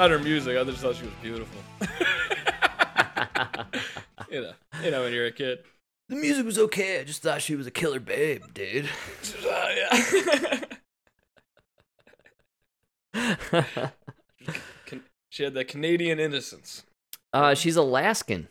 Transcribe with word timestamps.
Not 0.00 0.10
her 0.12 0.18
music. 0.18 0.56
I 0.56 0.64
just 0.64 0.78
thought 0.78 0.96
she 0.96 1.04
was 1.04 1.12
beautiful. 1.20 1.60
you 4.30 4.40
know, 4.40 4.52
you 4.82 4.90
know 4.90 5.02
when 5.02 5.12
you're 5.12 5.26
a 5.26 5.30
kid. 5.30 5.58
The 6.08 6.16
music 6.16 6.46
was 6.46 6.58
okay. 6.58 7.00
I 7.00 7.04
just 7.04 7.20
thought 7.20 7.42
she 7.42 7.54
was 7.54 7.66
a 7.66 7.70
killer 7.70 8.00
babe, 8.00 8.42
dude. 8.54 8.88
Yeah. 13.12 13.90
She 15.28 15.42
had 15.42 15.52
that 15.52 15.68
Canadian 15.68 16.18
innocence. 16.18 16.84
uh, 17.34 17.54
she's 17.54 17.76
Alaskan. 17.76 18.48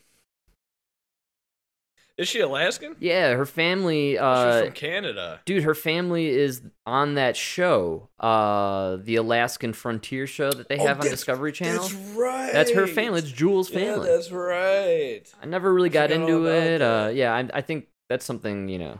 Is 2.19 2.27
she 2.27 2.41
Alaskan? 2.41 2.97
Yeah, 2.99 3.33
her 3.35 3.45
family. 3.45 4.11
She's 4.11 4.19
Uh, 4.19 4.63
from 4.65 4.73
Canada. 4.73 5.39
dude, 5.45 5.63
her 5.63 5.73
family 5.73 6.27
is 6.27 6.61
on 6.85 7.13
that 7.15 7.37
show, 7.37 8.09
uh, 8.19 8.97
the 8.97 9.15
Alaskan 9.15 9.71
Frontier 9.71 10.27
show 10.27 10.51
that 10.51 10.67
they 10.67 10.77
Oh, 10.77 10.85
have 10.85 10.99
on 10.99 11.07
Discovery 11.07 11.53
Channel. 11.53 11.83
That's 11.87 11.93
right. 12.17 12.51
That's 12.51 12.71
her 12.71 12.87
family. 12.87 13.19
It's 13.19 13.31
Jewel's 13.31 13.69
Yeah, 13.71 13.79
family. 13.79 14.09
that's 14.09 14.31
right. 14.31 15.23
I 15.41 15.45
never 15.45 15.73
really 15.73 15.87
got 15.89 16.11
into 16.11 16.45
it. 16.47 16.81
Uh, 16.81 17.09
yeah, 17.13 17.33
I, 17.33 17.47
I 17.53 17.61
think 17.61 17.87
that's 18.09 18.25
something 18.25 18.67
you 18.67 18.79
know 18.79 18.99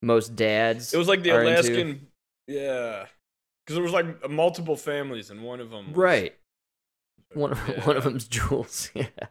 most 0.00 0.34
dads. 0.34 0.94
It 0.94 0.96
was 0.98 1.06
like 1.08 1.22
the 1.22 1.32
are 1.32 1.42
into. 1.42 1.52
Alaskan, 1.52 2.06
yeah, 2.46 3.06
because 3.66 3.74
there 3.74 3.82
was 3.82 3.92
like 3.92 4.30
multiple 4.30 4.76
families, 4.76 5.28
and 5.30 5.42
one 5.42 5.60
of 5.60 5.68
them, 5.68 5.88
was, 5.88 5.96
right? 5.96 6.34
One 7.34 7.52
of 7.52 7.60
Yeah. 7.68 7.84
one 7.84 7.96
of 7.98 8.04
them's 8.04 8.26
Jules. 8.26 8.90
Yeah, 8.94 9.06
Yeah. 9.18 9.26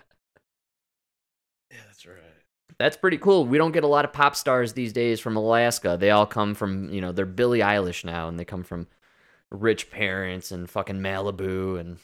That's 2.77 2.97
pretty 2.97 3.17
cool. 3.17 3.45
We 3.45 3.57
don't 3.57 3.71
get 3.71 3.83
a 3.83 3.88
lot 3.88 4.05
of 4.05 4.13
pop 4.13 4.35
stars 4.35 4.73
these 4.73 4.93
days 4.93 5.19
from 5.19 5.35
Alaska. 5.35 5.97
They 5.99 6.11
all 6.11 6.25
come 6.25 6.55
from 6.55 6.89
you 6.89 7.02
know 7.02 7.11
they're 7.11 7.25
Billie 7.25 7.59
Eilish 7.59 8.03
now, 8.03 8.27
and 8.27 8.39
they 8.39 8.45
come 8.45 8.63
from 8.63 8.88
rich 9.52 9.91
parents 9.91 10.52
and 10.52 10.69
fucking 10.69 10.99
Malibu 10.99 11.79
and 11.79 11.97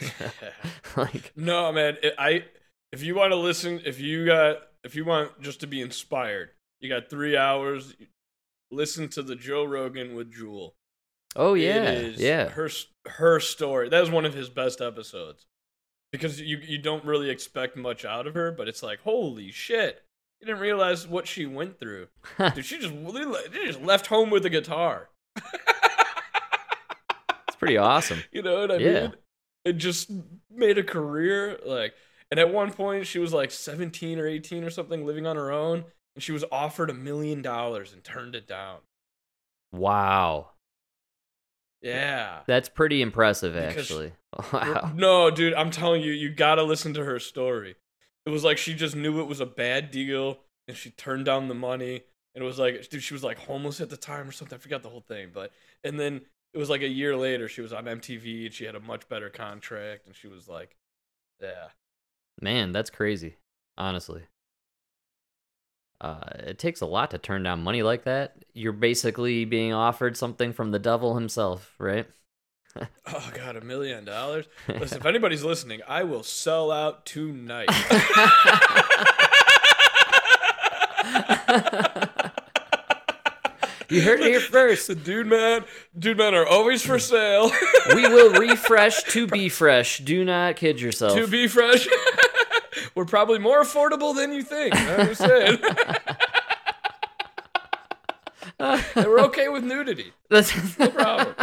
like 0.96 1.32
No, 1.36 1.72
man. 1.72 1.96
I 2.18 2.44
if 2.92 3.02
you 3.02 3.14
want 3.14 3.32
to 3.32 3.36
listen, 3.36 3.80
if 3.84 4.00
you 4.00 4.26
got, 4.26 4.56
if 4.84 4.94
you 4.94 5.04
want 5.04 5.40
just 5.40 5.60
to 5.60 5.66
be 5.66 5.80
inspired, 5.80 6.50
you 6.80 6.88
got 6.88 7.10
three 7.10 7.36
hours. 7.36 7.94
Listen 8.70 9.08
to 9.10 9.22
the 9.22 9.36
Joe 9.36 9.64
Rogan 9.64 10.14
with 10.16 10.32
Jewel. 10.32 10.74
oh 11.36 11.54
yeah 11.54 12.00
yeah 12.16 12.48
Her 12.48 12.68
her 13.06 13.40
story. 13.40 13.88
That 13.88 14.02
is 14.02 14.10
one 14.10 14.24
of 14.24 14.34
his 14.34 14.48
best 14.48 14.80
episodes 14.80 15.46
because 16.10 16.40
you 16.40 16.58
you 16.58 16.78
don't 16.78 17.04
really 17.04 17.30
expect 17.30 17.76
much 17.76 18.04
out 18.04 18.26
of 18.26 18.34
her, 18.34 18.50
but 18.50 18.68
it's 18.68 18.82
like 18.82 19.00
holy 19.00 19.50
shit. 19.50 20.02
You 20.40 20.46
didn't 20.46 20.60
realize 20.60 21.06
what 21.08 21.26
she 21.26 21.46
went 21.46 21.78
through. 21.80 22.08
Dude, 22.54 22.64
she 22.64 22.78
just 22.78 22.92
she 23.52 23.66
just 23.66 23.80
left 23.82 24.06
home 24.06 24.30
with 24.30 24.44
a 24.44 24.50
guitar. 24.50 25.08
it's 27.48 27.56
pretty 27.58 27.76
awesome. 27.76 28.22
You 28.32 28.42
know 28.42 28.60
what 28.60 28.70
I 28.70 28.76
Yeah. 28.76 29.00
mean? 29.02 29.14
It 29.64 29.72
just 29.74 30.10
made 30.50 30.78
a 30.78 30.84
career. 30.84 31.58
Like, 31.64 31.94
and 32.30 32.38
at 32.38 32.52
one 32.52 32.72
point 32.72 33.06
she 33.06 33.18
was 33.18 33.32
like 33.32 33.50
17 33.50 34.18
or 34.18 34.26
18 34.26 34.62
or 34.64 34.70
something, 34.70 35.04
living 35.06 35.26
on 35.26 35.36
her 35.36 35.50
own, 35.50 35.84
and 36.14 36.22
she 36.22 36.32
was 36.32 36.44
offered 36.52 36.90
a 36.90 36.94
million 36.94 37.42
dollars 37.42 37.92
and 37.92 38.04
turned 38.04 38.34
it 38.34 38.46
down. 38.46 38.78
Wow, 39.72 40.50
Yeah. 41.82 42.40
that's 42.46 42.68
pretty 42.68 43.02
impressive 43.02 43.54
Because- 43.54 43.76
actually. 43.76 44.12
Wow. 44.52 44.92
No, 44.94 45.30
dude, 45.30 45.54
I'm 45.54 45.70
telling 45.70 46.02
you, 46.02 46.12
you 46.12 46.28
gotta 46.30 46.62
listen 46.62 46.92
to 46.94 47.04
her 47.04 47.18
story. 47.18 47.76
It 48.26 48.30
was 48.30 48.44
like 48.44 48.58
she 48.58 48.74
just 48.74 48.96
knew 48.96 49.20
it 49.20 49.28
was 49.28 49.40
a 49.40 49.46
bad 49.46 49.90
deal, 49.90 50.38
and 50.66 50.76
she 50.76 50.90
turned 50.90 51.24
down 51.24 51.48
the 51.48 51.54
money. 51.54 52.02
And 52.34 52.44
it 52.44 52.46
was 52.46 52.58
like, 52.58 52.88
dude, 52.90 53.02
she 53.02 53.14
was 53.14 53.24
like 53.24 53.38
homeless 53.38 53.80
at 53.80 53.88
the 53.88 53.96
time 53.96 54.28
or 54.28 54.32
something. 54.32 54.56
I 54.56 54.58
forgot 54.58 54.82
the 54.82 54.90
whole 54.90 55.00
thing, 55.00 55.30
but 55.32 55.52
and 55.84 55.98
then 55.98 56.20
it 56.52 56.58
was 56.58 56.68
like 56.68 56.82
a 56.82 56.88
year 56.88 57.16
later, 57.16 57.48
she 57.48 57.60
was 57.62 57.72
on 57.72 57.84
MTV 57.84 58.46
and 58.46 58.54
she 58.54 58.64
had 58.64 58.74
a 58.74 58.80
much 58.80 59.08
better 59.08 59.30
contract, 59.30 60.06
and 60.06 60.14
she 60.14 60.28
was 60.28 60.48
like, 60.48 60.76
yeah. 61.40 61.68
Man, 62.40 62.72
that's 62.72 62.90
crazy. 62.90 63.36
Honestly. 63.78 64.22
Uh, 66.00 66.20
it 66.40 66.58
takes 66.58 66.82
a 66.82 66.86
lot 66.86 67.10
to 67.10 67.18
turn 67.18 67.42
down 67.42 67.62
money 67.62 67.82
like 67.82 68.04
that. 68.04 68.44
You're 68.52 68.72
basically 68.72 69.44
being 69.46 69.72
offered 69.72 70.16
something 70.16 70.52
from 70.52 70.70
the 70.70 70.78
devil 70.78 71.14
himself, 71.14 71.74
right? 71.78 72.06
Oh 73.08 73.30
god, 73.34 73.54
a 73.56 73.60
million 73.60 74.04
dollars. 74.04 74.46
Listen, 74.66 74.98
if 74.98 75.06
anybody's 75.06 75.44
listening, 75.44 75.80
I 75.86 76.02
will 76.02 76.24
sell 76.24 76.72
out 76.72 77.06
tonight. 77.06 77.68
You 83.88 84.02
heard 84.02 84.18
it 84.20 84.26
here 84.26 84.40
first. 84.40 84.88
The 84.88 84.96
dude 84.96 85.28
man, 85.28 85.64
dude 85.96 86.18
man 86.18 86.34
are 86.34 86.44
always 86.46 86.82
for 86.84 86.98
sale. 86.98 87.50
We 87.94 88.02
will 88.08 88.32
refresh 88.32 89.04
to 89.04 89.28
be 89.28 89.48
fresh. 89.48 89.98
Do 89.98 90.24
not 90.24 90.56
kid 90.56 90.80
yourself. 90.80 91.16
to 91.16 91.28
be 91.28 91.46
fresh. 91.46 91.86
We're 92.96 93.04
probably 93.04 93.38
more 93.38 93.62
affordable 93.62 94.12
than 94.14 94.32
you 94.32 94.42
think. 94.42 94.74
I'm 94.74 95.06
just 95.06 95.20
saying. 95.20 95.58
and 98.58 99.06
we're 99.06 99.20
okay 99.26 99.48
with 99.48 99.62
nudity. 99.62 100.12
That's 100.28 100.52
No 100.80 100.88
problem. 100.88 101.36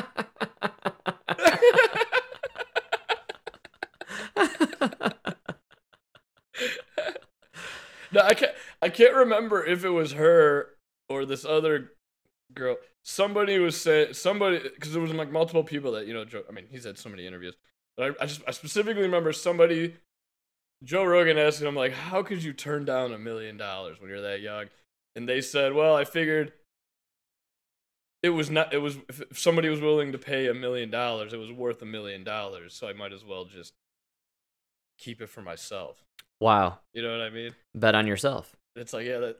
No, 8.14 8.22
I 8.22 8.34
can't. 8.34 8.52
I 8.82 8.90
can't 8.90 9.16
remember 9.16 9.66
if 9.66 9.84
it 9.84 9.90
was 9.90 10.14
her 10.14 10.70
or 11.10 11.26
this 11.26 11.46
other 11.46 11.92
girl. 12.54 12.78
Somebody 13.04 13.60
was 13.60 13.80
saying 13.80 14.14
somebody 14.14 14.60
because 14.60 14.94
there 14.94 15.02
was 15.02 15.12
like 15.12 15.32
multiple 15.32 15.64
people 15.64 15.92
that 15.94 16.08
you 16.08 16.14
know. 16.14 16.26
Joe, 16.26 16.44
I 16.48 16.52
mean, 16.52 16.66
he's 16.70 16.86
had 16.86 16.98
so 16.98 17.10
many 17.10 17.26
interviews, 17.26 17.56
but 17.98 18.16
I, 18.20 18.24
I 18.24 18.26
just 18.28 18.42
I 18.48 18.52
specifically 18.52 19.04
remember 19.04 19.34
somebody. 19.34 19.96
Joe 20.84 21.06
Rogan 21.06 21.38
asked 21.38 21.62
him 21.62 21.76
like, 21.76 21.94
"How 21.94 22.24
could 22.24 22.44
you 22.44 22.54
turn 22.54 22.86
down 22.86 23.14
a 23.14 23.18
million 23.18 23.58
dollars 23.58 24.00
when 24.00 24.10
you're 24.10 24.22
that 24.22 24.42
young?" 24.42 24.66
And 25.16 25.28
they 25.28 25.42
said, 25.42 25.74
"Well, 25.74 25.96
I 25.96 26.06
figured." 26.06 26.54
It 28.22 28.30
was 28.30 28.50
not. 28.50 28.74
It 28.74 28.78
was 28.78 28.98
if 29.10 29.38
somebody 29.38 29.68
was 29.68 29.82
willing 29.82 30.14
to 30.14 30.18
pay 30.18 30.48
a 30.48 30.54
million 30.54 30.90
dollars, 30.90 31.34
it 31.34 31.38
was 31.38 31.52
worth 31.52 31.82
a 31.82 31.86
million 31.86 32.24
dollars. 32.24 32.74
So 32.74 32.88
I 32.88 32.94
might 32.94 33.12
as 33.12 33.26
well 33.26 33.44
just 33.44 33.74
keep 34.98 35.22
it 35.22 35.28
for 35.28 35.42
myself. 35.42 36.04
Wow. 36.44 36.80
You 36.94 37.02
know 37.02 37.12
what 37.12 37.22
I 37.22 37.30
mean? 37.30 37.52
Bet 37.74 37.96
on 37.96 38.06
yourself. 38.08 38.56
It's 38.76 38.94
like, 38.94 39.06
yeah, 39.06 39.20
that 39.20 39.38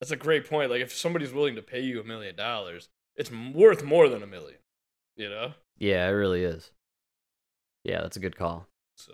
that's 0.00 0.10
a 0.12 0.16
great 0.16 0.48
point. 0.48 0.70
Like, 0.70 0.82
if 0.82 0.92
somebody's 0.94 1.32
willing 1.32 1.56
to 1.56 1.62
pay 1.62 1.80
you 1.80 2.00
a 2.00 2.04
million 2.04 2.36
dollars, 2.36 2.88
it's 3.16 3.30
worth 3.30 3.82
more 3.82 4.08
than 4.08 4.22
a 4.22 4.26
million. 4.26 4.58
You 5.16 5.30
know? 5.30 5.54
Yeah, 5.78 6.06
it 6.06 6.10
really 6.12 6.44
is. 6.44 6.70
Yeah, 7.84 8.02
that's 8.02 8.16
a 8.16 8.20
good 8.20 8.36
call. 8.36 8.66
So 8.96 9.12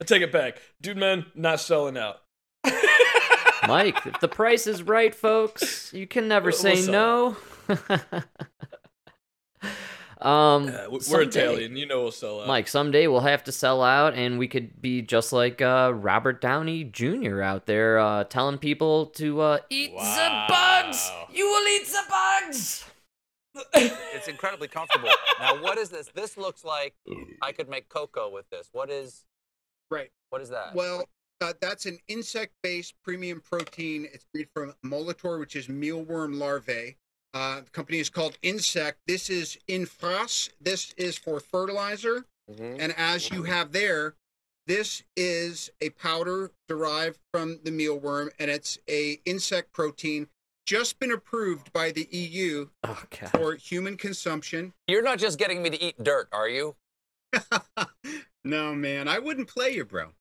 I 0.00 0.04
take 0.04 0.22
it 0.22 0.32
back, 0.32 0.58
dude. 0.80 0.96
Man, 0.96 1.26
not 1.34 1.60
selling 1.60 1.98
out. 1.98 2.22
Mike, 3.66 4.06
if 4.06 4.20
the 4.20 4.28
price 4.28 4.66
is 4.66 4.82
right, 4.82 5.14
folks, 5.14 5.92
you 5.92 6.06
can 6.06 6.28
never 6.28 6.50
We'll- 6.50 6.58
say 6.58 6.74
we'll 6.88 6.90
no. 6.92 7.36
um, 10.20 10.66
Yeah, 10.68 10.86
we- 10.86 10.92
we're 10.94 11.00
someday- 11.00 11.26
Italian, 11.44 11.76
you 11.76 11.86
know 11.86 12.02
we'll 12.02 12.10
sell 12.12 12.40
out. 12.40 12.46
Mike, 12.48 12.68
someday 12.68 13.06
we'll 13.06 13.20
have 13.20 13.44
to 13.44 13.52
sell 13.52 13.82
out, 13.82 14.14
and 14.14 14.38
we 14.38 14.48
could 14.48 14.80
be 14.80 15.02
just 15.02 15.32
like 15.32 15.60
uh, 15.62 15.92
Robert 15.94 16.40
Downey 16.40 16.84
Jr. 16.84 17.42
out 17.42 17.66
there, 17.66 17.98
uh, 17.98 18.24
telling 18.24 18.58
people 18.58 19.06
to 19.06 19.40
uh, 19.40 19.58
eat 19.70 19.92
the 19.92 20.44
bugs. 20.48 21.10
You 21.32 21.46
will 21.46 21.68
eat 21.68 21.86
the 21.86 22.02
bugs. 22.08 22.84
It's 23.74 24.28
incredibly 24.28 24.68
comfortable. 24.68 25.08
now, 25.40 25.60
what 25.60 25.78
is 25.78 25.88
this? 25.90 26.08
This 26.14 26.36
looks 26.36 26.64
like 26.64 26.94
I 27.42 27.50
could 27.52 27.68
make 27.68 27.88
cocoa 27.88 28.30
with 28.30 28.48
this. 28.50 28.68
What 28.72 28.88
is? 28.90 29.24
Right. 29.90 30.10
What 30.30 30.42
is 30.42 30.50
that? 30.50 30.74
Well, 30.76 31.08
uh, 31.40 31.54
that's 31.60 31.86
an 31.86 31.98
insect-based 32.08 32.94
premium 33.02 33.40
protein. 33.40 34.06
It's 34.12 34.26
made 34.34 34.48
from 34.54 34.74
Molitor, 34.84 35.40
which 35.40 35.56
is 35.56 35.66
mealworm 35.66 36.38
larvae. 36.38 36.98
Uh, 37.34 37.60
the 37.60 37.70
company 37.70 37.98
is 37.98 38.08
called 38.10 38.38
Insect. 38.42 38.98
This 39.06 39.28
is 39.30 39.58
Infras. 39.68 40.50
This 40.60 40.94
is 40.96 41.16
for 41.18 41.40
fertilizer. 41.40 42.24
And 42.58 42.94
as 42.96 43.30
you 43.30 43.42
have 43.42 43.72
there, 43.72 44.14
this 44.66 45.02
is 45.16 45.70
a 45.82 45.90
powder 45.90 46.50
derived 46.66 47.18
from 47.32 47.60
the 47.62 47.70
mealworm, 47.70 48.30
and 48.38 48.50
it's 48.50 48.78
a 48.88 49.20
insect 49.26 49.72
protein 49.72 50.28
just 50.64 50.98
been 50.98 51.10
approved 51.10 51.72
by 51.72 51.90
the 51.92 52.06
EU 52.10 52.68
Oh 52.84 53.02
for 53.32 53.54
human 53.54 53.96
consumption. 53.96 54.72
You're 54.86 55.02
not 55.02 55.18
just 55.18 55.38
getting 55.38 55.62
me 55.62 55.70
to 55.70 55.82
eat 55.82 56.02
dirt, 56.02 56.28
are 56.32 56.48
you? 56.48 56.76
no, 58.44 58.74
man, 58.74 59.08
I 59.08 59.18
wouldn't 59.18 59.48
play 59.48 59.70
you, 59.74 59.84
bro. 59.84 60.12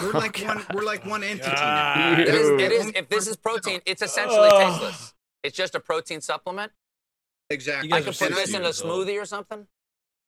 We're 0.00 0.10
Oh, 0.14 0.18
like 0.18 0.38
one. 0.38 0.58
God. 0.58 0.74
We're 0.74 0.84
like 0.84 1.06
one 1.06 1.22
entity 1.24 1.50
now. 1.54 2.12
It 2.20 2.28
is, 2.28 2.48
it 2.48 2.72
is, 2.72 2.86
If 2.94 3.08
this 3.08 3.26
is 3.26 3.36
protein, 3.36 3.80
it's 3.86 4.02
essentially 4.02 4.48
Ugh. 4.52 4.70
tasteless. 4.80 5.14
It's 5.46 5.56
just 5.56 5.74
a 5.74 5.80
protein 5.80 6.20
supplement. 6.20 6.72
Exactly. 7.50 7.88
You 7.88 7.94
I 7.94 8.00
can 8.00 8.12
put 8.12 8.30
this 8.34 8.52
in 8.54 8.62
a 8.64 8.72
60 8.72 8.82
years 8.82 8.82
smoothie 8.82 9.22
or 9.22 9.24
something. 9.24 9.66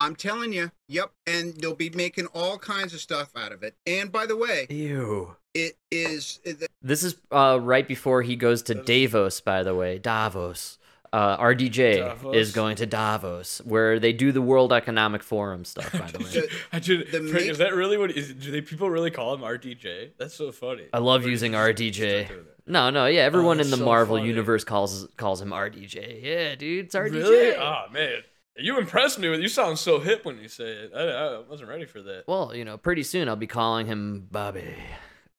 I'm 0.00 0.14
telling 0.14 0.52
you. 0.52 0.70
Yep. 0.88 1.10
And 1.26 1.54
they'll 1.54 1.74
be 1.74 1.90
making 1.90 2.26
all 2.26 2.56
kinds 2.58 2.94
of 2.94 3.00
stuff 3.00 3.30
out 3.36 3.50
of 3.50 3.62
it. 3.64 3.74
And 3.86 4.12
by 4.12 4.26
the 4.26 4.36
way, 4.36 4.66
Ew. 4.70 5.34
it 5.54 5.76
is. 5.90 6.38
it- 6.44 6.70
This 6.80 7.02
is 7.02 7.16
uh, 7.32 7.58
right 7.60 7.86
before 7.86 8.22
he 8.22 8.36
goes 8.36 8.62
to 8.64 8.74
Davos, 8.76 9.40
by 9.40 9.64
the 9.64 9.74
way. 9.74 9.98
Davos. 9.98 10.78
Uh, 11.10 11.38
RDJ 11.38 11.96
Davos? 12.00 12.36
is 12.36 12.52
going 12.52 12.76
to 12.76 12.84
Davos, 12.84 13.62
where 13.64 13.98
they 13.98 14.12
do 14.12 14.30
the 14.30 14.42
World 14.42 14.74
Economic 14.74 15.22
Forum 15.22 15.64
stuff. 15.64 15.90
By 15.90 16.10
the 16.10 16.18
way, 16.22 16.24
The- 16.30 16.50
I 16.72 16.78
did, 16.78 17.10
the 17.10 17.20
Frank, 17.30 17.46
ma- 17.46 17.50
is 17.50 17.58
that 17.58 17.74
really 17.74 17.96
what 17.96 18.10
is? 18.12 18.32
Do 18.34 18.50
they 18.50 18.60
people 18.60 18.90
really 18.90 19.10
call 19.10 19.32
him 19.34 19.40
RDJ? 19.40 20.10
That's 20.18 20.34
so 20.34 20.52
funny. 20.52 20.84
I 20.92 20.98
love 20.98 21.22
Or 21.22 21.24
did 21.24 21.30
using 21.30 21.52
you 21.54 21.58
just 21.90 21.98
RDJ. 21.98 22.28
Start 22.68 22.72
doing 22.72 22.72
that? 22.72 22.72
no, 22.72 22.90
no, 22.90 23.06
yeah, 23.06 23.22
everyone 23.22 23.58
oh, 23.58 23.62
in 23.62 23.70
the 23.70 23.76
so 23.76 23.84
Marvel 23.84 24.16
funny. 24.16 24.28
universe 24.28 24.64
calls 24.64 25.06
calls 25.16 25.40
him 25.40 25.50
RDJ. 25.50 26.22
Yeah, 26.22 26.54
dude, 26.54 26.86
it's 26.86 26.94
RDJ. 26.94 27.12
Really? 27.12 27.56
Oh 27.56 27.84
man, 27.92 28.20
you 28.56 28.78
impressed 28.78 29.18
me 29.18 29.28
with. 29.28 29.40
You 29.40 29.48
sound 29.48 29.78
so 29.78 29.98
hip 30.00 30.24
when 30.24 30.38
you 30.38 30.48
say 30.48 30.64
it. 30.64 30.92
I, 30.94 31.00
I 31.00 31.38
wasn't 31.48 31.68
ready 31.70 31.84
for 31.86 32.02
that. 32.02 32.24
Well, 32.26 32.54
you 32.54 32.64
know, 32.64 32.76
pretty 32.78 33.02
soon 33.02 33.28
I'll 33.28 33.36
be 33.36 33.46
calling 33.46 33.86
him 33.86 34.26
Bobby. 34.30 34.64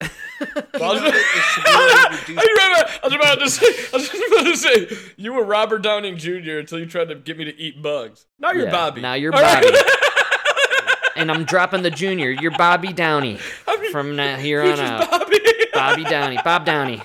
I, 0.02 0.46
was, 0.78 1.00
Keynote 1.00 1.14
is 1.14 1.44
severely 1.54 2.16
reduced- 2.16 2.30
I 2.30 2.46
remember- 2.48 2.90
I 2.90 3.00
was 3.04 3.14
about 3.14 3.38
to 3.40 3.50
say. 3.50 3.66
I 3.66 3.96
was 3.98 4.08
just 4.08 4.32
about 4.32 4.44
to 4.44 4.56
say. 4.56 5.12
You 5.18 5.34
were 5.34 5.44
Robert 5.44 5.82
Downey 5.82 6.14
Jr. 6.14 6.58
until 6.58 6.78
you 6.78 6.86
tried 6.86 7.10
to 7.10 7.14
get 7.16 7.36
me 7.36 7.44
to 7.44 7.54
eat 7.60 7.82
bugs. 7.82 8.24
Now 8.38 8.52
you're 8.52 8.64
Yeah, 8.64 8.70
Bobby. 8.70 9.02
now 9.02 9.12
you're 9.12 9.34
All 9.34 9.42
right? 9.42 9.64
and 11.16 11.30
I'm 11.30 11.44
dropping 11.44 11.82
the 11.82 11.90
junior. 11.90 12.30
You're 12.30 12.52
Bobby 12.56 12.94
Downey 12.94 13.38
from 13.92 14.16
now 14.16 14.36
here 14.38 14.62
on 14.62 14.80
out. 14.80 15.10
Bobby. 15.10 15.38
Bobby 15.74 16.04
Downey. 16.04 16.38
Bob 16.42 16.64
Downey. 16.64 17.02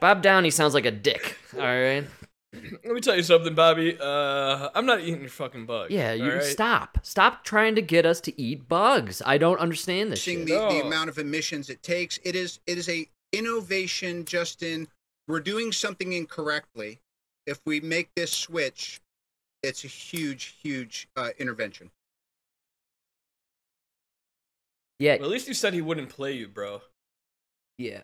Bob 0.00 0.22
Downey 0.22 0.50
sounds 0.50 0.74
like 0.74 0.86
a 0.86 0.90
dick. 0.90 1.36
All 1.54 1.60
right. 1.60 2.04
Let 2.52 2.92
me 2.94 3.00
tell 3.00 3.14
you 3.16 3.22
something, 3.22 3.54
Bobby. 3.54 3.96
Uh, 4.00 4.70
I'm 4.74 4.84
not 4.84 5.00
eating 5.00 5.20
your 5.20 5.28
fucking 5.30 5.66
bugs. 5.66 5.92
Yeah, 5.92 6.12
you 6.12 6.24
all 6.24 6.36
right? 6.38 6.42
stop. 6.42 6.98
Stop 7.02 7.44
trying 7.44 7.76
to 7.76 7.82
get 7.82 8.04
us 8.04 8.20
to 8.22 8.40
eat 8.40 8.68
bugs. 8.68 9.22
I 9.24 9.38
don't 9.38 9.58
understand 9.60 10.10
this 10.10 10.26
reducing 10.26 10.48
shit. 10.48 10.68
the, 10.68 10.80
the 10.80 10.86
amount 10.86 11.10
of 11.10 11.18
emissions 11.18 11.70
it 11.70 11.82
takes. 11.82 12.18
It 12.24 12.34
is 12.34 12.58
it 12.66 12.76
is 12.76 12.88
a 12.88 13.08
innovation, 13.32 14.24
Justin. 14.24 14.88
We're 15.28 15.40
doing 15.40 15.70
something 15.70 16.12
incorrectly. 16.12 16.98
If 17.46 17.60
we 17.64 17.80
make 17.80 18.10
this 18.16 18.32
switch, 18.32 19.00
it's 19.62 19.84
a 19.84 19.88
huge, 19.88 20.56
huge 20.60 21.08
uh, 21.16 21.30
intervention. 21.38 21.90
Yeah, 24.98 25.16
Well, 25.16 25.26
at 25.26 25.30
least 25.30 25.48
you 25.48 25.54
said 25.54 25.72
he 25.72 25.80
wouldn't 25.82 26.08
play 26.10 26.32
you, 26.32 26.48
bro. 26.48 26.82
yeah. 27.78 28.00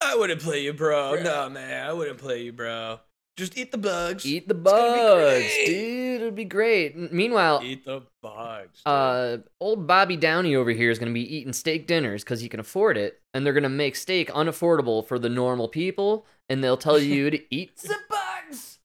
I 0.00 0.16
wouldn't 0.16 0.40
play 0.40 0.62
you, 0.62 0.72
bro. 0.72 1.12
Bro. 1.14 1.22
No, 1.22 1.48
man, 1.50 1.86
I 1.86 1.92
wouldn't 1.92 2.18
play 2.18 2.42
you, 2.42 2.52
bro. 2.52 3.00
Just 3.36 3.56
eat 3.56 3.70
the 3.70 3.78
bugs. 3.78 4.26
Eat 4.26 4.48
the 4.48 4.54
gonna 4.54 5.14
bugs, 5.14 5.52
dude. 5.64 6.20
It'll 6.20 6.32
be 6.32 6.44
great. 6.44 6.96
Meanwhile, 7.12 7.60
Eat 7.62 7.84
the 7.84 8.02
bugs. 8.20 8.78
dude. 8.78 8.86
uh, 8.86 9.38
old 9.60 9.86
Bobby 9.86 10.16
Downey 10.16 10.56
over 10.56 10.70
here 10.72 10.90
is 10.90 10.98
going 10.98 11.08
to 11.10 11.14
be 11.14 11.36
eating 11.36 11.52
steak 11.52 11.86
dinners 11.86 12.24
because 12.24 12.40
he 12.40 12.48
can 12.48 12.58
afford 12.58 12.96
it, 12.96 13.20
and 13.32 13.46
they're 13.46 13.52
going 13.52 13.62
to 13.62 13.68
make 13.68 13.94
steak 13.94 14.28
unaffordable 14.30 15.06
for 15.06 15.20
the 15.20 15.28
normal 15.28 15.68
people, 15.68 16.26
and 16.48 16.64
they'll 16.64 16.76
tell 16.76 16.98
you 16.98 17.30
to 17.30 17.54
eat 17.54 17.76
the 17.76 17.94
bugs. 18.08 18.77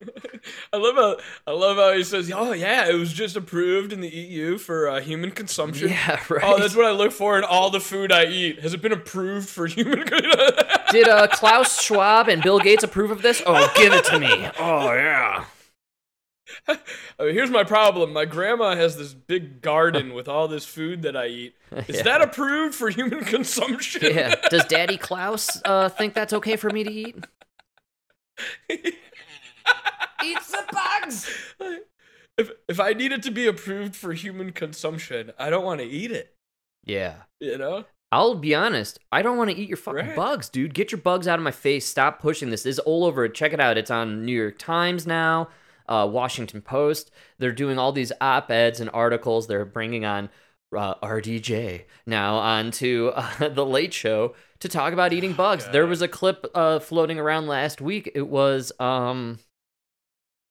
I 0.72 0.76
love 0.76 0.94
how 0.94 1.16
I 1.46 1.50
love 1.50 1.76
how 1.76 1.92
he 1.92 2.04
says, 2.04 2.30
"Oh 2.34 2.52
yeah, 2.52 2.88
it 2.88 2.94
was 2.94 3.12
just 3.12 3.34
approved 3.36 3.92
in 3.92 4.00
the 4.00 4.08
EU 4.08 4.56
for 4.56 4.88
uh, 4.88 5.00
human 5.00 5.32
consumption." 5.32 5.88
Yeah, 5.88 6.20
right. 6.30 6.42
Oh, 6.44 6.58
that's 6.58 6.76
what 6.76 6.84
I 6.86 6.92
look 6.92 7.10
for 7.10 7.36
in 7.36 7.42
all 7.44 7.70
the 7.70 7.80
food 7.80 8.12
I 8.12 8.26
eat. 8.26 8.60
Has 8.60 8.74
it 8.74 8.80
been 8.82 8.92
approved 8.92 9.48
for 9.48 9.66
human? 9.66 10.04
Did 10.92 11.08
uh, 11.08 11.26
Klaus 11.28 11.82
Schwab 11.82 12.28
and 12.28 12.42
Bill 12.42 12.60
Gates 12.60 12.84
approve 12.84 13.10
of 13.10 13.22
this? 13.22 13.42
Oh, 13.44 13.72
give 13.76 13.92
it 13.92 14.04
to 14.06 14.20
me. 14.20 14.48
Oh 14.58 14.92
yeah. 14.92 15.44
I 16.66 17.24
mean, 17.24 17.34
here's 17.34 17.50
my 17.50 17.64
problem. 17.64 18.12
My 18.12 18.24
grandma 18.24 18.74
has 18.76 18.96
this 18.96 19.12
big 19.14 19.60
garden 19.60 20.14
with 20.14 20.28
all 20.28 20.48
this 20.48 20.64
food 20.64 21.02
that 21.02 21.16
I 21.16 21.26
eat. 21.26 21.54
Is 21.88 21.96
Yeah. 21.96 22.02
that 22.04 22.20
approved 22.22 22.74
for 22.74 22.88
human 22.88 23.24
consumption? 23.24 24.14
Yeah. 24.14 24.34
Does 24.50 24.64
Daddy 24.64 24.96
Klaus 24.96 25.60
uh, 25.64 25.88
think 25.88 26.14
that's 26.14 26.32
okay 26.32 26.56
for 26.56 26.70
me 26.70 26.84
to 26.84 26.90
eat? 26.90 27.24
Eat 30.24 30.38
the 30.50 30.64
bugs. 30.72 31.30
if 32.36 32.50
if 32.68 32.80
I 32.80 32.92
need 32.92 33.12
it 33.12 33.22
to 33.24 33.30
be 33.30 33.46
approved 33.46 33.94
for 33.96 34.12
human 34.12 34.52
consumption, 34.52 35.32
I 35.38 35.50
don't 35.50 35.64
want 35.64 35.80
to 35.80 35.86
eat 35.86 36.10
it. 36.10 36.34
Yeah. 36.84 37.14
You 37.40 37.58
know? 37.58 37.84
I'll 38.10 38.34
be 38.36 38.54
honest. 38.54 38.98
I 39.12 39.20
don't 39.22 39.36
want 39.36 39.50
to 39.50 39.56
eat 39.56 39.68
your 39.68 39.76
fucking 39.76 40.06
Right. 40.08 40.16
bugs, 40.16 40.48
dude. 40.48 40.72
Get 40.74 40.90
your 40.90 41.00
bugs 41.00 41.28
out 41.28 41.38
of 41.38 41.42
my 41.44 41.50
face. 41.50 41.86
Stop 41.86 42.20
pushing 42.20 42.48
this. 42.50 42.62
This 42.62 42.76
is 42.76 42.78
all 42.80 43.04
over. 43.04 43.28
Check 43.28 43.52
it 43.52 43.60
out. 43.60 43.76
It's 43.76 43.90
on 43.90 44.24
New 44.24 44.32
York 44.32 44.58
Times 44.58 45.06
now, 45.06 45.48
uh, 45.88 46.08
Washington 46.10 46.62
Post. 46.62 47.10
They're 47.38 47.52
doing 47.52 47.78
all 47.78 47.92
these 47.92 48.12
op 48.20 48.50
eds 48.50 48.80
and 48.80 48.88
articles. 48.94 49.46
They're 49.46 49.66
bringing 49.66 50.06
on 50.06 50.30
uh, 50.74 50.94
RDJ 50.96 51.84
now 52.06 52.36
onto 52.36 53.12
uh, 53.14 53.48
the 53.50 53.66
Late 53.66 53.92
Show 53.92 54.34
to 54.60 54.68
talk 54.70 54.94
about 54.94 55.12
eating 55.12 55.34
bugs. 55.34 55.68
There 55.68 55.86
was 55.86 56.00
a 56.00 56.08
clip 56.08 56.46
uh, 56.54 56.78
floating 56.78 57.18
around 57.18 57.46
last 57.46 57.80
week. 57.82 58.10
It 58.14 58.26
was 58.28 58.72
um, 58.80 59.38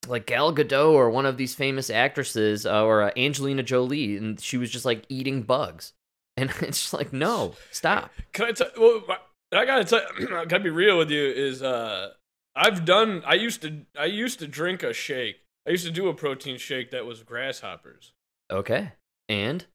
like 0.10 0.26
Gal 0.26 0.54
Gadot 0.54 0.92
or 0.92 1.10
one 1.10 1.26
of 1.26 1.38
these 1.38 1.56
famous 1.56 1.90
actresses 1.90 2.66
uh, 2.66 2.84
or 2.84 3.04
uh, 3.04 3.12
Angelina 3.18 3.64
Jolie, 3.64 4.18
and 4.18 4.40
she 4.40 4.58
was 4.58 4.70
just 4.70 4.86
like 4.86 5.06
eating 5.10 5.44
bugs. 5.44 5.94
And 6.36 6.50
it's 6.62 6.82
just 6.82 6.94
like, 6.94 7.14
no, 7.14 7.54
stop. 7.72 8.12
Can 8.34 8.46
I 8.46 8.52
tell? 8.52 8.70
Well, 8.78 9.04
I 9.52 9.66
gotta 9.66 9.86
tell. 9.86 10.02
I 10.38 10.46
gotta 10.46 10.64
be 10.64 10.70
real 10.70 10.98
with 10.98 11.10
you. 11.10 11.24
Is 11.24 11.62
uh, 11.64 12.12
I've 12.56 12.86
done. 12.86 13.24
I 13.26 13.36
used 13.36 13.62
to. 13.64 13.82
I 13.98 14.06
used 14.06 14.40
to 14.40 14.48
drink 14.48 14.84
a 14.84 14.94
shake. 14.94 15.38
I 15.68 15.72
used 15.72 15.86
to 15.86 15.92
do 15.92 16.08
a 16.08 16.14
protein 16.14 16.58
shake 16.58 16.92
that 16.92 17.06
was 17.06 17.24
grasshoppers, 17.24 18.14
Okay. 18.52 18.94
And 19.28 19.66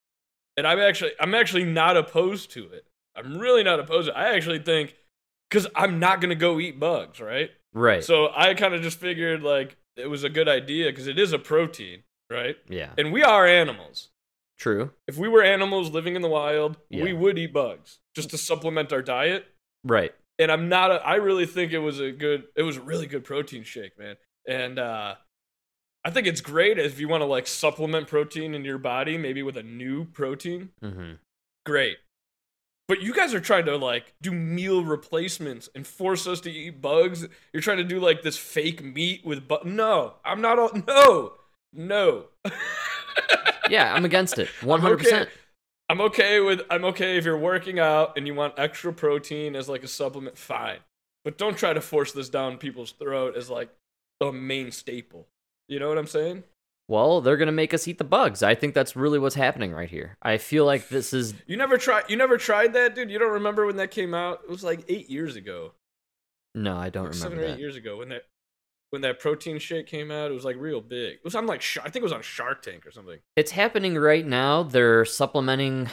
and 0.56 0.66
I'm 0.66 0.78
actually. 0.78 1.12
I'm 1.20 1.34
actually 1.34 1.64
not 1.64 1.96
opposed 1.96 2.50
to 2.52 2.64
it. 2.66 2.86
I'm 3.14 3.38
really 3.38 3.62
not 3.62 3.80
opposed. 3.80 4.08
To 4.08 4.12
it. 4.12 4.18
I 4.18 4.34
actually 4.34 4.60
think, 4.60 4.94
because 5.48 5.66
I'm 5.74 5.98
not 5.98 6.20
gonna 6.20 6.34
go 6.34 6.58
eat 6.60 6.78
bugs, 6.80 7.20
right? 7.20 7.50
right. 7.74 8.02
So 8.02 8.30
I 8.34 8.54
kind 8.54 8.74
of 8.74 8.82
just 8.82 8.98
figured 8.98 9.42
like 9.42 9.76
it 9.96 10.06
was 10.08 10.24
a 10.24 10.28
good 10.30 10.48
idea 10.48 10.90
because 10.90 11.06
it 11.06 11.18
is 11.18 11.32
a 11.32 11.38
protein, 11.38 12.02
right? 12.30 12.56
yeah. 12.68 12.90
And 12.98 13.12
we 13.12 13.22
are 13.22 13.46
animals. 13.46 14.08
True. 14.58 14.92
If 15.08 15.16
we 15.16 15.28
were 15.28 15.42
animals 15.42 15.90
living 15.90 16.14
in 16.14 16.22
the 16.22 16.28
wild, 16.28 16.76
Yeah. 16.88 17.02
we 17.04 17.12
would 17.12 17.38
eat 17.38 17.52
bugs 17.52 17.98
just 18.14 18.30
to 18.30 18.38
supplement 18.38 18.92
our 18.92 19.02
diet. 19.02 19.46
Right. 19.84 20.12
and 20.38 20.50
I'm 20.52 20.68
not. 20.68 20.90
A, 20.92 20.94
I 21.06 21.16
really 21.16 21.46
think 21.46 21.72
it 21.72 21.78
was 21.80 21.98
a 22.00 22.10
good. 22.12 22.44
It 22.56 22.62
was 22.62 22.76
a 22.76 22.80
really 22.80 23.06
good 23.06 23.24
protein 23.24 23.64
shake, 23.64 23.98
man. 23.98 24.16
And 24.46 24.78
uh, 24.78 25.16
I 26.04 26.10
think 26.10 26.26
it's 26.26 26.40
great 26.40 26.78
if 26.78 26.98
you 27.00 27.08
want 27.08 27.20
to 27.22 27.26
like 27.26 27.46
supplement 27.46 28.06
protein 28.08 28.54
in 28.54 28.64
your 28.64 28.78
body, 28.78 29.18
maybe 29.18 29.42
with 29.42 29.56
a 29.56 29.62
new 29.62 30.04
protein. 30.04 30.70
Mm-hmm. 30.82 31.12
Great. 31.66 31.96
But 32.92 33.00
you 33.00 33.14
guys 33.14 33.32
are 33.32 33.40
trying 33.40 33.64
to 33.64 33.76
like 33.78 34.12
do 34.20 34.30
meal 34.32 34.84
replacements 34.84 35.66
and 35.74 35.86
force 35.86 36.26
us 36.26 36.42
to 36.42 36.50
eat 36.50 36.82
bugs. 36.82 37.26
You're 37.50 37.62
trying 37.62 37.78
to 37.78 37.84
do 37.84 37.98
like 37.98 38.20
this 38.20 38.36
fake 38.36 38.84
meat 38.84 39.24
with 39.24 39.48
but 39.48 39.64
no, 39.64 40.16
I'm 40.26 40.42
not 40.42 40.58
all 40.58 40.70
no. 40.86 41.32
No. 41.72 42.26
Yeah, 43.70 43.94
I'm 43.94 44.04
against 44.04 44.38
it. 44.38 44.50
I'm 44.60 44.68
100%. 44.68 44.92
okay. 44.92 45.26
I'm 45.88 46.02
okay 46.02 46.40
with 46.40 46.60
I'm 46.68 46.84
okay 46.84 47.16
if 47.16 47.24
you're 47.24 47.38
working 47.38 47.78
out 47.78 48.18
and 48.18 48.26
you 48.26 48.34
want 48.34 48.58
extra 48.58 48.92
protein 48.92 49.56
as 49.56 49.70
like 49.70 49.84
a 49.84 49.88
supplement, 49.88 50.36
fine. 50.36 50.80
But 51.24 51.38
don't 51.38 51.56
try 51.56 51.72
to 51.72 51.80
force 51.80 52.12
this 52.12 52.28
down 52.28 52.58
people's 52.58 52.92
throat 52.92 53.38
as 53.38 53.48
like 53.48 53.70
a 54.20 54.30
main 54.32 54.70
staple. 54.70 55.28
You 55.66 55.78
know 55.78 55.88
what 55.88 55.96
I'm 55.96 56.06
saying? 56.06 56.44
Well, 56.92 57.22
they're 57.22 57.38
going 57.38 57.46
to 57.46 57.52
make 57.52 57.72
us 57.72 57.88
eat 57.88 57.96
the 57.96 58.04
bugs. 58.04 58.42
I 58.42 58.54
think 58.54 58.74
that's 58.74 58.94
really 58.94 59.18
what's 59.18 59.34
happening 59.34 59.72
right 59.72 59.88
here. 59.88 60.18
I 60.22 60.36
feel 60.36 60.66
like 60.66 60.90
this 60.90 61.14
is. 61.14 61.32
You 61.46 61.56
never 61.56 61.78
tried 61.78 62.04
you 62.10 62.16
never 62.16 62.36
tried 62.36 62.74
that, 62.74 62.94
dude? 62.94 63.10
You 63.10 63.18
don't 63.18 63.32
remember 63.32 63.64
when 63.64 63.76
that 63.76 63.90
came 63.90 64.12
out? 64.12 64.40
It 64.44 64.50
was 64.50 64.62
like 64.62 64.84
eight 64.88 65.08
years 65.08 65.34
ago. 65.34 65.72
No, 66.54 66.76
I 66.76 66.90
don't 66.90 67.06
Like 67.06 67.14
seven 67.14 67.38
remember 67.38 67.44
or 67.44 67.48
eight 67.48 67.56
that. 67.56 67.60
years 67.60 67.76
ago 67.76 67.96
when 67.96 68.10
that 68.10 68.24
when 68.90 69.00
that 69.00 69.20
protein 69.20 69.58
shake 69.58 69.86
came 69.86 70.10
out, 70.10 70.30
it 70.30 70.34
was 70.34 70.44
like 70.44 70.56
real 70.58 70.82
big. 70.82 71.14
It 71.14 71.24
was 71.24 71.34
on 71.34 71.46
like 71.46 71.62
I 71.78 71.84
think 71.84 71.96
it 71.96 72.02
was 72.02 72.12
on 72.12 72.20
Shark 72.20 72.60
Tank 72.60 72.86
or 72.86 72.90
something. 72.90 73.20
It's 73.36 73.52
happening 73.52 73.94
right 73.96 74.26
now. 74.26 74.62
They're 74.62 75.06
supplementing 75.06 75.88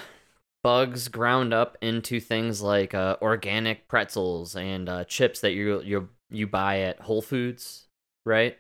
bugs 0.65 1.07
ground 1.07 1.53
up 1.53 1.77
into 1.81 2.19
things 2.19 2.61
like 2.61 2.93
uh, 2.93 3.15
organic 3.21 3.87
pretzels 3.87 4.53
and 4.57 4.89
uh, 4.89 5.05
chips 5.05 5.39
that 5.39 5.53
you 5.53 5.81
you 5.81 6.09
you 6.29 6.45
buy 6.45 6.81
at 6.81 6.99
Whole 6.99 7.21
Foods, 7.21 7.87
right? 8.25 8.57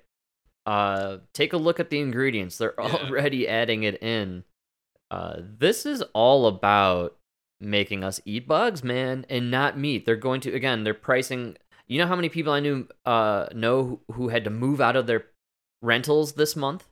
Uh, 0.69 1.17
take 1.33 1.53
a 1.53 1.57
look 1.57 1.79
at 1.79 1.89
the 1.89 1.99
ingredients. 1.99 2.57
They're 2.57 2.75
Yeah. 2.79 2.85
already 3.07 3.47
adding 3.47 3.83
it 3.83 4.01
in. 4.03 4.43
Uh, 5.09 5.37
this 5.39 5.85
is 5.85 6.03
all 6.13 6.45
about 6.45 7.17
making 7.59 8.03
us 8.03 8.21
eat 8.25 8.47
bugs, 8.47 8.83
man, 8.83 9.25
and 9.29 9.49
not 9.49 9.77
meat. 9.77 10.05
They're 10.05 10.15
going 10.15 10.41
to 10.41 10.53
again. 10.53 10.83
They're 10.83 10.93
pricing. 10.93 11.57
You 11.87 11.97
know 11.97 12.07
how 12.07 12.15
many 12.15 12.29
people 12.29 12.53
I 12.53 12.59
knew 12.59 12.87
uh 13.05 13.47
know 13.53 13.83
who, 14.07 14.13
who 14.13 14.27
had 14.29 14.43
to 14.43 14.49
move 14.51 14.79
out 14.79 14.95
of 14.95 15.07
their 15.07 15.25
rentals 15.81 16.33
this 16.33 16.55
month? 16.55 16.87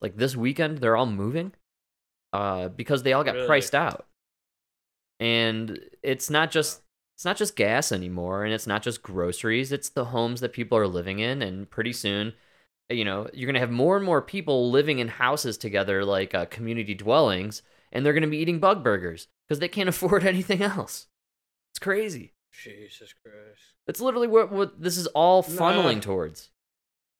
Like 0.00 0.16
this 0.16 0.34
weekend, 0.36 0.78
they're 0.78 0.96
all 0.96 1.06
moving 1.06 1.52
uh, 2.32 2.68
because 2.68 3.02
they 3.02 3.12
all 3.12 3.24
got 3.24 3.34
Really? 3.34 3.46
priced 3.46 3.74
out. 3.74 4.06
And 5.20 5.80
it's 6.02 6.30
not 6.30 6.50
just 6.50 6.80
it's 7.16 7.24
not 7.24 7.36
just 7.36 7.56
gas 7.56 7.90
anymore, 7.90 8.44
and 8.44 8.54
it's 8.54 8.66
not 8.66 8.82
just 8.82 9.02
groceries. 9.02 9.72
It's 9.72 9.88
the 9.88 10.06
homes 10.06 10.40
that 10.40 10.52
people 10.52 10.78
are 10.78 10.86
living 10.86 11.18
in, 11.18 11.42
and 11.42 11.68
pretty 11.68 11.92
soon, 11.92 12.32
you 12.90 13.04
know, 13.04 13.28
you're 13.32 13.46
gonna 13.46 13.58
have 13.60 13.70
more 13.70 13.96
and 13.96 14.04
more 14.04 14.22
people 14.22 14.70
living 14.70 14.98
in 14.98 15.08
houses 15.08 15.58
together, 15.58 16.04
like 16.04 16.34
uh, 16.34 16.46
community 16.46 16.94
dwellings, 16.94 17.62
and 17.92 18.04
they're 18.04 18.12
gonna 18.12 18.26
be 18.26 18.38
eating 18.38 18.58
bug 18.60 18.82
burgers 18.82 19.28
because 19.46 19.58
they 19.58 19.68
can't 19.68 19.88
afford 19.88 20.24
anything 20.24 20.62
else. 20.62 21.06
It's 21.72 21.78
crazy. 21.78 22.32
Jesus 22.52 23.14
Christ. 23.22 23.74
That's 23.86 24.00
literally 24.00 24.28
what 24.28 24.50
what 24.50 24.80
this 24.80 24.96
is 24.96 25.06
all 25.08 25.42
funneling 25.42 25.96
Nah. 25.96 26.00
towards. 26.00 26.50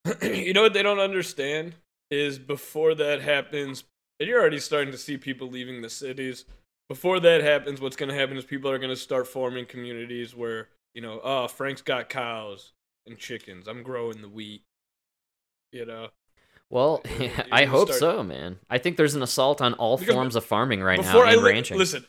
you 0.22 0.52
know 0.52 0.62
what 0.62 0.72
they 0.72 0.82
don't 0.82 0.98
understand 0.98 1.75
is 2.10 2.38
before 2.38 2.94
that 2.94 3.20
happens, 3.20 3.84
and 4.18 4.28
you're 4.28 4.40
already 4.40 4.58
starting 4.58 4.92
to 4.92 4.98
see 4.98 5.16
people 5.16 5.48
leaving 5.48 5.82
the 5.82 5.90
cities. 5.90 6.44
Before 6.88 7.20
that 7.20 7.42
happens, 7.42 7.82
what's 7.82 7.96
going 7.96 8.08
to 8.08 8.14
happen 8.14 8.38
is 8.38 8.44
people 8.46 8.70
are 8.70 8.78
going 8.78 8.88
to 8.88 8.96
start 8.96 9.28
forming 9.28 9.66
communities 9.66 10.34
where, 10.34 10.68
you 10.94 11.02
know, 11.02 11.20
oh, 11.22 11.46
Frank's 11.46 11.82
got 11.82 12.08
cows 12.08 12.72
and 13.06 13.18
chickens. 13.18 13.68
I'm 13.68 13.82
growing 13.82 14.22
the 14.22 14.28
wheat. 14.30 14.62
You 15.72 15.84
know, 15.87 16.08
Well, 16.70 17.00
It- 17.04 17.20
it- 17.38 17.46
I 17.52 17.64
hope 17.66 17.88
start- 17.88 18.00
so, 18.00 18.22
man. 18.22 18.58
I 18.70 18.78
think 18.78 18.96
there's 18.96 19.14
an 19.14 19.22
assault 19.22 19.60
on 19.60 19.75
all 19.75 19.96
Because 19.98 20.14
forms 20.14 20.37
of 20.37 20.44
farming 20.44 20.82
right 20.82 21.00
now 21.00 21.20
I 21.22 21.32
and 21.32 21.42
li- 21.42 21.52
ranching. 21.52 21.78
listen, 21.78 22.06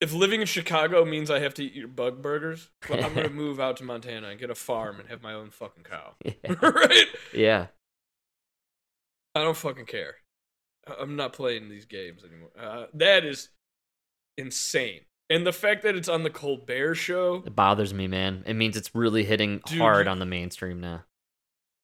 if 0.00 0.12
living 0.12 0.40
in 0.40 0.46
Chicago 0.46 1.04
means 1.04 1.30
I 1.30 1.40
have 1.40 1.54
to 1.54 1.64
eat 1.64 1.74
your 1.74 1.88
bug 1.88 2.22
burgers, 2.22 2.70
well, 2.88 3.04
I'm 3.04 3.14
to 3.14 3.28
move 3.30 3.60
out 3.60 3.76
to 3.78 3.84
Montana 3.84 4.28
and 4.28 4.38
get 4.40 4.50
a 4.50 4.54
farm 4.54 4.98
and 5.00 5.08
have 5.08 5.22
my 5.22 5.32
own 5.34 5.50
fucking 5.50 5.84
cow. 5.84 6.14
yeah. 6.24 6.32
right? 6.62 7.06
yeah. 7.34 7.66
I 9.34 9.42
don't 9.42 9.56
fucking 9.56 9.86
care. 9.86 10.16
I- 10.88 10.96
I'm 11.00 11.16
not 11.16 11.32
playing 11.32 11.68
these 11.68 11.84
games 11.84 12.22
anymore. 12.24 12.50
Uh, 12.58 12.86
that 12.94 13.24
is 13.24 13.50
insane. 14.38 15.00
And 15.28 15.46
the 15.46 15.52
fact 15.52 15.82
that 15.84 15.94
it's 15.94 16.08
on 16.08 16.24
the 16.24 16.30
Colbert 16.30 16.96
show, 16.96 17.44
It 17.46 17.54
bothers 17.54 17.94
me, 17.94 18.08
man. 18.08 18.42
It 18.46 18.54
means 18.54 18.76
it's 18.76 18.94
really 18.94 19.22
hitting 19.24 19.60
Dude, 19.66 19.78
hard 19.78 20.06
you- 20.06 20.10
on 20.12 20.18
the 20.18 20.26
mainstream 20.26 20.80
now. 20.80 21.04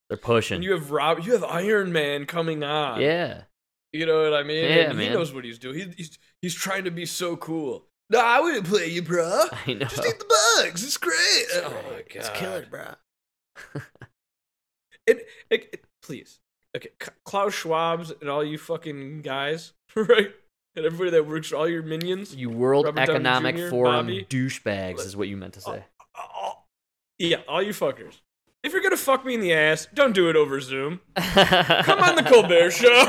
They're 0.08 0.16
pushing. 0.18 0.56
and 0.56 0.64
you 0.64 0.72
have 0.72 0.90
Rob, 0.90 1.20
you 1.24 1.32
have 1.32 1.44
Iron 1.44 1.92
Man 1.92 2.26
coming 2.26 2.62
on. 2.62 3.00
yeah. 3.00 3.42
you 3.92 4.06
know 4.06 4.22
what 4.22 4.34
I 4.34 4.42
mean. 4.44 4.64
Yeah, 4.64 4.90
And 4.90 5.00
He 5.00 5.08
knows 5.08 5.32
what 5.34 5.44
he's 5.44 5.58
doing. 5.58 5.78
He, 5.78 5.84
he's 5.96 6.18
he's 6.42 6.54
trying 6.54 6.84
to 6.84 6.90
be 6.90 7.06
so 7.06 7.36
cool. 7.36 7.86
No, 8.08 8.20
I 8.20 8.38
wouldn't 8.40 8.66
play 8.66 8.86
you, 8.88 9.02
bro. 9.02 9.44
I 9.66 9.72
know. 9.72 9.86
Just 9.86 10.06
eat 10.06 10.18
the 10.18 10.34
bugs. 10.58 10.84
It's 10.84 10.96
great. 10.96 11.14
oh 11.54 11.70
my 11.90 11.96
god, 11.96 12.04
It's 12.14 12.30
killer, 12.30 12.66
bro. 12.70 12.94
It, 15.06 15.26
it, 15.50 15.68
it- 15.72 15.84
please, 16.02 16.38
okay, 16.76 16.90
Klaus 17.24 17.52
Schwab's 17.54 18.12
and 18.20 18.30
all 18.30 18.44
you 18.44 18.58
fucking 18.58 19.22
guys, 19.22 19.72
right? 19.96 20.30
And 20.76 20.84
everybody 20.86 21.10
that 21.10 21.26
works, 21.26 21.52
all 21.52 21.68
your 21.68 21.82
minions. 21.82 22.34
You 22.34 22.50
World 22.50 22.84
Robert 22.84 23.00
Economic 23.00 23.56
Jr., 23.56 23.68
Forum 23.70 24.06
Bobby. 24.06 24.26
douchebags 24.28 25.00
is 25.00 25.16
what 25.16 25.26
you 25.28 25.36
meant 25.36 25.54
to 25.54 25.60
say. 25.60 25.84
all- 26.14 26.68
yeah, 27.18 27.38
all 27.48 27.62
you 27.62 27.72
fuckers. 27.72 28.20
If 28.66 28.72
you're 28.72 28.82
gonna 28.82 28.96
fuck 28.96 29.24
me 29.24 29.34
in 29.34 29.40
the 29.40 29.52
ass, 29.52 29.86
don't 29.94 30.12
do 30.12 30.28
it 30.28 30.34
over 30.34 30.60
Zoom. 30.60 31.00
Come 31.16 32.00
on 32.00 32.16
the 32.16 32.24
Colbert 32.24 32.72
Show 32.72 33.00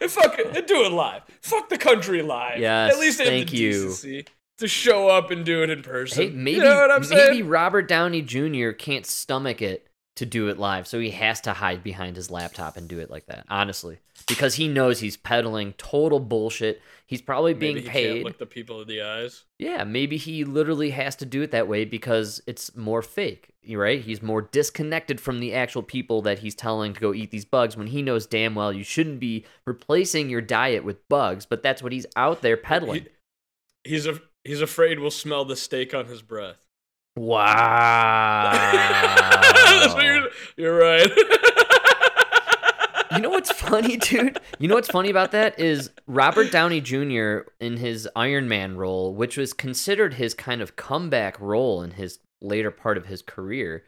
and 0.00 0.10
fuck 0.10 0.36
it, 0.36 0.56
and 0.56 0.66
do 0.66 0.84
it 0.84 0.90
live. 0.90 1.22
Fuck 1.42 1.68
the 1.68 1.78
country 1.78 2.22
live. 2.22 2.58
Yes, 2.58 2.92
at 2.92 2.98
least 2.98 3.20
have 3.20 3.28
the 3.28 3.56
you. 3.56 3.70
decency 3.70 4.26
to 4.58 4.66
show 4.66 5.06
up 5.08 5.30
and 5.30 5.44
do 5.44 5.62
it 5.62 5.70
in 5.70 5.82
person. 5.82 6.24
Hey, 6.24 6.30
maybe 6.30 6.56
you 6.56 6.64
know 6.64 6.74
what 6.74 6.90
I'm 6.90 7.08
maybe? 7.08 7.42
Robert 7.42 7.86
Downey 7.86 8.20
Jr. 8.20 8.70
can't 8.70 9.06
stomach 9.06 9.62
it 9.62 9.86
to 10.16 10.24
do 10.24 10.48
it 10.48 10.58
live, 10.58 10.86
so 10.86 11.00
he 11.00 11.10
has 11.10 11.40
to 11.40 11.52
hide 11.52 11.82
behind 11.82 12.14
his 12.14 12.30
laptop 12.30 12.76
and 12.76 12.86
do 12.88 13.00
it 13.00 13.10
like 13.10 13.26
that. 13.26 13.44
Honestly, 13.48 13.98
because 14.28 14.54
he 14.54 14.68
knows 14.68 15.00
he's 15.00 15.16
peddling 15.16 15.72
total 15.72 16.20
bullshit. 16.20 16.80
He's 17.06 17.20
probably 17.20 17.52
being 17.52 17.74
Maybe 17.74 17.86
he 17.86 17.92
paid. 17.92 18.12
Can't 18.14 18.24
look 18.24 18.38
the 18.38 18.46
people 18.46 18.80
in 18.80 18.86
the 18.88 19.02
eyes. 19.02 19.44
Yeah, 19.58 19.82
maybe 19.84 20.16
he 20.16 20.44
literally 20.44 20.90
has 20.90 21.16
to 21.16 21.26
do 21.26 21.42
it 21.42 21.50
that 21.50 21.66
way 21.68 21.84
because 21.84 22.40
it's 22.46 22.76
more 22.76 23.02
fake, 23.02 23.48
right? 23.68 24.00
He's 24.00 24.22
more 24.22 24.42
disconnected 24.42 25.20
from 25.20 25.40
the 25.40 25.52
actual 25.52 25.82
people 25.82 26.22
that 26.22 26.38
he's 26.38 26.54
telling 26.54 26.94
to 26.94 27.00
go 27.00 27.12
eat 27.12 27.30
these 27.32 27.44
bugs 27.44 27.76
when 27.76 27.88
he 27.88 28.00
knows 28.00 28.26
damn 28.26 28.54
well 28.54 28.72
you 28.72 28.84
shouldn't 28.84 29.18
be 29.20 29.44
replacing 29.66 30.30
your 30.30 30.40
diet 30.40 30.84
with 30.84 31.06
bugs, 31.08 31.44
but 31.44 31.62
that's 31.62 31.82
what 31.82 31.92
he's 31.92 32.06
out 32.16 32.40
there 32.40 32.56
peddling. 32.56 33.02
He- 33.82 33.90
he's 33.90 34.06
a 34.06 34.20
he's 34.44 34.60
afraid 34.62 35.00
we'll 35.00 35.10
smell 35.10 35.44
the 35.44 35.56
steak 35.56 35.92
on 35.92 36.06
his 36.06 36.22
breath. 36.22 36.63
That's 37.16 37.26
what 37.26 37.46
Wow. 39.96 40.00
you're, 40.02 40.28
you're 40.56 40.78
right. 40.78 41.10
you 43.12 43.20
know 43.20 43.30
what's 43.30 43.52
funny, 43.52 43.96
dude? 43.96 44.40
You 44.58 44.68
know 44.68 44.74
what's 44.74 44.88
funny 44.88 45.10
about 45.10 45.30
that 45.32 45.58
is 45.60 45.90
Robert 46.06 46.50
Downey 46.50 46.80
Jr. 46.80 47.38
in 47.60 47.76
his 47.76 48.08
Iron 48.16 48.48
Man 48.48 48.76
role, 48.76 49.14
which 49.14 49.36
was 49.36 49.52
considered 49.52 50.14
his 50.14 50.34
kind 50.34 50.60
of 50.60 50.76
comeback 50.76 51.40
role 51.40 51.82
in 51.82 51.92
his 51.92 52.18
later 52.40 52.70
part 52.70 52.96
of 52.98 53.06
his 53.06 53.22
career. 53.22 53.84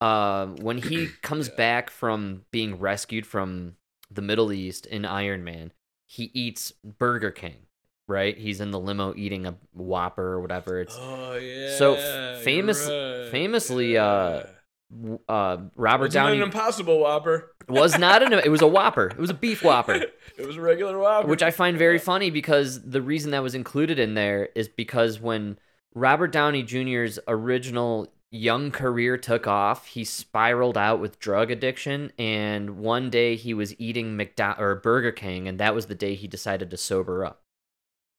Uh, 0.00 0.46
when 0.46 0.78
he 0.78 1.06
comes 1.22 1.48
back 1.48 1.90
from 1.90 2.42
being 2.50 2.78
rescued 2.78 3.24
from 3.26 3.76
the 4.10 4.22
Middle 4.22 4.52
East 4.52 4.86
in 4.86 5.04
Iron 5.04 5.44
Man, 5.44 5.72
he 6.06 6.30
eats 6.34 6.72
Burger 6.84 7.30
King. 7.30 7.66
Right? 8.06 8.36
He's 8.36 8.60
in 8.60 8.70
the 8.70 8.78
limo 8.78 9.14
eating 9.16 9.46
a 9.46 9.54
Whopper 9.72 10.22
or 10.34 10.40
whatever. 10.40 10.80
It's 10.80 10.96
oh 11.00 11.34
yeah. 11.36 11.76
So, 11.78 11.94
you're 11.94 12.36
famous- 12.42 12.86
right. 12.88 13.28
famously, 13.30 13.96
uh, 13.96 14.42
Yeah. 14.90 15.16
uh, 15.28 15.56
Robert 15.76 16.04
Wasn't 16.06 16.12
Downey 16.12 16.36
an 16.36 16.42
impossible 16.42 17.00
Whopper. 17.00 17.52
was 17.68 17.98
not 17.98 18.22
an. 18.22 18.32
It 18.34 18.50
was 18.50 18.60
a 18.62 18.66
Whopper. 18.66 19.06
It 19.06 19.18
was 19.18 19.30
a 19.30 19.34
beef 19.34 19.62
Whopper. 19.64 19.94
it 20.38 20.46
was 20.46 20.56
a 20.56 20.60
regular 20.60 20.98
Whopper. 20.98 21.28
which 21.28 21.42
I 21.42 21.50
find 21.50 21.78
very 21.78 21.98
funny 21.98 22.30
because 22.30 22.82
the 22.82 23.00
reason 23.00 23.30
that 23.30 23.42
was 23.42 23.54
included 23.54 23.98
in 23.98 24.12
there 24.14 24.50
is 24.54 24.68
because 24.68 25.18
when 25.18 25.58
Robert 25.94 26.30
Downey 26.32 26.62
Jr.'s 26.62 27.18
original 27.26 28.12
young 28.30 28.70
career 28.72 29.16
took 29.16 29.46
off, 29.46 29.86
he 29.86 30.04
spiraled 30.04 30.76
out 30.76 31.00
with 31.00 31.20
drug 31.20 31.50
addiction, 31.52 32.10
and 32.18 32.78
one 32.78 33.08
day 33.08 33.36
he 33.36 33.54
was 33.54 33.78
eating 33.80 34.16
McDo- 34.18 34.58
or 34.58 34.74
Burger 34.74 35.12
King, 35.12 35.46
and 35.48 35.58
that 35.60 35.72
was 35.74 35.86
the 35.86 35.94
day 35.94 36.14
he 36.16 36.26
decided 36.26 36.68
to 36.70 36.76
sober 36.76 37.24
up, 37.24 37.42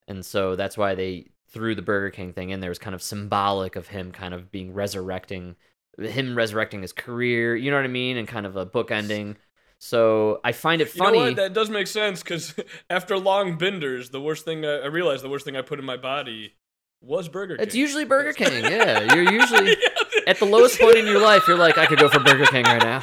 and 0.08 0.24
so 0.24 0.56
that's 0.56 0.76
why 0.76 0.94
they 0.94 1.30
threw 1.48 1.74
the 1.74 1.82
Burger 1.82 2.10
King 2.10 2.32
thing 2.32 2.50
in 2.50 2.60
there. 2.60 2.68
It 2.68 2.72
was 2.72 2.78
kind 2.78 2.94
of 2.94 3.02
symbolic 3.02 3.76
of 3.76 3.88
him 3.88 4.12
kind 4.12 4.34
of 4.34 4.50
being 4.50 4.72
resurrecting, 4.72 5.56
him 5.98 6.36
resurrecting 6.36 6.82
his 6.82 6.92
career. 6.92 7.56
You 7.56 7.70
know 7.70 7.76
what 7.76 7.84
I 7.84 7.88
mean, 7.88 8.16
and 8.16 8.26
kind 8.28 8.46
of 8.46 8.56
a 8.56 8.66
book 8.66 8.90
ending. 8.90 9.36
So 9.78 10.40
I 10.42 10.52
find 10.52 10.80
it 10.80 10.94
You 10.94 11.02
know 11.02 11.06
funny. 11.06 11.34
That 11.34 11.52
does 11.52 11.70
make 11.70 11.86
sense 11.86 12.22
because 12.22 12.54
after 12.90 13.18
long 13.18 13.58
benders, 13.58 14.10
the 14.10 14.20
worst 14.20 14.44
thing 14.44 14.64
I, 14.64 14.78
I 14.80 14.86
realized 14.86 15.22
the 15.22 15.28
worst 15.28 15.44
thing 15.44 15.56
I 15.56 15.62
put 15.62 15.78
in 15.78 15.84
my 15.84 15.96
body 15.96 16.54
was 17.00 17.28
Burger 17.28 17.56
King. 17.56 17.66
It's 17.66 17.74
usually 17.74 18.04
Burger 18.04 18.32
King. 18.32 18.64
Yeah, 18.64 19.14
you're 19.14 19.30
usually 19.30 19.76
at 20.26 20.38
the 20.38 20.46
lowest 20.46 20.80
point 20.80 20.96
in 20.96 21.06
your 21.06 21.20
life. 21.20 21.46
You're 21.46 21.58
like, 21.58 21.78
I 21.78 21.86
could 21.86 21.98
go 21.98 22.08
for 22.08 22.20
Burger 22.20 22.46
King 22.46 22.64
right 22.64 22.82
now. 22.82 23.02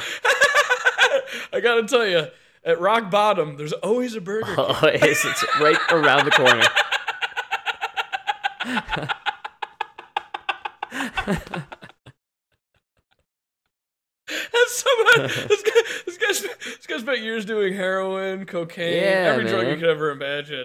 I 1.52 1.60
gotta 1.60 1.84
tell 1.86 2.06
you, 2.06 2.26
at 2.64 2.80
rock 2.80 3.10
bottom, 3.10 3.56
there's 3.56 3.72
always 3.72 4.16
a 4.16 4.20
Burger 4.20 4.46
King. 4.46 4.54
Oh, 4.58 4.80
it's, 4.82 5.24
it's 5.24 5.44
right 5.60 5.78
around 5.90 6.24
the 6.24 6.32
corner. 6.32 6.64
That's 14.26 14.82
somebody, 14.82 15.34
this 15.48 15.62
guy, 15.62 15.80
this 16.06 16.18
guy, 16.18 16.32
spent, 16.32 16.60
this 16.60 16.86
guy 16.86 16.98
spent 16.98 17.20
years 17.20 17.44
doing 17.44 17.74
heroin, 17.74 18.46
cocaine, 18.46 19.02
Yeah, 19.02 19.32
every 19.32 19.44
drug 19.46 19.66
you 19.66 19.74
could 19.76 19.88
ever 19.88 20.10
imagine. 20.10 20.64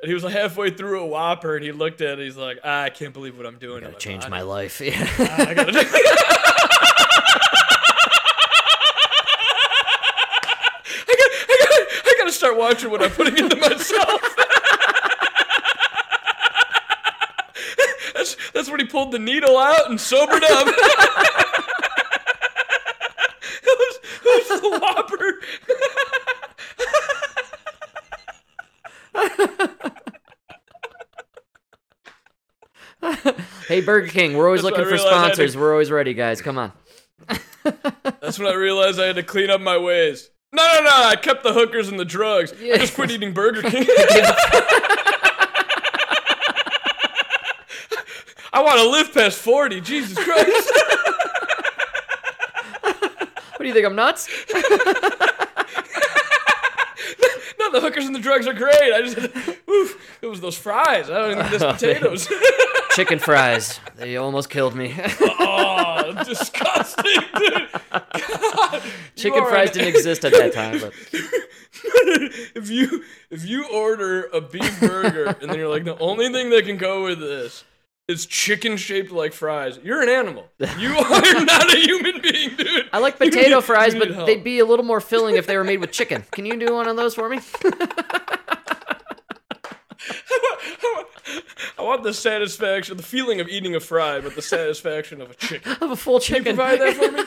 And 0.00 0.08
he 0.08 0.14
was 0.14 0.22
like 0.24 0.32
halfway 0.34 0.70
through 0.70 1.00
a 1.02 1.06
Whopper, 1.06 1.56
and 1.56 1.64
he 1.64 1.72
looked 1.72 2.00
at 2.00 2.18
it. 2.18 2.24
He's 2.24 2.36
like, 2.36 2.58
ah, 2.64 2.84
"I 2.84 2.90
can't 2.90 3.12
believe 3.12 3.36
what 3.36 3.46
I'm 3.46 3.58
doing." 3.58 3.82
Gotta 3.82 3.96
change 3.96 4.22
body. 4.22 4.30
my 4.30 4.42
life. 4.42 4.80
Ah, 4.80 4.84
Yeah. 4.84 5.08
I 5.48 5.54
gotta. 5.54 5.72
I 11.06 11.14
got, 11.16 11.30
I 11.48 11.56
got, 11.58 11.70
I 12.06 12.14
gotta 12.18 12.32
start 12.32 12.56
watching 12.56 12.90
what 12.90 13.02
I'm 13.02 13.10
putting 13.10 13.36
into 13.36 13.56
myself. 13.56 14.20
That's 18.34 18.52
that's 18.52 18.70
when 18.70 18.80
he 18.80 18.86
pulled 18.86 19.12
the 19.12 19.18
needle 19.18 19.56
out 19.58 19.88
and 19.90 20.00
sobered 20.00 20.44
up. 20.44 20.66
it 20.68 20.74
was 24.24 24.60
the 24.60 24.78
Whopper. 24.80 25.40
hey, 33.68 33.80
Burger 33.80 34.08
King, 34.08 34.36
we're 34.36 34.46
always 34.46 34.62
That's 34.62 34.76
looking 34.76 34.84
for 34.84 34.96
had 34.96 35.02
to- 35.02 35.08
sponsors. 35.08 35.56
We're 35.56 35.72
always 35.72 35.90
ready, 35.90 36.14
guys. 36.14 36.40
Come 36.42 36.58
on. 36.58 36.72
That's 38.20 38.38
when 38.38 38.48
I 38.48 38.54
realized 38.54 38.98
I 39.00 39.06
had 39.06 39.16
to 39.16 39.22
clean 39.22 39.50
up 39.50 39.60
my 39.60 39.76
ways. 39.78 40.30
No, 40.52 40.66
no, 40.74 40.82
no! 40.82 40.90
I 40.90 41.14
kept 41.16 41.42
the 41.44 41.52
hookers 41.52 41.88
and 41.88 42.00
the 42.00 42.04
drugs. 42.04 42.52
Yeah. 42.60 42.74
I 42.74 42.78
just 42.78 42.94
quit 42.94 43.10
eating 43.10 43.32
Burger 43.32 43.62
King. 43.62 43.84
I 48.52 48.62
want 48.62 48.78
to 48.80 48.88
live 48.88 49.12
past 49.14 49.38
forty. 49.38 49.80
Jesus 49.80 50.18
Christ! 50.22 50.72
What 53.60 53.64
do 53.64 53.68
you 53.68 53.74
think? 53.74 53.84
I'm 53.86 53.94
nuts? 53.94 54.26
no, 57.58 57.70
the 57.70 57.80
hookers 57.82 58.06
and 58.06 58.14
the 58.14 58.18
drugs 58.20 58.46
are 58.46 58.54
great. 58.54 58.72
I 58.94 59.02
just, 59.02 59.18
oof, 59.68 60.18
it 60.22 60.26
was 60.26 60.40
those 60.40 60.56
fries. 60.56 61.10
I 61.10 61.14
don't 61.18 61.32
even 61.38 61.50
miss 61.50 61.62
potatoes. 61.78 62.26
Chicken 62.92 63.18
fries. 63.18 63.78
They 63.96 64.16
almost 64.16 64.48
killed 64.48 64.74
me. 64.74 64.94
oh, 65.20 66.22
disgusting, 66.26 67.20
dude. 67.36 67.68
God, 67.92 68.82
Chicken 69.14 69.44
fries 69.44 69.68
an- 69.70 69.74
didn't 69.74 69.88
exist 69.94 70.24
at 70.24 70.32
that 70.32 70.54
time, 70.54 70.80
but 70.80 70.94
if 72.56 72.70
you 72.70 73.04
if 73.30 73.44
you 73.44 73.66
order 73.68 74.24
a 74.32 74.40
beef 74.40 74.80
burger 74.80 75.36
and 75.40 75.50
then 75.50 75.58
you're 75.58 75.68
like 75.68 75.84
the 75.84 75.98
only 75.98 76.32
thing 76.32 76.48
that 76.48 76.64
can 76.64 76.78
go 76.78 77.04
with 77.04 77.20
this 77.20 77.62
is 78.10 78.26
chicken 78.26 78.76
shaped 78.76 79.10
like 79.12 79.32
fries. 79.32 79.78
You're 79.82 80.02
an 80.02 80.08
animal. 80.08 80.46
You 80.78 80.96
are 80.96 81.44
not 81.44 81.72
a 81.74 81.78
human 81.78 82.20
being, 82.20 82.56
dude. 82.56 82.88
I 82.92 82.98
like 82.98 83.16
potato 83.18 83.56
need- 83.56 83.64
fries, 83.64 83.94
but 83.94 84.10
help. 84.10 84.26
they'd 84.26 84.44
be 84.44 84.58
a 84.58 84.64
little 84.64 84.84
more 84.84 85.00
filling 85.00 85.36
if 85.36 85.46
they 85.46 85.56
were 85.56 85.64
made 85.64 85.80
with 85.80 85.92
chicken. 85.92 86.24
Can 86.32 86.44
you 86.46 86.58
do 86.58 86.74
one 86.74 86.88
of 86.88 86.96
those 86.96 87.14
for 87.14 87.28
me? 87.28 87.40
I 91.78 91.82
want 91.82 92.02
the 92.02 92.12
satisfaction, 92.12 92.96
the 92.96 93.02
feeling 93.02 93.40
of 93.40 93.48
eating 93.48 93.74
a 93.74 93.80
fry, 93.80 94.20
but 94.20 94.34
the 94.34 94.42
satisfaction 94.42 95.20
of 95.20 95.30
a 95.30 95.34
chicken. 95.34 95.72
Have 95.80 95.90
a 95.90 95.96
full 95.96 96.20
Can 96.20 96.36
you 96.36 96.40
chicken. 96.40 96.56
provide 96.56 96.80
that 96.80 96.94
for 96.96 97.10
me? 97.12 97.22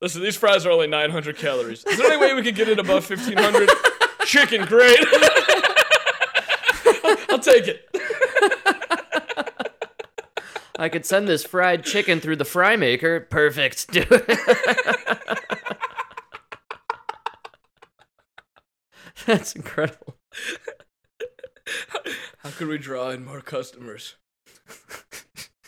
Listen, 0.00 0.22
these 0.22 0.36
fries 0.36 0.64
are 0.64 0.70
only 0.70 0.86
900 0.86 1.36
calories. 1.36 1.84
Is 1.84 1.98
there 1.98 2.10
any 2.10 2.20
way 2.20 2.32
we 2.34 2.42
could 2.42 2.54
get 2.54 2.68
it 2.68 2.78
above 2.78 3.08
1500? 3.08 3.68
Chicken, 4.24 4.64
great. 4.64 4.98
I'll 7.28 7.38
take 7.38 7.68
it. 7.68 7.86
I 10.78 10.88
could 10.88 11.04
send 11.04 11.28
this 11.28 11.44
fried 11.44 11.84
chicken 11.84 12.20
through 12.20 12.36
the 12.36 12.44
fry 12.46 12.76
maker. 12.76 13.20
Perfect. 13.20 13.92
Do 13.92 14.04
it. 14.10 14.38
That's 19.26 19.54
incredible. 19.54 20.16
How 22.38 22.50
could 22.50 22.68
we 22.68 22.78
draw 22.78 23.10
in 23.10 23.24
more 23.24 23.42
customers? 23.42 24.16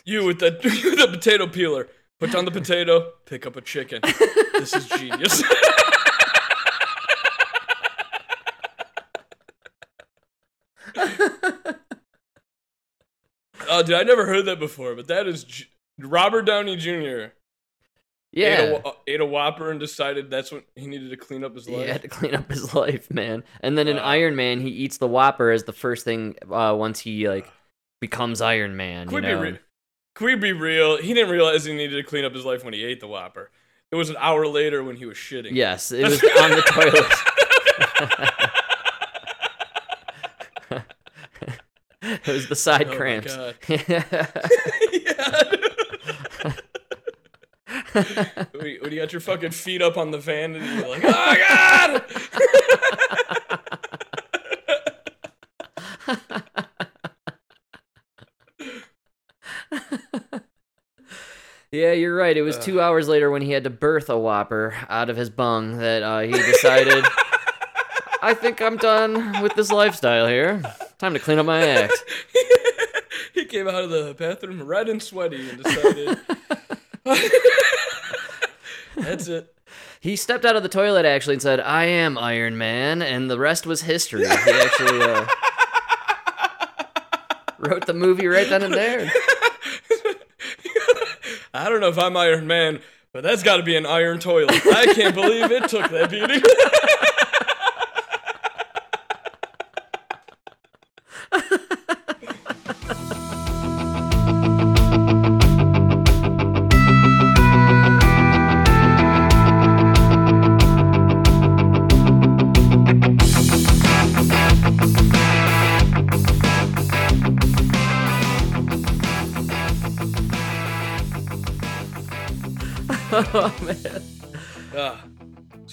You 0.04 0.24
with 0.24 0.40
the 0.40 0.58
you 0.82 0.90
with 0.90 0.98
the 0.98 1.08
potato 1.08 1.46
peeler. 1.46 1.88
Put 2.22 2.30
down 2.30 2.44
the 2.44 2.52
potato, 2.52 3.14
pick 3.26 3.46
up 3.46 3.56
a 3.56 3.60
chicken. 3.60 4.00
This 4.52 4.74
is 4.76 4.86
genius. 4.90 5.42
oh, 13.68 13.82
dude, 13.82 13.94
I 13.96 14.02
never 14.02 14.26
heard 14.26 14.46
that 14.46 14.58
before, 14.58 14.94
but 14.94 15.08
that 15.08 15.26
is 15.26 15.44
G- 15.44 15.66
Robert 15.98 16.42
Downey 16.42 16.76
Jr. 16.76 16.90
Ate, 16.90 17.30
Yeah. 18.32 18.78
a, 18.84 18.90
ate 19.06 19.20
a 19.20 19.26
Whopper 19.26 19.70
and 19.70 19.78
decided 19.78 20.30
that's 20.30 20.50
what 20.52 20.64
he 20.74 20.86
needed 20.86 21.10
to 21.10 21.16
clean 21.16 21.44
up 21.44 21.54
his 21.54 21.68
life. 21.68 21.84
He 21.84 21.90
had 21.90 22.02
to 22.02 22.08
clean 22.08 22.34
up 22.34 22.50
his 22.50 22.74
life, 22.74 23.10
man. 23.10 23.44
And 23.60 23.76
then 23.76 23.88
in 23.88 23.96
Wow. 23.96 24.04
Iron 24.04 24.36
Man, 24.36 24.60
he 24.60 24.68
eats 24.68 24.98
the 24.98 25.08
Whopper 25.08 25.50
as 25.50 25.64
the 25.64 25.72
first 25.72 26.04
thing 26.04 26.36
uh, 26.50 26.74
once 26.76 27.00
he 27.00 27.28
like 27.28 27.50
becomes 28.00 28.40
Iron 28.40 28.76
Man. 28.76 29.08
We, 29.08 29.16
you 29.16 29.20
know? 29.22 29.40
re- 29.40 29.58
can 30.14 30.26
we 30.26 30.35
be 30.37 30.52
real? 30.52 30.99
He 30.99 31.14
didn't 31.14 31.31
realize 31.31 31.64
he 31.64 31.73
needed 31.75 31.97
to 31.97 32.02
clean 32.02 32.25
up 32.25 32.35
his 32.35 32.45
life 32.45 32.64
when 32.64 32.75
he 32.75 32.85
ate 32.85 33.00
the 33.00 33.09
Whopper. 33.09 33.50
It 33.90 33.97
was 33.97 34.09
an 34.11 34.16
hour 34.19 34.47
later 34.47 34.83
when 34.83 34.97
he 34.97 35.04
was 35.07 35.16
shitting. 35.16 35.52
Yes, 35.52 35.92
it 35.92 36.02
was 36.09 36.23
on 36.23 36.50
the 36.50 36.62
toilet. 36.62 37.12
it 42.02 42.26
was 42.26 42.49
the 42.49 42.57
side 42.57 42.88
Oh 42.88 42.97
cramps. 42.97 43.37
Yeah. 43.69 44.26
when 48.83 48.92
you 48.92 49.00
got 49.00 49.12
your 49.12 49.21
fucking 49.21 49.50
feet 49.50 49.83
up 49.83 49.97
on 49.97 50.11
the 50.11 50.19
van 50.19 50.54
and 50.54 50.64
you're 50.64 50.88
like, 50.88 51.04
oh 51.04 51.37
god! 51.49 52.04
Yeah, 61.83 61.92
you're 61.95 62.14
right. 62.14 62.37
It 62.37 62.42
was 62.42 62.57
two 62.57 62.81
hours 62.81 63.09
later 63.09 63.29
when 63.29 63.42
he 63.42 63.51
had 63.51 63.64
to 63.64 63.71
birth 63.71 64.09
a 64.09 64.16
Whopper 64.16 64.73
out 64.88 65.11
of 65.11 65.16
his 65.16 65.31
bung 65.31 65.79
that 65.79 66.05
uh, 66.05 66.21
he 66.21 66.31
decided, 66.31 67.05
I 68.23 68.35
think 68.35 68.62
I'm 68.62 68.77
done 68.77 69.42
with 69.42 69.57
this 69.57 69.73
lifestyle 69.73 70.29
here. 70.29 70.62
Time 70.99 71.12
to 71.14 71.18
clean 71.18 71.40
up 71.40 71.47
my 71.47 71.61
act. 71.61 72.05
he 73.35 73.47
came 73.47 73.66
out 73.66 73.83
of 73.83 73.90
the 73.90 74.14
bathroom 74.16 74.62
red 74.62 74.88
and 74.88 75.03
sweaty 75.03 75.51
and 75.51 75.61
decided, 75.61 76.18
that's 78.95 79.27
it. 79.27 79.53
He 79.99 80.14
stepped 80.14 80.45
out 80.45 80.55
of 80.55 80.62
the 80.62 80.68
toilet 80.68 81.05
actually 81.05 81.35
and 81.35 81.42
said, 81.42 81.59
"I 81.59 81.87
am 81.87 82.16
Iron 82.16 82.59
Man," 82.59 83.03
and 83.03 83.29
the 83.29 83.38
rest 83.38 83.66
was 83.66 83.83
history. 83.83 84.21
He 84.21 84.31
actually 84.31 85.01
uh, 85.03 85.27
wrote 87.59 87.87
the 87.87 87.95
movie 87.95 88.29
right 88.29 88.49
then 88.49 88.62
and 88.62 88.75
there. 88.75 89.11
I 91.62 91.68
don't 91.68 91.81
know 91.81 91.90
if 91.90 91.98
I'm 91.98 92.16
Iron 92.16 92.48
Man, 92.48 92.81
but 93.12 93.22
that's 93.22 93.44
got 93.44 93.59
to 93.59 93.62
be 93.62 93.77
an 93.77 93.87
iron 93.87 94.18
toilet. 94.18 94.66
I 94.66 94.92
can't 94.94 95.14
believe 95.14 95.53
it 95.53 95.68
took 95.68 95.88
that 95.92 96.11
beating. 96.11 96.42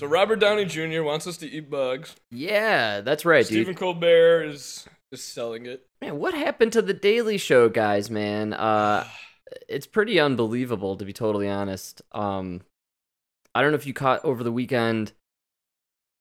Robert 0.09 0.37
Downey 0.37 0.65
Jr. 0.65 1.03
wants 1.03 1.27
us 1.27 1.37
to 1.37 1.49
eat 1.49 1.69
bugs. 1.69 2.15
Yeah, 2.31 3.01
that's 3.01 3.25
right, 3.25 3.45
dude. 3.45 3.47
Stephen 3.47 3.73
dude. 3.73 3.79
Colbert 3.79 4.43
is 4.43 4.87
is 5.11 5.23
selling 5.23 5.65
it. 5.65 5.85
Man, 6.01 6.17
what 6.17 6.33
happened 6.33 6.73
to 6.73 6.81
the 6.81 6.93
Daily 6.93 7.37
Show 7.37 7.69
guys, 7.69 8.09
man? 8.09 8.53
Uh, 8.53 9.05
it's 9.67 9.87
pretty 9.87 10.19
unbelievable 10.19 10.97
to 10.97 11.05
be 11.05 11.13
totally 11.13 11.49
honest. 11.49 12.01
Um, 12.11 12.61
I 13.53 13.61
don't 13.61 13.71
know 13.71 13.77
if 13.77 13.87
you 13.87 13.93
caught 13.93 14.23
over 14.23 14.43
the 14.43 14.51
weekend 14.51 15.13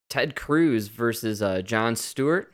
Ted 0.09 0.35
Cruz 0.35 0.87
versus 0.87 1.41
uh, 1.41 1.61
Jon 1.61 1.95
Stewart. 1.95 2.53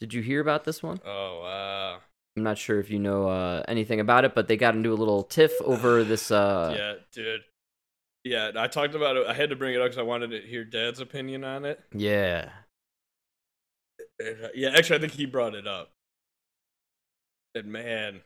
Did 0.00 0.14
you 0.14 0.22
hear 0.22 0.40
about 0.40 0.64
this 0.64 0.82
one? 0.82 1.00
Oh 1.04 1.40
wow. 1.42 1.98
I'm 2.36 2.42
not 2.42 2.56
sure 2.56 2.80
if 2.80 2.90
you 2.90 2.98
know 2.98 3.28
uh, 3.28 3.62
anything 3.68 4.00
about 4.00 4.24
it, 4.24 4.34
but 4.34 4.48
they 4.48 4.56
got 4.56 4.74
into 4.74 4.92
a 4.92 4.96
little 4.96 5.22
tiff 5.22 5.52
over 5.62 6.02
this. 6.02 6.30
Uh, 6.30 6.74
yeah, 6.76 6.94
dude. 7.12 7.42
Yeah, 8.24 8.52
I 8.56 8.68
talked 8.68 8.94
about 8.94 9.16
it. 9.16 9.26
I 9.26 9.34
had 9.34 9.50
to 9.50 9.56
bring 9.56 9.74
it 9.74 9.80
up 9.80 9.86
because 9.86 9.98
I 9.98 10.02
wanted 10.02 10.30
to 10.30 10.40
hear 10.40 10.64
Dad's 10.64 11.00
opinion 11.00 11.44
on 11.44 11.64
it. 11.64 11.80
yeah. 11.92 12.50
Uh, 14.20 14.48
yeah, 14.54 14.70
actually, 14.76 14.96
I 14.96 15.00
think 15.00 15.12
he 15.12 15.26
brought 15.26 15.54
it 15.54 15.66
up. 15.66 15.90
And 17.54 17.66
man, 17.66 18.20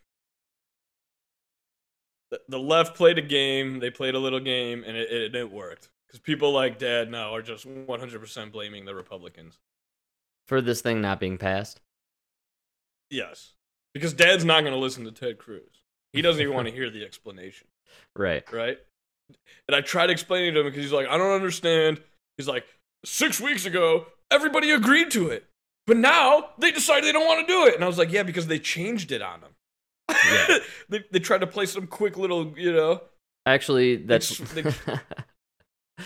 the, 2.31 2.41
the 2.49 2.59
left 2.59 2.97
played 2.97 3.19
a 3.19 3.23
game. 3.23 3.81
They 3.81 3.91
played 3.91 4.15
a 4.15 4.19
little 4.19 4.41
game, 4.41 4.85
and 4.87 4.97
it, 4.97 5.11
it, 5.11 5.35
it 5.35 5.51
worked. 5.51 5.89
Because 6.07 6.21
people 6.21 6.53
like 6.53 6.79
Dad 6.79 7.11
now 7.11 7.35
are 7.35 7.43
just 7.43 7.67
100% 7.67 8.53
blaming 8.53 8.85
the 8.85 8.95
Republicans. 8.95 9.59
For 10.47 10.61
this 10.61 10.81
thing 10.81 11.01
not 11.01 11.19
being 11.19 11.39
passed. 11.39 11.81
Yes. 13.11 13.55
Because 13.95 14.13
Dad's 14.13 14.45
not 14.45 14.61
going 14.61 14.73
to 14.73 14.79
listen 14.79 15.05
to 15.05 15.13
Ted 15.13 15.39
Cruz. 15.39 15.83
He 16.13 16.23
doesn't 16.23 16.41
even 16.43 16.55
want 16.55 16.69
to 16.69 16.75
hear 16.75 16.91
the 16.91 17.05
explanation. 17.05 17.69
Right. 18.17 18.43
right? 18.53 18.79
And 19.69 19.75
I 19.75 19.81
tried 19.81 20.11
explaining 20.11 20.55
to 20.55 20.61
him 20.61 20.67
because 20.67 20.83
he's 20.83 20.93
like, 20.93 21.09
I 21.09 21.17
don't 21.19 21.33
understand. 21.35 22.01
He's 22.37 22.47
like, 22.49 22.65
six 23.05 23.41
weeks 23.41 23.67
ago, 23.67 24.07
everybody 24.31 24.71
agreed 24.71 25.11
to 25.12 25.29
it. 25.29 25.45
But 25.87 25.97
now 25.97 26.51
they 26.59 26.71
decided 26.73 27.05
they 27.05 27.12
don't 27.12 27.27
want 27.27 27.47
to 27.47 27.53
do 27.53 27.67
it. 27.67 27.75
And 27.75 27.85
I 27.85 27.87
was 27.87 27.99
like, 27.99 28.12
yeah, 28.12 28.23
because 28.23 28.47
they 28.47 28.59
changed 28.59 29.12
it 29.12 29.23
on 29.23 29.41
them. 29.41 29.51
Yeah. 30.11 30.59
they, 30.89 31.05
they 31.12 31.19
tried 31.19 31.41
to 31.41 31.47
play 31.47 31.67
some 31.67 31.87
quick 31.87 32.17
little, 32.17 32.55
you 32.57 32.73
know. 32.73 33.01
Actually, 33.45 33.97
that's. 33.97 34.39
They- 34.39 34.65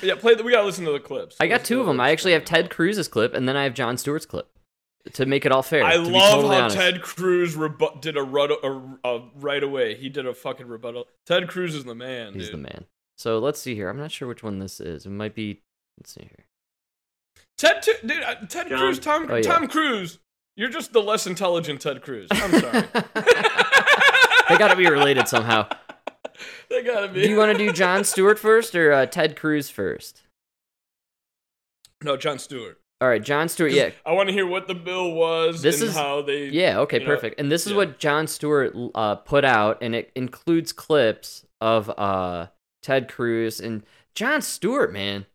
Yeah, 0.02 0.14
play 0.14 0.34
the, 0.36 0.44
we 0.44 0.52
got 0.52 0.60
to 0.60 0.66
listen 0.66 0.84
to 0.84 0.92
the 0.92 1.00
clips. 1.00 1.36
I 1.40 1.48
got 1.48 1.64
two 1.64 1.80
of 1.80 1.86
them. 1.86 2.00
I 2.00 2.10
actually 2.12 2.32
have 2.34 2.44
Ted 2.44 2.70
Cruz's 2.70 3.08
clip, 3.08 3.34
and 3.34 3.48
then 3.48 3.56
I 3.56 3.64
have 3.64 3.74
Jon 3.74 3.96
Stewart's 3.96 4.24
clip 4.24 4.48
to 5.14 5.26
make 5.26 5.44
it 5.44 5.50
all 5.50 5.62
fair. 5.62 5.82
I 5.82 5.96
love 5.96 6.34
totally 6.34 6.54
how 6.56 6.62
honest. 6.62 6.76
Ted 6.76 7.02
Cruz 7.02 7.56
rebu- 7.56 7.98
did 8.00 8.16
a, 8.16 8.22
rut- 8.22 8.52
a, 8.62 8.80
a 9.04 9.28
right 9.34 9.62
away. 9.62 9.96
He 9.96 10.08
did 10.08 10.26
a 10.26 10.32
fucking 10.34 10.68
rebuttal. 10.68 11.06
Ted 11.26 11.48
Cruz 11.48 11.74
is 11.74 11.84
the 11.84 11.96
man, 11.96 12.34
He's 12.34 12.44
dude. 12.46 12.54
the 12.54 12.58
man. 12.58 12.84
So 13.20 13.38
let's 13.38 13.60
see 13.60 13.74
here. 13.74 13.90
I'm 13.90 13.98
not 13.98 14.10
sure 14.10 14.26
which 14.26 14.42
one 14.42 14.60
this 14.60 14.80
is. 14.80 15.04
It 15.04 15.10
might 15.10 15.34
be. 15.34 15.60
Let's 15.98 16.14
see 16.14 16.22
here. 16.22 16.46
Ted, 17.58 17.82
t- 17.82 17.92
dude, 18.02 18.22
uh, 18.22 18.36
Ted 18.48 18.70
John. 18.70 18.78
Cruz, 18.78 18.98
Tom, 18.98 19.26
Oh, 19.28 19.36
yeah. 19.36 19.42
Tom 19.42 19.68
Cruise. 19.68 20.18
You're 20.56 20.70
just 20.70 20.94
the 20.94 21.02
less 21.02 21.26
intelligent 21.26 21.82
Ted 21.82 22.00
Cruz. 22.00 22.28
I'm 22.30 22.50
sorry. 22.58 22.80
they 24.48 24.56
got 24.56 24.68
to 24.68 24.76
be 24.76 24.88
related 24.88 25.28
somehow. 25.28 25.68
they 26.70 26.82
gotta 26.82 27.08
be. 27.08 27.24
Do 27.24 27.28
you 27.28 27.36
want 27.36 27.52
to 27.52 27.58
do 27.58 27.70
Jon 27.74 28.04
Stewart 28.04 28.38
first 28.38 28.74
or 28.74 28.90
uh, 28.90 29.04
Ted 29.04 29.36
Cruz 29.36 29.68
first? 29.68 30.22
No, 32.02 32.16
Jon 32.16 32.38
Stewart. 32.38 32.80
All 33.02 33.08
right, 33.08 33.22
Jon 33.22 33.50
Stewart. 33.50 33.72
Yeah, 33.72 33.90
I 34.06 34.12
want 34.12 34.30
to 34.30 34.32
hear 34.32 34.46
what 34.46 34.66
the 34.66 34.74
bill 34.74 35.12
was 35.12 35.60
This 35.60 35.82
and 35.82 35.90
is- 35.90 35.94
how 35.94 36.22
they. 36.22 36.46
yeah. 36.46 36.78
Okay, 36.80 37.00
you 37.00 37.06
know, 37.06 37.14
perfect. 37.14 37.38
And 37.38 37.52
this 37.52 37.66
is 37.66 37.72
yeah. 37.72 37.76
what 37.76 37.98
Jon 37.98 38.26
Stewart 38.26 38.74
uh, 38.94 39.16
put 39.16 39.44
out, 39.44 39.76
and 39.82 39.94
it 39.94 40.10
includes 40.16 40.72
clips 40.72 41.44
of 41.60 41.90
uh, 41.90 42.46
Ted 42.82 43.08
Cruz 43.08 43.60
and 43.60 43.82
Jon 44.14 44.42
Stewart. 44.42 44.92
Man, 44.92 45.26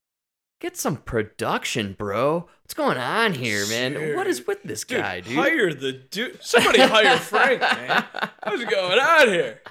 get 0.59 0.75
some 0.77 0.97
production, 0.97 1.95
bro. 1.97 2.47
What's 2.63 2.73
going 2.73 2.97
on 2.97 3.33
here, 3.33 3.65
man? 3.67 4.15
What 4.15 4.27
is 4.27 4.45
with 4.47 4.63
this 4.63 4.83
Dude, 4.83 4.99
guy, 4.99 5.19
dude? 5.21 5.35
hire 5.35 5.73
the 5.73 5.91
dude. 5.93 6.43
Somebody 6.43 6.81
hire 6.81 7.17
Frank, 7.17 7.61
man. 7.61 8.05
What's 8.43 8.65
going 8.65 8.99
on 8.99 9.27
here? 9.27 9.61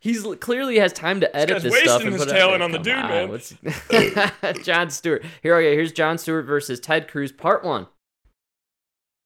He's 0.00 0.26
clearly 0.40 0.78
has 0.78 0.92
time 0.94 1.20
to 1.20 1.36
edit 1.36 1.56
guy's 1.56 1.62
this 1.62 1.74
stuff 1.78 2.02
wasting 2.02 2.06
and 2.08 2.14
his 2.16 2.24
put 2.24 2.34
it- 2.34 2.38
talent 2.38 2.62
on 2.62 2.72
the 2.72 2.78
dude, 2.78 2.96
man. 2.96 3.28
what's- 3.28 3.54
Jon 4.64 4.88
Stewart. 4.90 5.22
Here, 5.42 5.54
okay, 5.56 5.74
here's 5.74 5.92
Jon 5.92 6.16
Stewart 6.16 6.46
versus 6.46 6.80
Ted 6.80 7.06
Cruz, 7.06 7.32
part 7.32 7.62
one. 7.64 7.86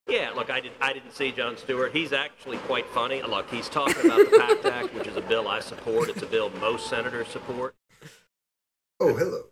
Yeah, 0.06 0.30
look, 0.36 0.50
I, 0.50 0.60
did, 0.60 0.72
I 0.80 0.92
didn't 0.92 1.12
see 1.12 1.32
Jon 1.32 1.56
Stewart. 1.56 1.92
He's 1.92 2.12
actually 2.12 2.58
quite 2.58 2.86
funny. 2.88 3.22
Look, 3.22 3.50
he's 3.50 3.68
talking 3.70 4.04
about 4.04 4.30
the 4.30 4.36
PACT 4.38 4.64
Act, 4.66 4.94
which 4.94 5.06
is 5.06 5.16
a 5.16 5.22
bill 5.22 5.48
I 5.48 5.60
support. 5.60 6.10
It's 6.10 6.22
a 6.22 6.26
bill 6.26 6.50
most 6.60 6.88
senators 6.88 7.28
support. 7.28 7.74
Oh, 9.00 9.14
hello. 9.14 9.44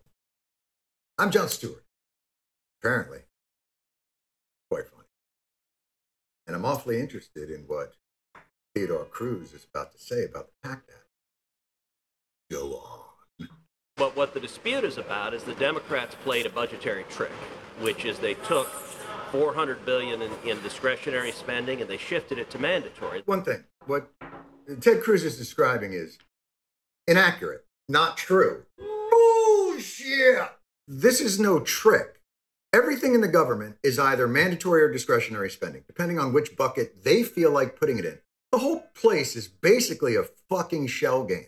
I'm 1.17 1.31
Jon 1.31 1.49
Stewart. 1.49 1.85
Apparently. 2.81 3.21
Quite 4.71 4.87
funny. 4.89 5.09
And 6.47 6.55
I'm 6.55 6.67
awfully 6.67 7.01
interested 7.01 7.51
in 7.51 7.63
what 7.63 7.95
Theodore 8.75 9.05
Cruz 9.05 9.55
is 9.55 9.67
about 9.73 9.93
to 9.93 9.99
say 9.99 10.25
about 10.25 10.49
the 10.49 10.69
PACT 10.69 10.91
Act. 10.91 11.07
Go 12.51 12.75
on. 12.75 13.49
But 13.97 14.17
what 14.17 14.35
the 14.35 14.41
dispute 14.41 14.85
is 14.85 14.99
about 14.99 15.33
is 15.33 15.45
the 15.45 15.55
Democrats 15.55 16.15
played 16.25 16.45
a 16.45 16.51
budgetary 16.51 17.05
trick, 17.09 17.33
which 17.81 18.05
is 18.05 18.19
they 18.19 18.35
took 18.35 18.69
400 19.33 19.87
billion 19.87 20.21
in, 20.21 20.31
in 20.45 20.63
discretionary 20.63 21.33
spending 21.33 21.81
and 21.81 21.89
they 21.89 21.97
shifted 21.97 22.39
it 22.39 22.51
to 22.51 22.59
mandatory. 22.59 23.23
One 23.25 23.43
thing, 23.43 23.65
what 23.87 24.13
Ted 24.81 25.03
Cruz 25.03 25.25
is 25.25 25.39
describing 25.39 25.95
is 25.95 26.19
inaccurate, 27.09 27.65
not 27.89 28.19
true. 28.19 28.65
Bullshit! 28.79 30.51
This 30.87 31.21
is 31.23 31.41
no 31.41 31.61
trick. 31.61 32.21
Everything 32.75 33.15
in 33.15 33.23
the 33.23 33.29
government 33.29 33.77
is 33.83 33.99
either 33.99 34.29
mandatory 34.29 34.83
or 34.83 34.93
discretionary 34.93 35.51
spending, 35.51 35.85
depending 35.87 36.19
on 36.19 36.35
which 36.35 36.57
bucket 36.57 37.03
they 37.03 37.23
feel 37.23 37.51
like 37.51 37.81
putting 37.81 37.99
it 37.99 38.05
in. 38.05 38.19
The 38.51 38.59
whole 38.59 38.85
place 38.95 39.35
is 39.35 39.49
basically 39.49 40.15
a 40.15 40.29
fucking 40.51 40.89
shell 40.89 41.25
game. 41.25 41.47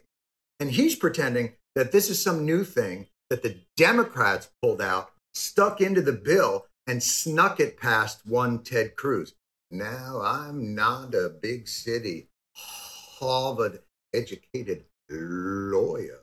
And 0.58 0.70
he's 0.70 0.96
pretending 0.96 1.52
that 1.74 1.92
this 1.92 2.08
is 2.08 2.22
some 2.22 2.46
new 2.46 2.64
thing 2.64 3.08
that 3.28 3.42
the 3.42 3.58
Democrats 3.76 4.48
pulled 4.62 4.80
out, 4.80 5.10
stuck 5.34 5.82
into 5.82 6.00
the 6.00 6.12
bill, 6.12 6.66
and 6.86 7.02
snuck 7.02 7.60
it 7.60 7.78
past 7.78 8.26
one 8.26 8.62
Ted 8.62 8.96
Cruz. 8.96 9.34
Now, 9.70 10.20
I'm 10.22 10.74
not 10.74 11.14
a 11.14 11.28
big 11.28 11.66
city, 11.68 12.28
Harvard 12.52 13.80
educated 14.14 14.84
lawyer, 15.10 16.20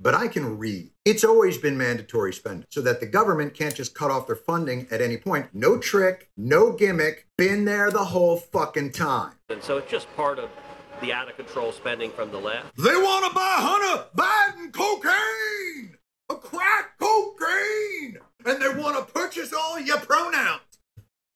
but 0.00 0.14
I 0.14 0.28
can 0.28 0.58
read. 0.58 0.90
It's 1.04 1.22
always 1.22 1.58
been 1.58 1.78
mandatory 1.78 2.32
spending 2.32 2.66
so 2.70 2.80
that 2.80 3.00
the 3.00 3.06
government 3.06 3.54
can't 3.54 3.74
just 3.74 3.94
cut 3.94 4.10
off 4.10 4.26
their 4.26 4.36
funding 4.36 4.88
at 4.90 5.00
any 5.00 5.16
point. 5.16 5.48
No 5.52 5.78
trick, 5.78 6.30
no 6.36 6.72
gimmick, 6.72 7.28
been 7.38 7.64
there 7.64 7.90
the 7.90 8.06
whole 8.06 8.36
fucking 8.36 8.92
time. 8.92 9.34
And 9.48 9.62
so 9.62 9.78
it's 9.78 9.90
just 9.90 10.12
part 10.16 10.38
of 10.38 10.50
the 11.00 11.12
out 11.12 11.28
of 11.28 11.36
control 11.36 11.72
spending 11.72 12.10
from 12.10 12.30
the 12.30 12.38
left. 12.38 12.76
They 12.76 12.96
want 12.96 13.26
to 13.26 13.34
buy 13.34 13.56
Hunter 13.58 14.06
Biden 14.16 14.72
cocaine, 14.72 15.96
a 16.34 16.38
crack 16.38 16.98
cocaine, 16.98 18.18
and 18.44 18.60
they 18.62 18.68
want 18.80 18.96
to 18.96 19.12
purchase 19.12 19.52
all 19.52 19.78
your 19.80 19.98
pronouns. 19.98 20.60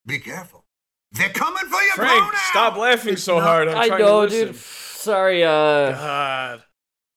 Be 0.07 0.19
careful. 0.19 0.65
They're 1.13 1.29
coming 1.31 1.65
for 1.67 1.81
your 1.81 1.95
Frank, 1.95 2.19
pronouns. 2.19 2.39
stop 2.51 2.77
laughing 2.77 3.17
so 3.17 3.39
not- 3.39 3.47
hard. 3.47 3.69
I'm 3.69 3.79
I 3.79 3.89
trying 3.89 4.01
know, 4.01 4.27
to 4.27 4.33
listen. 4.35 4.47
dude. 4.49 4.57
Sorry, 4.57 5.43
uh, 5.45 5.49
God. 5.93 6.63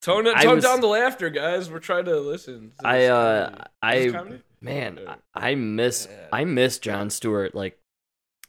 Tone, 0.00 0.26
it, 0.26 0.36
tone 0.40 0.56
was- 0.56 0.64
down 0.64 0.80
the 0.80 0.86
laughter, 0.88 1.30
guys. 1.30 1.70
We're 1.70 1.78
trying 1.78 2.06
to 2.06 2.18
listen. 2.18 2.72
to 2.80 2.86
I, 2.86 3.04
uh, 3.06 3.64
I, 3.82 4.08
comedy? 4.10 4.42
man, 4.60 4.98
I 5.34 5.50
I 5.50 5.54
miss, 5.54 6.08
Yeah. 6.10 6.26
I 6.32 6.44
miss 6.44 6.78
Jon 6.78 7.10
Stewart, 7.10 7.54
like 7.54 7.78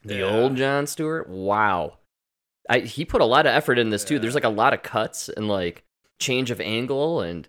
the 0.03 0.15
Yeah. 0.17 0.23
old 0.25 0.55
Jon 0.55 0.87
Stewart. 0.87 1.29
Wow, 1.29 1.97
I 2.69 2.79
he 2.79 3.05
put 3.05 3.21
a 3.21 3.25
lot 3.25 3.45
of 3.45 3.53
effort 3.53 3.77
in 3.77 3.89
this 3.89 4.03
too. 4.03 4.17
There's 4.19 4.33
like 4.35 4.43
a 4.43 4.49
lot 4.49 4.73
of 4.73 4.81
cuts 4.81 5.29
and 5.29 5.47
like 5.47 5.83
change 6.19 6.49
of 6.51 6.59
angle 6.61 7.21
and 7.21 7.47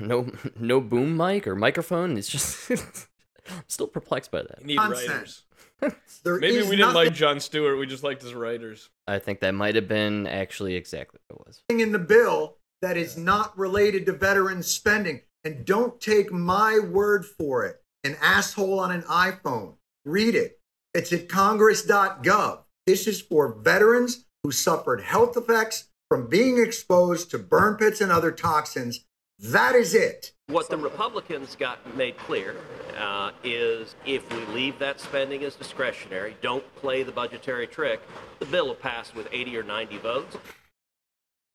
no 0.00 0.30
no 0.58 0.80
boom 0.80 1.16
mic 1.16 1.46
or 1.46 1.54
microphone. 1.54 2.16
It's 2.16 2.28
just 2.28 2.70
I'm 3.50 3.64
still 3.68 3.86
perplexed 3.88 4.30
by 4.30 4.42
that. 4.42 4.60
You 4.60 4.66
need 4.68 4.76
Nonsense. 4.76 5.08
writers. 5.08 5.42
There 6.22 6.38
Maybe 6.38 6.58
is 6.58 6.68
we 6.68 6.76
didn't 6.76 6.92
nothing 6.94 7.06
like 7.06 7.14
Jon 7.14 7.40
Stewart. 7.40 7.76
We 7.76 7.86
just 7.86 8.04
liked 8.04 8.22
his 8.22 8.34
writers. 8.34 8.88
I 9.08 9.18
think 9.18 9.40
that 9.40 9.50
might 9.52 9.74
have 9.74 9.88
been 9.88 10.28
actually 10.28 10.76
exactly 10.76 11.18
what 11.26 11.40
it 11.40 11.46
was. 11.46 11.62
in 11.68 11.90
the 11.90 11.98
bill 11.98 12.58
that 12.82 12.96
is 12.96 13.16
not 13.16 13.58
related 13.58 14.06
to 14.06 14.12
veterans 14.12 14.68
spending. 14.68 15.22
And 15.44 15.64
don't 15.64 16.00
take 16.00 16.30
my 16.30 16.78
word 16.78 17.26
for 17.26 17.64
it. 17.66 17.82
An 18.04 18.16
asshole 18.22 18.78
on 18.78 18.92
an 18.92 19.02
iPhone. 19.02 19.74
Read 20.04 20.36
it. 20.36 20.60
It's 20.94 21.12
at 21.12 21.28
congress.gov. 21.28 22.60
This 22.86 23.06
is 23.08 23.20
for 23.20 23.52
veterans 23.52 24.24
who 24.44 24.52
suffered 24.52 25.00
health 25.00 25.36
effects 25.36 25.88
from 26.08 26.28
being 26.28 26.58
exposed 26.58 27.30
to 27.32 27.38
burn 27.38 27.76
pits 27.76 28.00
and 28.00 28.12
other 28.12 28.30
toxins. 28.30 29.04
That 29.42 29.74
is 29.74 29.92
it. 29.92 30.30
What 30.46 30.70
the 30.70 30.76
Republicans 30.76 31.56
got 31.56 31.96
made 31.96 32.16
clear 32.16 32.54
uh, 32.96 33.32
is 33.42 33.96
if 34.06 34.30
we 34.32 34.44
leave 34.54 34.78
that 34.78 35.00
spending 35.00 35.42
as 35.42 35.56
discretionary, 35.56 36.36
don't 36.42 36.64
play 36.76 37.02
the 37.02 37.10
budgetary 37.10 37.66
trick, 37.66 38.00
the 38.38 38.46
bill 38.46 38.68
will 38.68 38.76
pass 38.76 39.12
with 39.12 39.26
80 39.32 39.56
or 39.56 39.62
90 39.64 39.98
votes. 39.98 40.36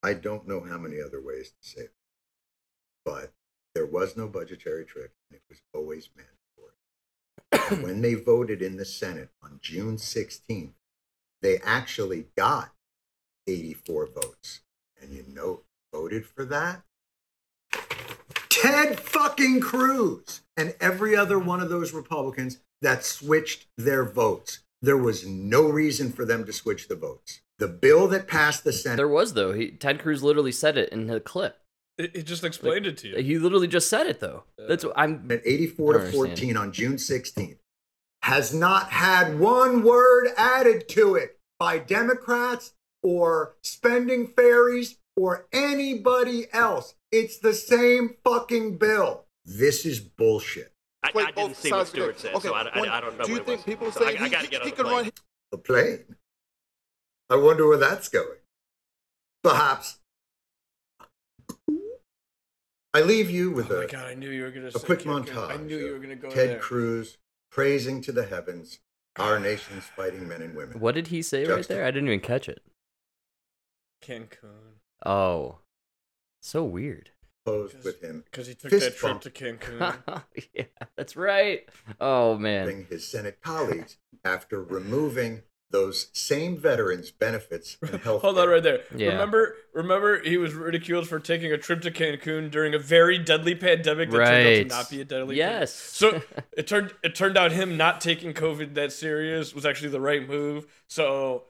I 0.04 0.16
don't 0.16 0.46
know 0.46 0.60
how 0.60 0.78
many 0.78 0.98
other 1.02 1.22
ways 1.24 1.52
to 1.52 1.70
say 1.70 1.82
it, 1.84 1.94
but 3.06 3.32
there 3.74 3.86
was 3.86 4.18
no 4.18 4.28
budgetary 4.28 4.84
trick, 4.84 5.12
and 5.30 5.38
it 5.38 5.44
was 5.48 5.62
always 5.74 6.10
mandatory. 6.14 7.72
And 7.72 7.84
when 7.88 8.02
they 8.02 8.16
voted 8.16 8.62
in 8.62 8.76
the 8.76 8.86
Senate 8.86 9.30
on 9.42 9.60
June 9.62 9.96
16th, 9.96 10.74
they 11.42 11.58
actually 11.60 12.26
got 12.36 12.74
84 13.48 14.08
votes. 14.08 14.60
And 15.02 15.14
you 15.14 15.24
know, 15.34 15.62
voted 15.94 16.26
for 16.26 16.44
that? 16.44 16.84
Ted 18.68 19.00
fucking 19.00 19.62
Cruz 19.62 20.42
and 20.58 20.76
every 20.82 21.16
other 21.16 21.40
one 21.40 21.62
of 21.62 21.70
those 21.70 21.94
Republicans 21.94 22.60
that 22.82 23.06
switched 23.06 23.68
their 23.78 24.04
votes. 24.04 24.60
There 24.82 24.98
was 24.98 25.26
no 25.26 25.70
reason 25.70 26.12
for 26.12 26.26
them 26.26 26.46
to 26.46 26.54
switch 26.54 26.88
the 26.88 26.96
votes. 26.96 27.42
The 27.60 27.70
bill 27.70 28.08
that 28.10 28.28
passed 28.28 28.64
the 28.64 28.74
Senate. 28.74 28.98
There 28.98 29.08
was 29.08 29.34
though. 29.34 29.54
He 29.54 29.72
Ted 29.72 30.00
Cruz 30.00 30.22
literally 30.22 30.52
said 30.52 30.78
it 30.78 30.90
in 30.90 31.08
the 31.08 31.20
clip. 31.20 31.60
It, 31.98 32.16
it 32.16 32.24
just 32.24 32.44
explained 32.44 32.86
it 32.86 32.98
to 32.98 33.08
you. 33.08 33.16
He 33.18 33.40
literally 33.40 33.68
just 33.68 33.90
said 33.90 34.06
it 34.06 34.20
though. 34.20 34.44
That's 34.58 34.84
what 34.84 34.94
I'm. 34.96 35.32
at 35.32 35.42
84 35.46 35.94
to 35.94 36.00
I 36.00 36.02
don't 36.02 36.08
understand. 36.08 36.38
14 36.38 36.58
on 36.58 36.72
June 36.72 36.96
16th 36.98 37.58
has 38.24 38.54
not 38.54 38.90
had 38.90 39.40
one 39.40 39.82
word 39.82 40.28
added 40.38 40.90
to 40.90 41.16
it 41.16 41.40
by 41.58 41.80
Democrats 41.80 42.74
or 43.02 43.56
spending 43.64 44.28
fairies 44.28 44.98
or 45.18 45.48
anybody 45.52 46.46
else. 46.54 46.96
It's 47.12 47.40
the 47.40 47.54
same 47.54 48.16
fucking 48.24 48.78
bill. 48.78 49.26
This 49.46 49.86
is 49.86 50.00
bullshit. 50.00 50.72
I, 51.04 51.12
Play 51.12 51.24
I 51.26 51.32
didn't 51.32 51.56
see 51.56 51.72
what 51.72 51.78
sides 51.80 51.90
Stewart 51.90 52.20
said, 52.20 52.36
Okay, 52.36 52.48
so 52.48 52.54
I, 52.54 52.62
I- 52.64 52.98
I 52.98 53.02
don't 53.02 53.18
know 53.18 53.26
Do 53.26 53.32
you 53.32 53.38
what 53.40 53.42
it 53.42 53.46
think 53.48 53.58
was. 53.60 53.66
people 53.66 53.92
So 53.92 54.00
say 54.02 54.08
I, 54.08 54.12
he, 54.12 54.18
I 54.26 54.30
got 54.30 54.38
to 54.40 54.44
he- 54.46 54.52
get 54.52 54.62
on 54.62 54.68
he 54.68 54.72
the 54.72 54.76
could 54.78 54.86
plane. 54.86 55.04
run? 55.04 55.12
A 55.54 55.58
plane. 55.58 56.16
I 57.30 57.36
wonder 57.36 57.68
where 57.68 57.78
that's 57.78 58.08
going. 58.10 58.38
Perhaps. 59.44 60.00
I 62.94 63.02
leave 63.02 63.30
you 63.30 63.52
with 63.52 63.70
oh 63.72 63.78
my 63.78 63.84
a, 63.84 63.88
god, 63.88 64.08
I 64.08 64.14
knew 64.16 64.30
you 64.30 64.44
were 64.44 64.52
gonna. 64.52 64.68
a 64.68 64.72
say 64.72 64.86
quick 64.86 65.00
Ted 65.00 65.08
Cruz. 65.08 65.30
montage. 65.30 65.52
I 65.52 65.58
knew 65.58 65.78
you 65.78 65.92
were 65.94 66.00
gonna 66.00 66.16
go 66.16 66.30
Ted 66.30 66.50
there. 66.50 66.60
Cruz 66.60 67.18
praising 67.52 68.02
to 68.02 68.12
the 68.12 68.26
heavens 68.26 68.80
our 69.18 69.40
nation's 69.40 69.84
fighting 69.84 70.28
men 70.28 70.42
and 70.42 70.56
women. 70.56 70.80
What 70.80 70.96
did 70.96 71.08
he 71.08 71.22
say 71.22 71.46
right 71.46 71.68
there? 71.68 71.86
I 71.86 71.92
didn't 71.92 72.08
even 72.08 72.20
catch 72.22 72.48
it. 72.50 72.62
Cancun. 74.04 74.67
Oh, 75.06 75.60
so 76.42 76.64
weird. 76.64 77.12
Posed 77.46 77.82
with 77.86 78.02
him 78.02 78.24
Because 78.30 78.48
he 78.48 78.56
took 78.56 78.72
Fist 78.72 78.86
that 78.86 78.98
trip 78.98 79.12
bump. 79.14 79.22
to 79.22 79.30
Cancun. 79.30 80.24
yeah, 80.54 80.64
that's 80.98 81.16
right. 81.16 81.62
Oh 82.00 82.38
man. 82.38 82.88
his 82.90 83.08
Senate 83.08 83.40
colleagues 83.42 83.98
after 84.26 84.62
removing 84.62 85.44
those 85.70 86.08
same 86.14 86.58
veterans' 86.58 87.12
benefits 87.12 87.78
and 87.82 88.02
health. 88.04 88.22
Hold 88.22 88.38
on 88.40 88.48
right 88.50 88.64
there. 88.64 88.82
Yeah. 88.96 89.10
Remember, 89.10 89.56
remember, 89.74 90.22
he 90.24 90.38
was 90.38 90.54
ridiculed 90.54 91.08
for 91.10 91.20
taking 91.20 91.52
a 91.52 91.58
trip 91.58 91.82
to 91.82 91.92
Cancun 91.92 92.50
during 92.50 92.74
a 92.74 92.80
very 92.80 93.18
deadly 93.18 93.54
pandemic 93.56 94.10
that 94.12 94.18
turned 94.18 94.30
out 94.48 94.54
to 94.54 94.66
not 94.66 94.90
be 94.90 95.02
a 95.02 95.06
deadly. 95.06 95.38
Yes. 95.38 95.74
So 95.74 96.22
it 96.58 96.68
turned 96.68 96.94
it 97.04 97.16
turned 97.16 97.38
out 97.38 97.52
him 97.52 97.78
not 97.78 98.02
taking 98.02 98.34
COVID 98.34 98.74
that 98.76 98.92
serious 98.92 99.54
was 99.54 99.66
actually 99.66 99.90
the 99.90 100.02
right 100.02 100.28
move. 100.28 100.68
So 100.88 101.44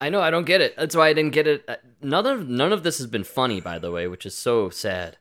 I 0.00 0.10
know. 0.10 0.20
I 0.20 0.30
don't 0.30 0.44
get 0.46 0.60
it. 0.60 0.74
That's 0.76 0.94
why 0.94 1.08
I 1.08 1.12
didn't 1.14 1.32
get 1.32 1.46
it. 1.46 1.64
Uh, 1.66 1.76
None 2.02 2.26
of 2.26 2.48
none 2.48 2.72
of 2.72 2.82
this 2.82 2.98
has 2.98 3.06
been 3.06 3.24
funny, 3.24 3.60
by 3.60 3.78
the 3.78 3.90
way, 3.90 4.06
which 4.06 4.26
is 4.26 4.36
so 4.36 4.68
sad. 4.70 5.16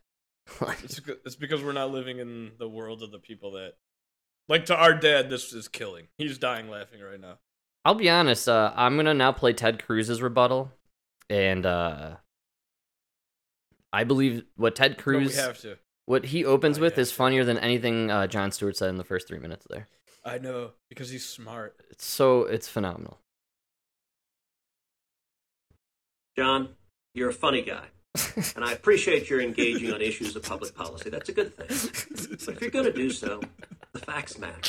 It's 0.83 0.99
it's 1.25 1.35
because 1.35 1.63
we're 1.63 1.71
not 1.71 1.91
living 1.91 2.19
in 2.19 2.51
the 2.59 2.67
world 2.69 3.01
of 3.01 3.11
the 3.11 3.17
people 3.19 3.51
that, 3.53 3.73
like 4.49 4.65
to 4.65 4.75
our 4.75 4.93
dad, 4.93 5.29
this 5.29 5.53
is 5.53 5.67
killing. 5.67 6.07
He's 6.17 6.37
dying 6.37 6.69
laughing 6.69 7.01
right 7.01 7.19
now. 7.19 7.39
I'll 7.85 7.95
be 7.95 8.09
honest. 8.09 8.47
Uh, 8.49 8.71
I'm 8.75 8.95
gonna 8.97 9.13
now 9.13 9.31
play 9.31 9.53
Ted 9.53 9.83
Cruz's 9.83 10.21
rebuttal, 10.21 10.71
and 11.29 11.65
uh, 11.65 12.17
I 13.93 14.03
believe 14.03 14.43
what 14.55 14.75
Ted 14.75 14.97
Cruz. 14.97 15.39
What 16.07 16.25
he 16.25 16.45
opens 16.45 16.77
Oh, 16.77 16.81
with 16.81 16.95
yeah. 16.97 17.01
is 17.01 17.11
funnier 17.11 17.43
than 17.43 17.57
anything 17.57 18.11
uh, 18.11 18.27
Jon 18.27 18.51
Stewart 18.51 18.77
said 18.77 18.89
in 18.89 18.97
the 18.97 19.03
first 19.03 19.27
three 19.27 19.39
minutes 19.39 19.65
there. 19.69 19.87
I 20.23 20.37
know 20.37 20.71
because 20.89 21.09
he's 21.09 21.27
smart. 21.27 21.75
It's 21.89 22.05
so 22.05 22.41
it's 22.41 22.67
phenomenal. 22.67 23.19
John, 26.37 26.69
you're 27.13 27.29
a 27.29 27.33
funny 27.33 27.61
guy. 27.61 27.85
And 28.55 28.63
I 28.63 28.71
appreciate 28.71 29.29
your 29.29 29.41
engaging 29.41 29.91
on 29.93 30.01
issues 30.01 30.35
of 30.37 30.43
public 30.43 30.73
policy. 30.73 31.09
That's 31.09 31.27
a 31.29 31.33
good 31.33 31.53
thing. 31.55 31.67
But 32.45 32.55
if 32.55 32.61
you're 32.61 32.69
going 32.71 32.85
to 32.85 32.93
do 32.93 33.09
so, 33.09 33.41
the 33.91 33.99
facts 33.99 34.37
matter. 34.37 34.61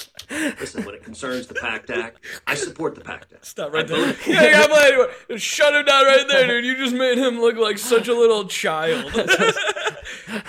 Listen, 0.60 0.84
when 0.84 0.94
it 0.96 1.04
concerns 1.04 1.46
the 1.46 1.54
PACT 1.54 1.90
Act, 1.90 2.18
I 2.48 2.54
support 2.56 2.96
the 2.96 3.02
PACT 3.02 3.32
Act. 3.34 3.46
Stop 3.46 3.72
right 3.72 3.84
I 3.84 3.88
there. 3.88 3.98
voted- 4.14 4.26
Yeah, 4.26 4.42
yeah, 4.44 4.66
but 4.66 4.84
anyway, 4.84 5.38
shut 5.38 5.74
him 5.74 5.84
down 5.84 6.06
right 6.06 6.26
there, 6.28 6.48
dude. 6.48 6.64
You 6.64 6.76
just 6.76 6.94
made 6.94 7.18
him 7.18 7.40
look 7.40 7.56
like 7.56 7.78
such 7.78 8.08
a 8.08 8.14
little 8.14 8.46
child. 8.48 9.12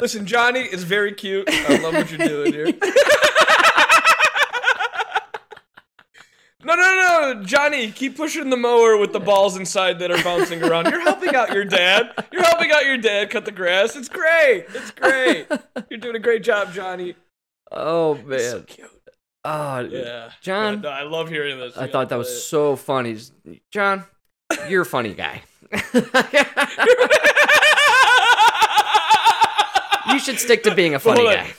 Listen, 0.00 0.26
Johnny 0.26 0.60
is 0.60 0.84
very 0.84 1.12
cute. 1.14 1.48
I 1.50 1.78
love 1.78 1.94
what 1.94 2.10
you're 2.12 2.26
doing 2.28 2.52
here. 2.52 2.66
No, 6.64 6.74
no, 6.74 7.34
no, 7.34 7.42
Johnny, 7.44 7.90
keep 7.92 8.16
pushing 8.16 8.48
the 8.50 8.56
mower 8.56 8.96
with 8.96 9.12
the 9.12 9.20
balls 9.20 9.56
inside 9.56 9.98
that 9.98 10.10
are 10.10 10.22
bouncing 10.24 10.62
around. 10.62 10.90
You're 10.90 11.00
helping 11.02 11.34
out 11.34 11.52
your 11.52 11.64
dad. 11.64 12.10
You're 12.32 12.42
helping 12.42 12.72
out 12.72 12.86
your 12.86 12.96
dad 12.96 13.30
cut 13.30 13.44
the 13.44 13.52
grass. 13.52 13.94
It's 13.96 14.08
great. 14.08 14.64
It's 14.74 14.90
great. 14.92 15.46
You're 15.90 16.00
doing 16.00 16.16
a 16.16 16.20
great 16.20 16.42
job, 16.42 16.72
Johnny. 16.72 17.14
Oh 17.70 18.16
So 18.16 18.22
man. 18.22 18.62
cute. 18.66 18.90
Oh 19.44 19.80
Yeah. 19.80 20.30
John, 20.40 20.80
No, 20.80 20.88
I 20.88 21.02
love 21.02 21.28
hearing 21.28 21.58
this. 21.58 21.76
I 21.76 21.86
thought 21.86 22.08
that 22.08 22.14
it. 22.14 22.18
was 22.18 22.46
so 22.46 22.76
funny. 22.76 23.18
John, 23.70 24.04
you're 24.68 24.82
a 24.82 24.86
funny 24.86 25.12
guy. 25.14 25.42
you 30.10 30.18
should 30.18 30.38
stick 30.38 30.62
to 30.64 30.74
being 30.74 30.94
a 30.94 30.98
funny 30.98 31.24
guy. 31.24 31.52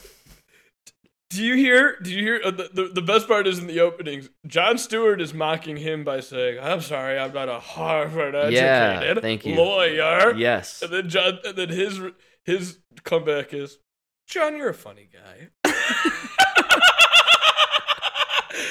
Do 1.36 1.43
you 1.43 1.56
hear? 1.56 1.98
Do 2.02 2.12
you 2.12 2.21
hear? 2.24 2.39
Uh, 2.45 2.52
the, 2.52 2.69
the, 2.74 2.88
the 2.93 3.02
best 3.02 3.28
part 3.28 3.45
is 3.45 3.60
in 3.60 3.67
the 3.67 3.82
openings. 3.82 4.30
Jon 4.48 4.78
Stewart 4.78 5.19
is 5.19 5.34
mocking 5.34 5.76
him 5.76 6.06
by 6.06 6.21
saying, 6.21 6.60
"I'm 6.62 6.80
sorry, 6.80 7.19
I'm 7.19 7.34
not 7.34 7.50
a 7.50 7.60
Harvard 7.60 8.36
educated 8.36 8.54
Yeah, 8.56 9.19
thank 9.19 9.45
you. 9.45 9.56
lawyer." 9.56 10.34
Yes. 10.34 10.82
And 10.82 10.93
then 10.93 11.10
John, 11.10 11.39
and 11.43 11.58
then 11.58 11.67
his 11.67 12.00
his 12.45 12.80
comeback 13.04 13.54
is, 13.54 13.80
"John, 14.28 14.56
you're 14.56 14.69
a 14.69 14.74
funny 14.74 15.10
guy." 15.12 15.50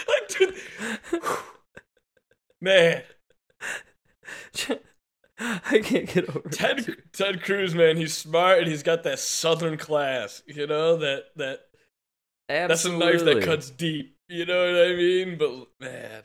like, 0.08 0.28
dude, 0.28 0.54
man, 2.62 3.02
I 5.38 5.80
can't 5.80 6.08
get 6.08 6.30
over 6.34 6.48
Ted 6.48 6.88
it. 6.88 7.12
Ted 7.12 7.42
Cruz, 7.42 7.74
man, 7.74 7.98
he's 7.98 8.16
smart 8.16 8.60
and 8.60 8.68
he's 8.68 8.82
got 8.82 9.02
that 9.02 9.18
Southern 9.18 9.76
class. 9.76 10.42
You 10.46 10.66
know 10.66 10.96
that 10.96 11.24
that 11.36 11.60
that's 12.48 12.84
a 12.84 12.92
knife 12.96 13.24
that 13.24 13.42
cuts 13.42 13.70
deep. 13.70 14.16
You 14.28 14.46
know 14.46 14.72
what 14.72 14.86
I 14.86 14.94
mean? 14.94 15.38
But 15.38 15.66
man. 15.80 16.22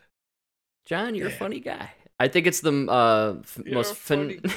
John, 0.85 1.15
you're 1.15 1.27
a 1.27 1.31
funny 1.31 1.59
guy. 1.59 1.91
I 2.19 2.27
think 2.27 2.47
it's 2.47 2.61
the 2.61 2.87
uh, 2.89 3.35
f- 3.41 3.59
most 3.65 3.95
funny 3.95 4.37
fin- 4.47 4.51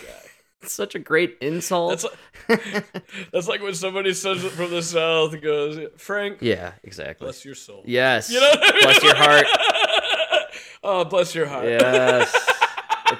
such 0.69 0.95
a 0.95 0.99
great 0.99 1.37
insult. 1.41 2.05
That's 2.49 2.55
like, 2.65 3.31
that's 3.33 3.49
like 3.49 3.63
when 3.63 3.75
somebody 3.75 4.15
says 4.15 4.45
it 4.45 4.51
from 4.51 4.71
the 4.71 4.83
south. 4.83 5.41
Goes, 5.41 5.79
Frank, 5.97 6.39
yeah, 6.41 6.73
exactly. 6.83 7.27
bless 7.27 7.45
your 7.45 7.55
soul. 7.55 7.83
Yes. 7.87 8.31
You 8.31 8.41
know, 8.41 8.51
I 8.53 8.73
mean? 8.73 8.83
Bless 8.83 9.03
your 9.03 9.17
heart. 9.17 9.47
oh, 10.83 11.05
bless 11.05 11.35
your 11.35 11.47
heart. 11.47 11.67
Yes. 11.67 12.52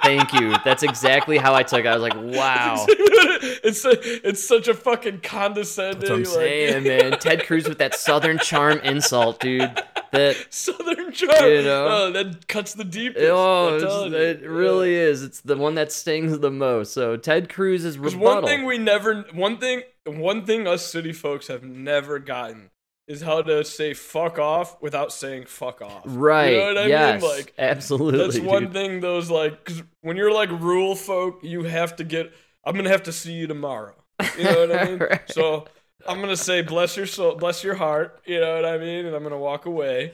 Thank 0.01 0.33
you. 0.33 0.55
That's 0.63 0.83
exactly 0.83 1.37
how 1.37 1.53
I 1.53 1.63
took 1.63 1.81
it. 1.81 1.87
I 1.87 1.93
was 1.97 2.01
like, 2.01 2.15
wow. 2.15 2.85
it's 2.89 3.85
a, 3.85 3.91
it's 4.27 4.45
such 4.45 4.67
a 4.67 4.73
fucking 4.73 5.21
condescending. 5.21 5.99
That's 5.99 6.09
what 6.09 6.17
I'm 6.17 6.23
like- 6.23 6.33
saying, 6.33 6.83
man. 6.83 7.19
Ted 7.19 7.45
Cruz 7.45 7.67
with 7.67 7.77
that 7.79 7.95
Southern 7.95 8.37
charm 8.39 8.79
insult, 8.79 9.39
dude. 9.39 9.71
That 10.11 10.35
Southern 10.49 11.11
charm. 11.11 11.45
You 11.45 11.63
know? 11.63 11.87
oh, 11.89 12.11
that 12.11 12.47
cuts 12.47 12.73
the 12.73 12.83
deepest. 12.83 13.25
oh, 13.29 13.69
I'm 13.69 13.75
it's- 13.75 13.91
telling 13.91 14.11
you. 14.13 14.17
it 14.19 14.41
really 14.47 14.93
is. 14.93 15.23
It's 15.23 15.41
the 15.41 15.57
one 15.57 15.75
that 15.75 15.91
stings 15.91 16.37
the 16.39 16.51
most. 16.51 16.93
So 16.93 17.17
Ted 17.17 17.49
Cruz 17.49 17.83
is 17.85 17.97
rebuttal. 17.97 18.21
one 18.21 18.45
thing 18.45 18.65
we 18.65 18.77
never, 18.77 19.23
one 19.33 19.57
thing, 19.57 19.81
one 20.05 20.45
thing 20.45 20.67
us 20.67 20.85
city 20.85 21.13
folks 21.13 21.47
have 21.47 21.63
never 21.63 22.19
gotten 22.19 22.69
is 23.07 23.21
how 23.21 23.41
to 23.41 23.63
say 23.63 23.93
"fuck 23.93 24.39
off" 24.39 24.81
without 24.81 25.11
saying 25.11 25.45
"fuck 25.45 25.81
off." 25.81 26.03
right? 26.05 26.51
You 26.51 26.57
know 26.57 26.67
what 26.67 26.77
I 26.77 26.85
yes. 26.87 27.21
mean? 27.21 27.31
Like 27.31 27.53
absolutely. 27.57 28.19
that's 28.19 28.39
one 28.39 28.65
dude. 28.65 28.73
thing. 28.73 28.99
Those 29.01 29.29
like, 29.29 29.63
because 29.63 29.83
when 30.01 30.17
you're 30.17 30.31
like 30.33 30.49
rural 30.51 30.95
folk, 30.95 31.39
you 31.43 31.63
have 31.63 31.95
to 31.97 32.03
get. 32.03 32.33
I'm 32.65 32.75
gonna 32.75 32.89
have 32.89 33.03
to 33.03 33.11
see 33.11 33.33
you 33.33 33.47
tomorrow. 33.47 33.95
You 34.37 34.43
know 34.45 34.67
what 34.67 34.79
I 34.79 34.85
mean? 34.89 34.99
Right. 34.99 35.31
So 35.31 35.65
I'm 36.07 36.21
gonna 36.21 36.37
say, 36.37 36.61
"Bless 36.61 36.95
your 36.95 37.05
soul, 37.05 37.35
bless 37.35 37.63
your 37.63 37.75
heart." 37.75 38.21
You 38.25 38.39
know 38.39 38.55
what 38.55 38.65
I 38.65 38.77
mean? 38.77 39.05
And 39.05 39.15
I'm 39.15 39.23
gonna 39.23 39.37
walk 39.37 39.65
away. 39.65 40.13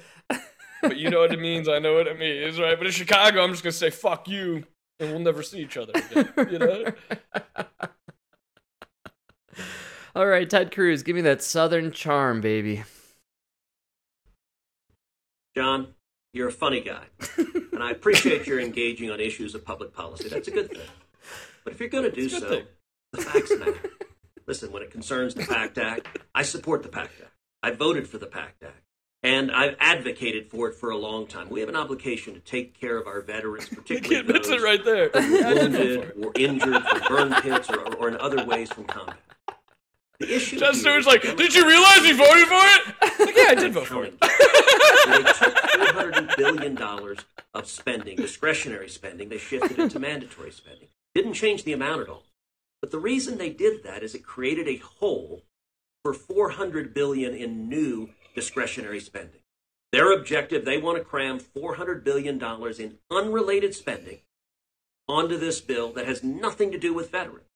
But 0.82 0.98
you 0.98 1.10
know 1.10 1.20
what 1.20 1.34
it 1.34 1.40
means. 1.40 1.68
I 1.68 1.80
know 1.80 1.96
what 1.96 2.08
it 2.08 2.18
means, 2.18 2.60
right? 2.60 2.78
But 2.78 2.88
in 2.88 2.94
Chicago, 2.94 3.44
I'm 3.44 3.52
just 3.52 3.64
gonna 3.64 3.74
say 3.74 3.90
"fuck 3.90 4.28
you," 4.28 4.64
and 5.00 5.12
we'll 5.12 5.20
never 5.20 5.44
see 5.44 5.60
each 5.60 5.78
other 5.78 5.92
again. 5.94 6.30
You 6.50 6.60
know? 6.60 6.86
All 10.16 10.26
right, 10.28 10.50
Ted 10.50 10.74
Cruz, 10.74 11.04
give 11.04 11.16
me 11.16 11.22
that 11.22 11.42
Southern 11.44 11.92
charm, 11.92 12.42
baby. 12.42 12.84
John, 15.56 15.88
you're 16.34 16.48
a 16.50 16.52
funny 16.52 16.82
guy. 16.82 17.04
And 17.38 17.84
I 17.84 17.92
appreciate 17.92 18.48
your 18.48 18.60
engaging 18.60 19.12
on 19.12 19.20
issues 19.20 19.56
of 19.56 19.64
public 19.66 19.94
policy. 19.94 20.30
That's 20.30 20.48
a 20.48 20.52
good 20.52 20.70
thing. 20.70 20.82
But 21.64 21.74
if 21.74 21.80
you're 21.80 21.90
going 21.90 22.06
to 22.06 22.12
do 22.12 22.26
It's 22.26 22.34
a 22.36 22.40
good 22.40 22.44
so, 22.50 22.56
thing. 22.56 22.66
the 23.14 23.22
facts 23.22 23.52
matter. 23.58 23.92
Listen, 24.48 24.72
when 24.72 24.82
it 24.82 24.92
concerns 24.92 25.36
the 25.36 25.46
PACT 25.46 25.78
Act, 25.78 26.08
I 26.34 26.42
support 26.44 26.84
the 26.84 26.90
PACT 26.90 27.22
Act. 27.22 27.32
I 27.62 27.72
voted 27.72 28.08
for 28.08 28.18
the 28.18 28.26
PACT 28.26 28.64
Act. 28.64 28.82
And 29.22 29.52
I've 29.52 29.76
advocated 29.80 30.50
for 30.50 30.70
it 30.70 30.76
for 30.76 30.92
a 30.92 30.98
long 30.98 31.28
time. 31.28 31.50
We 31.50 31.60
have 31.60 31.68
an 31.70 31.76
obligation 31.76 32.34
to 32.36 32.40
take 32.40 32.74
care 32.80 32.98
of 32.98 33.06
our 33.06 33.22
veterans, 33.22 33.68
particularly 33.76 34.32
those 34.32 34.62
right 34.64 34.84
there. 34.84 35.10
who 35.10 35.38
Yeah, 35.38 35.48
I 35.50 35.54
were 35.54 35.60
did 35.60 35.72
vote 35.74 36.14
for 36.16 36.20
wounded 36.20 36.26
or 36.26 36.32
injured 36.36 36.84
from 36.84 37.02
burn 37.30 37.42
pits 37.42 37.70
or, 37.70 37.96
or 37.98 38.08
in 38.08 38.18
other 38.18 38.46
ways 38.46 38.72
from 38.72 38.86
combat. 38.86 39.18
The 40.20 40.36
issue 40.36 40.60
here 40.60 40.74
Stewart's 40.74 41.08
like, 41.08 41.22
did 41.22 41.54
you 41.56 41.66
realize 41.66 42.04
he 42.04 42.12
voted 42.12 42.48
for 42.48 42.60
it? 42.60 42.96
Like, 43.20 43.36
yeah, 43.36 43.46
I 43.50 43.56
did 43.56 43.74
vote 43.74 43.88
for 43.88 44.04
it. 44.04 44.20
they 44.20 45.24
took 45.24 45.56
$400 45.56 46.38
billion 46.38 46.78
of 47.54 47.68
spending, 47.68 48.18
discretionary 48.18 48.90
spending, 48.90 49.30
they 49.30 49.38
shifted 49.38 49.80
it 49.80 49.92
to 49.92 50.00
mandatory 50.00 50.52
spending. 50.52 50.90
Didn't 51.16 51.34
change 51.34 51.64
the 51.64 51.74
amount 51.74 52.02
at 52.02 52.10
all. 52.10 52.24
But 52.82 52.92
the 52.92 53.00
reason 53.00 53.38
they 53.38 53.50
did 53.50 53.84
that 53.84 54.04
is 54.04 54.16
it 54.16 54.24
created 54.24 54.68
a 54.68 54.78
hole 54.78 55.44
for 56.04 56.14
400 56.14 56.94
billion 56.94 57.34
in 57.34 57.68
new 57.68 58.10
discretionary 58.36 59.00
spending. 59.00 59.42
Their 59.92 60.14
objective, 60.14 60.66
they 60.66 60.78
want 60.78 60.98
to 60.98 61.04
cram 61.04 61.40
400 61.40 62.04
billion 62.04 62.38
dollars 62.38 62.80
in 62.80 63.00
unrelated 63.10 63.74
spending 63.74 64.20
onto 65.08 65.38
this 65.38 65.60
bill 65.62 65.92
that 65.94 66.06
has 66.06 66.24
nothing 66.24 66.72
to 66.72 66.78
do 66.78 66.94
with 66.94 67.12
veterans. 67.12 67.49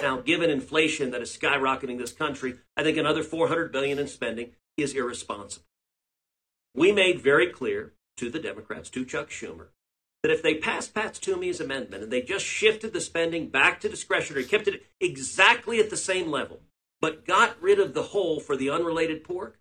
Now, 0.00 0.20
given 0.20 0.50
inflation 0.50 1.10
that 1.10 1.22
is 1.22 1.36
skyrocketing 1.36 1.98
this 1.98 2.12
country, 2.12 2.54
I 2.76 2.82
think 2.82 2.96
another 2.96 3.22
400 3.22 3.72
billion 3.72 3.98
in 3.98 4.08
spending 4.08 4.52
is 4.76 4.94
irresponsible. 4.94 5.66
We 6.74 6.92
made 6.92 7.20
very 7.20 7.48
clear 7.48 7.92
to 8.16 8.30
the 8.30 8.38
Democrats, 8.38 8.90
to 8.90 9.04
Chuck 9.04 9.30
Schumer, 9.30 9.68
that 10.22 10.32
if 10.32 10.42
they 10.42 10.54
passed 10.54 10.94
Pat 10.94 11.14
Toomey's 11.14 11.60
amendment 11.60 12.02
and 12.02 12.12
they 12.12 12.22
just 12.22 12.44
shifted 12.44 12.92
the 12.92 13.00
spending 13.00 13.48
back 13.48 13.80
to 13.80 13.88
discretionary, 13.88 14.44
kept 14.44 14.68
it 14.68 14.86
exactly 15.00 15.80
at 15.80 15.90
the 15.90 15.96
same 15.96 16.30
level, 16.30 16.60
but 17.00 17.24
got 17.24 17.60
rid 17.60 17.80
of 17.80 17.94
the 17.94 18.02
hole 18.02 18.40
for 18.40 18.56
the 18.56 18.70
unrelated 18.70 19.24
pork, 19.24 19.58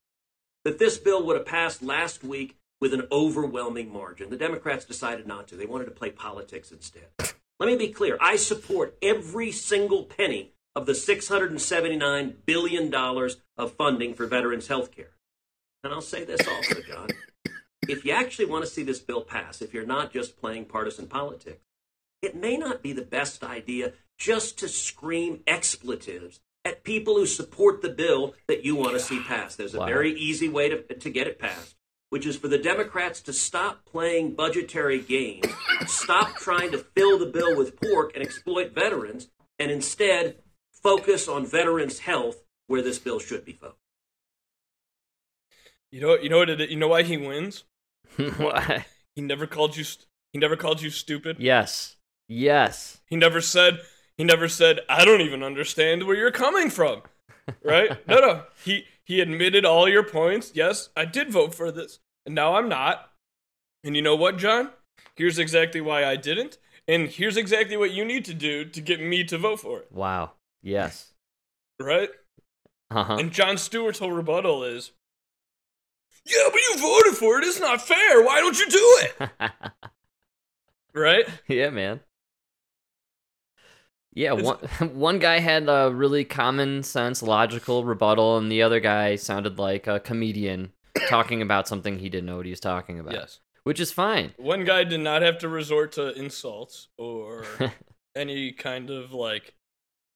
that 0.63 0.77
this 0.77 0.97
bill 0.97 1.25
would 1.25 1.35
have 1.35 1.45
passed 1.45 1.81
last 1.81 2.23
week 2.23 2.57
with 2.79 2.93
an 2.93 3.07
overwhelming 3.11 3.91
margin. 3.91 4.29
The 4.29 4.37
Democrats 4.37 4.85
decided 4.85 5.27
not 5.27 5.47
to. 5.47 5.55
They 5.55 5.65
wanted 5.65 5.85
to 5.85 5.91
play 5.91 6.11
politics 6.11 6.71
instead. 6.71 7.07
Let 7.61 7.67
me 7.67 7.75
be 7.77 7.89
clear. 7.89 8.17
I 8.19 8.37
support 8.37 8.97
every 9.03 9.51
single 9.51 10.05
penny 10.05 10.53
of 10.75 10.87
the 10.87 10.93
$679 10.93 12.33
billion 12.43 12.91
of 12.95 13.73
funding 13.73 14.15
for 14.15 14.25
veterans 14.25 14.67
health 14.67 14.91
care. 14.91 15.11
And 15.83 15.93
I'll 15.93 16.01
say 16.01 16.23
this 16.23 16.41
also, 16.47 16.81
John. 16.81 17.09
If 17.87 18.03
you 18.03 18.13
actually 18.13 18.45
want 18.45 18.65
to 18.65 18.71
see 18.71 18.81
this 18.81 18.99
bill 18.99 19.21
pass, 19.21 19.61
if 19.61 19.75
you're 19.75 19.85
not 19.85 20.11
just 20.11 20.41
playing 20.41 20.65
partisan 20.65 21.05
politics, 21.05 21.61
it 22.23 22.35
may 22.35 22.57
not 22.57 22.81
be 22.81 22.93
the 22.93 23.03
best 23.03 23.43
idea 23.43 23.93
just 24.17 24.57
to 24.57 24.67
scream 24.67 25.41
expletives 25.45 26.39
at 26.65 26.83
people 26.83 27.13
who 27.13 27.27
support 27.27 27.83
the 27.83 27.89
bill 27.89 28.33
that 28.47 28.65
you 28.65 28.75
want 28.75 28.93
to 28.93 28.99
see 28.99 29.19
passed. 29.19 29.59
There's 29.59 29.75
a 29.75 29.79
Wow. 29.81 29.85
very 29.85 30.13
easy 30.13 30.49
way 30.49 30.69
to, 30.69 30.81
to 30.81 31.09
get 31.11 31.27
it 31.27 31.37
passed, 31.37 31.75
which 32.11 32.25
is 32.25 32.35
for 32.35 32.49
the 32.49 32.57
Democrats 32.57 33.21
to 33.21 33.31
stop 33.33 33.85
playing 33.85 34.35
budgetary 34.35 34.99
games, 34.99 35.47
stop 35.87 36.35
trying 36.35 36.69
to 36.71 36.77
fill 36.77 37.17
the 37.17 37.25
bill 37.25 37.57
with 37.57 37.79
pork 37.79 38.11
and 38.13 38.21
exploit 38.21 38.73
veterans, 38.75 39.29
and 39.57 39.71
instead 39.71 40.35
focus 40.83 41.29
on 41.29 41.45
veterans' 41.45 41.99
health 41.99 42.43
where 42.67 42.81
this 42.81 42.99
bill 42.99 43.17
should 43.19 43.45
be 43.45 43.53
focused. 43.53 43.77
You 45.89 46.01
know, 46.01 46.17
you 46.17 46.29
know 46.29 46.39
what? 46.39 46.49
It, 46.49 46.69
you 46.69 46.77
know 46.77 46.89
why 46.89 47.03
he 47.03 47.17
wins? 47.17 47.63
Why? 48.37 48.85
He 49.15 49.21
never 49.21 49.47
called 49.47 49.77
you. 49.77 49.85
He 50.33 50.39
never 50.39 50.57
called 50.57 50.81
you 50.81 50.89
stupid. 50.89 51.37
yes. 51.39 51.95
Yes. 52.27 52.99
He 53.07 53.15
never 53.15 53.39
said. 53.41 53.79
He 54.17 54.23
never 54.25 54.47
said. 54.49 54.81
I 54.89 55.03
don't 55.05 55.21
even 55.21 55.43
understand 55.43 56.03
where 56.05 56.15
you're 56.15 56.31
coming 56.31 56.69
from. 56.69 57.03
right? 57.63 58.05
No, 58.07 58.19
no. 58.19 58.43
He 58.63 58.85
he 59.11 59.19
admitted 59.19 59.65
all 59.65 59.89
your 59.89 60.03
points. 60.03 60.53
Yes, 60.55 60.87
I 60.95 61.03
did 61.03 61.31
vote 61.31 61.53
for 61.53 61.69
this, 61.69 61.99
and 62.25 62.33
now 62.33 62.55
I'm 62.55 62.69
not. 62.69 63.09
And 63.83 63.93
you 63.93 64.01
know 64.01 64.15
what, 64.15 64.37
Jon? 64.37 64.69
Here's 65.15 65.37
exactly 65.37 65.81
why 65.81 66.05
I 66.05 66.15
didn't, 66.15 66.57
and 66.87 67.09
here's 67.09 67.35
exactly 67.35 67.75
what 67.75 67.91
you 67.91 68.05
need 68.05 68.23
to 68.23 68.33
do 68.33 68.63
to 68.63 68.79
get 68.79 69.01
me 69.01 69.25
to 69.25 69.37
vote 69.37 69.59
for 69.59 69.79
it. 69.79 69.91
Wow. 69.91 70.31
Yes. 70.63 71.11
Right? 71.77 72.09
Uh 72.89 73.03
huh. 73.03 73.17
And 73.17 73.33
Jon 73.33 73.57
Stewart's 73.57 73.99
whole 73.99 74.13
rebuttal 74.13 74.63
is, 74.63 74.93
"Yeah, 76.25 76.47
but 76.49 76.61
you 76.61 76.77
voted 76.77 77.17
for 77.17 77.37
it. 77.37 77.43
It's 77.43 77.59
not 77.59 77.81
fair. 77.81 78.23
Why 78.23 78.39
don't 78.39 78.57
you 78.57 78.69
do 78.69 78.99
it?" 79.01 79.31
Right? 80.93 81.25
yeah, 81.47 81.69
man. 81.69 82.01
Yeah, 84.13 84.33
one 84.33 84.57
one 84.93 85.19
guy 85.19 85.39
had 85.39 85.69
a 85.69 85.91
really 85.93 86.25
common 86.25 86.83
sense, 86.83 87.23
logical 87.23 87.85
rebuttal, 87.85 88.37
and 88.37 88.51
the 88.51 88.61
other 88.61 88.79
guy 88.79 89.15
sounded 89.15 89.57
like 89.57 89.87
a 89.87 89.99
comedian 89.99 90.73
talking 91.07 91.41
about 91.41 91.67
something 91.67 91.99
he 91.99 92.09
didn't 92.09 92.25
know 92.25 92.37
what 92.37 92.45
he 92.45 92.51
was 92.51 92.59
talking 92.59 92.99
about. 92.99 93.13
Yes. 93.13 93.39
which 93.63 93.79
is 93.79 93.91
fine. 93.91 94.33
One 94.37 94.65
guy 94.65 94.83
did 94.83 94.99
not 94.99 95.21
have 95.21 95.37
to 95.39 95.49
resort 95.49 95.93
to 95.93 96.13
insults 96.13 96.89
or 96.97 97.45
any 98.15 98.51
kind 98.51 98.89
of 98.89 99.13
like, 99.13 99.55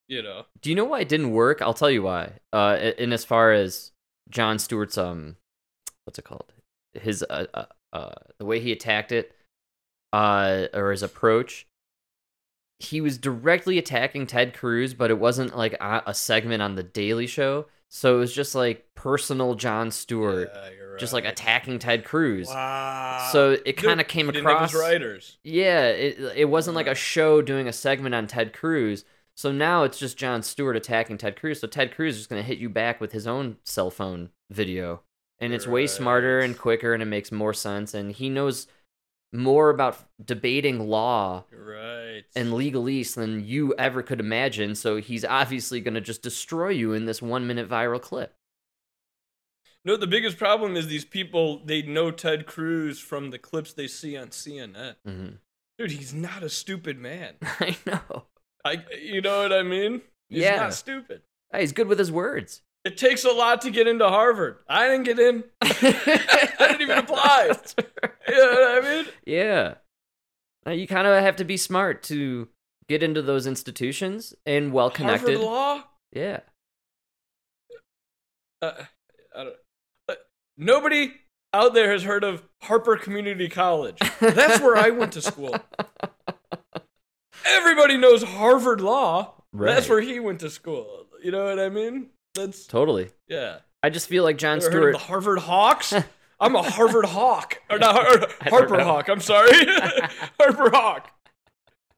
you 0.07 0.21
know. 0.21 0.45
Do 0.61 0.69
you 0.69 0.75
know 0.75 0.85
why 0.85 1.01
it 1.01 1.09
didn't 1.09 1.31
work? 1.31 1.61
I'll 1.61 1.73
tell 1.73 1.91
you 1.91 2.03
why. 2.03 2.33
Uh, 2.51 2.91
in 2.97 3.13
as 3.13 3.23
far 3.23 3.53
as 3.53 3.91
Jon 4.29 4.59
Stewart's 4.59 4.97
um, 4.97 5.37
what's 6.03 6.19
it 6.19 6.25
called? 6.25 6.51
His 6.93 7.23
uh, 7.29 7.45
uh, 7.53 7.65
uh 7.93 8.15
the 8.39 8.45
way 8.45 8.59
he 8.59 8.71
attacked 8.71 9.11
it, 9.11 9.33
uh, 10.11 10.67
or 10.73 10.91
his 10.91 11.03
approach. 11.03 11.67
He 12.79 12.99
was 13.01 13.17
directly 13.17 13.77
attacking 13.77 14.27
Ted 14.27 14.53
Cruz, 14.53 14.93
but 14.93 15.09
it 15.09 15.17
wasn't 15.19 15.55
like 15.55 15.73
a, 15.79 16.03
a 16.07 16.13
segment 16.13 16.61
on 16.61 16.75
the 16.75 16.83
Daily 16.83 17.27
Show. 17.27 17.67
So 17.89 18.15
it 18.17 18.19
was 18.19 18.33
just 18.33 18.55
like 18.55 18.85
personal 18.95 19.55
Jon 19.55 19.91
Stewart, 19.91 20.51
Yeah, 20.53 20.69
you're 20.71 20.97
just 20.97 21.13
like 21.13 21.23
attacking 21.25 21.79
Ted 21.79 22.03
Cruz. 22.03 22.47
Wow. 22.47 23.29
So 23.31 23.57
it 23.65 23.73
kind 23.77 24.01
of 24.01 24.07
came 24.07 24.25
he 24.25 24.33
didn't 24.33 24.47
have 24.47 24.55
across. 24.69 24.75
writers. 24.75 25.37
Yeah, 25.43 25.85
it 25.87 26.19
it 26.35 26.45
wasn't 26.45 26.75
like 26.75 26.87
a 26.87 26.95
show 26.95 27.41
doing 27.41 27.67
a 27.67 27.73
segment 27.73 28.15
on 28.15 28.27
Ted 28.27 28.53
Cruz. 28.53 29.05
So 29.35 29.51
now 29.51 29.83
it's 29.83 29.99
just 29.99 30.17
Jon 30.17 30.41
Stewart 30.43 30.75
attacking 30.75 31.17
Ted 31.17 31.39
Cruz. 31.39 31.59
So 31.59 31.67
Ted 31.67 31.93
Cruz 31.95 32.15
is 32.15 32.21
just 32.21 32.29
gonna 32.29 32.41
hit 32.41 32.57
you 32.57 32.69
back 32.69 32.99
with 32.99 33.11
his 33.13 33.27
own 33.27 33.57
cell 33.63 33.91
phone 33.91 34.29
video, 34.49 35.03
and 35.39 35.53
it's 35.53 35.67
way 35.67 35.87
smarter 35.87 36.39
and 36.39 36.57
quicker, 36.57 36.93
and 36.93 37.03
it 37.03 37.07
makes 37.07 37.31
more 37.31 37.53
sense. 37.53 37.93
And 37.93 38.11
he 38.11 38.29
knows 38.29 38.67
more 39.37 39.69
about 39.69 39.97
debating 40.23 40.79
law 40.87 41.43
Right. 41.51 42.23
and 42.35 42.53
legalese 42.53 43.15
than 43.15 43.45
you 43.45 43.73
ever 43.77 44.01
could 44.03 44.19
imagine. 44.19 44.75
So 44.75 44.97
he's 44.97 45.25
obviously 45.25 45.81
gonna 45.81 46.01
just 46.01 46.21
destroy 46.21 46.69
you 46.69 46.93
in 46.93 47.05
this 47.05 47.21
one 47.21 47.45
minute 47.47 47.69
viral 47.69 48.01
clip. 48.01 48.33
no, 49.83 49.95
the 49.97 50.07
biggest 50.07 50.37
problem 50.37 50.75
is 50.75 50.87
these 50.87 51.05
people. 51.05 51.61
They 51.65 51.81
know 51.83 52.09
Ted 52.11 52.45
Cruz 52.47 52.99
from 52.99 53.29
the 53.29 53.37
clips 53.37 53.73
they 53.73 53.87
see 53.87 54.17
on 54.17 54.29
CNN. 54.29 54.95
hmm 55.05 55.27
Dude, 55.77 55.91
he's 55.91 56.13
not 56.13 56.41
a 56.41 56.49
stupid 56.49 56.97
man. 56.97 57.35
I 57.41 57.75
know. 57.85 58.23
I, 58.63 58.83
you 58.97 59.21
know 59.21 59.41
what 59.41 59.51
I 59.51 59.61
mean? 59.61 60.01
He's 60.29 60.43
Yeah. 60.43 60.55
not 60.55 60.73
stupid. 60.73 61.21
Hey, 61.51 61.59
he's 61.61 61.73
good 61.73 61.87
with 61.87 61.99
his 61.99 62.11
words. 62.11 62.61
It 62.85 62.97
takes 62.97 63.25
a 63.25 63.31
lot 63.31 63.61
to 63.61 63.71
get 63.71 63.85
into 63.87 64.07
Harvard. 64.07 64.57
I 64.69 64.87
didn't 64.87 65.03
get 65.03 65.19
in. 65.19 65.43
I 65.61 66.55
didn't 66.59 66.81
even 66.81 66.97
apply. 66.97 67.51
You 68.29 68.35
know 68.35 68.51
what 68.51 68.83
I 68.85 68.89
mean? 68.95 69.05
Yeah. 69.25 69.75
You 70.67 70.87
kind 70.87 71.05
of 71.07 71.21
have 71.21 71.35
to 71.35 71.43
be 71.43 71.57
smart 71.57 72.01
to 72.03 72.47
get 72.87 73.03
into 73.03 73.21
those 73.21 73.45
institutions 73.45 74.33
and 74.45 74.73
well 74.73 74.89
connected. 74.89 75.37
Harvard 75.37 75.45
Law. 75.45 75.83
Yeah. 76.11 76.39
Uh, 78.61 78.71
I 79.37 79.43
don't, 79.43 79.55
uh, 80.09 80.13
nobody 80.57 81.13
out 81.53 81.73
there 81.73 81.91
has 81.91 82.03
heard 82.03 82.23
of 82.23 82.43
Harper 82.63 82.97
Community 82.97 83.47
College. 83.47 83.97
That's 84.19 84.59
where 84.59 84.75
I 84.75 84.89
went 84.89 85.11
to 85.13 85.21
school. 85.21 85.55
Everybody 87.45 87.97
knows 87.97 88.23
Harvard 88.23 88.81
Law. 88.81 89.33
That's 89.53 89.87
where 89.87 90.01
he 90.01 90.19
went 90.19 90.39
to 90.39 90.49
school. 90.49 91.05
You 91.23 91.31
know 91.31 91.45
what 91.45 91.59
I 91.59 91.69
mean? 91.69 92.09
That's 92.33 92.65
Totally. 92.65 93.09
yeah. 93.27 93.59
I 93.83 93.89
just 93.89 94.09
feel 94.09 94.23
like 94.23 94.37
Jon 94.37 94.61
Stewart. 94.61 94.93
the 94.93 94.99
Harvard 94.99 95.39
Hawks? 95.39 95.93
I'm 96.39 96.55
a 96.55 96.61
Harvard 96.63 97.05
Hawk. 97.05 97.61
Or 97.69 97.79
not 97.79 97.95
Har- 97.95 98.27
Harper. 98.49 98.81
Hawk. 98.81 99.07
I'm 99.09 99.21
sorry. 99.21 99.49
Harper 100.39 100.69
Hawk. 100.69 101.09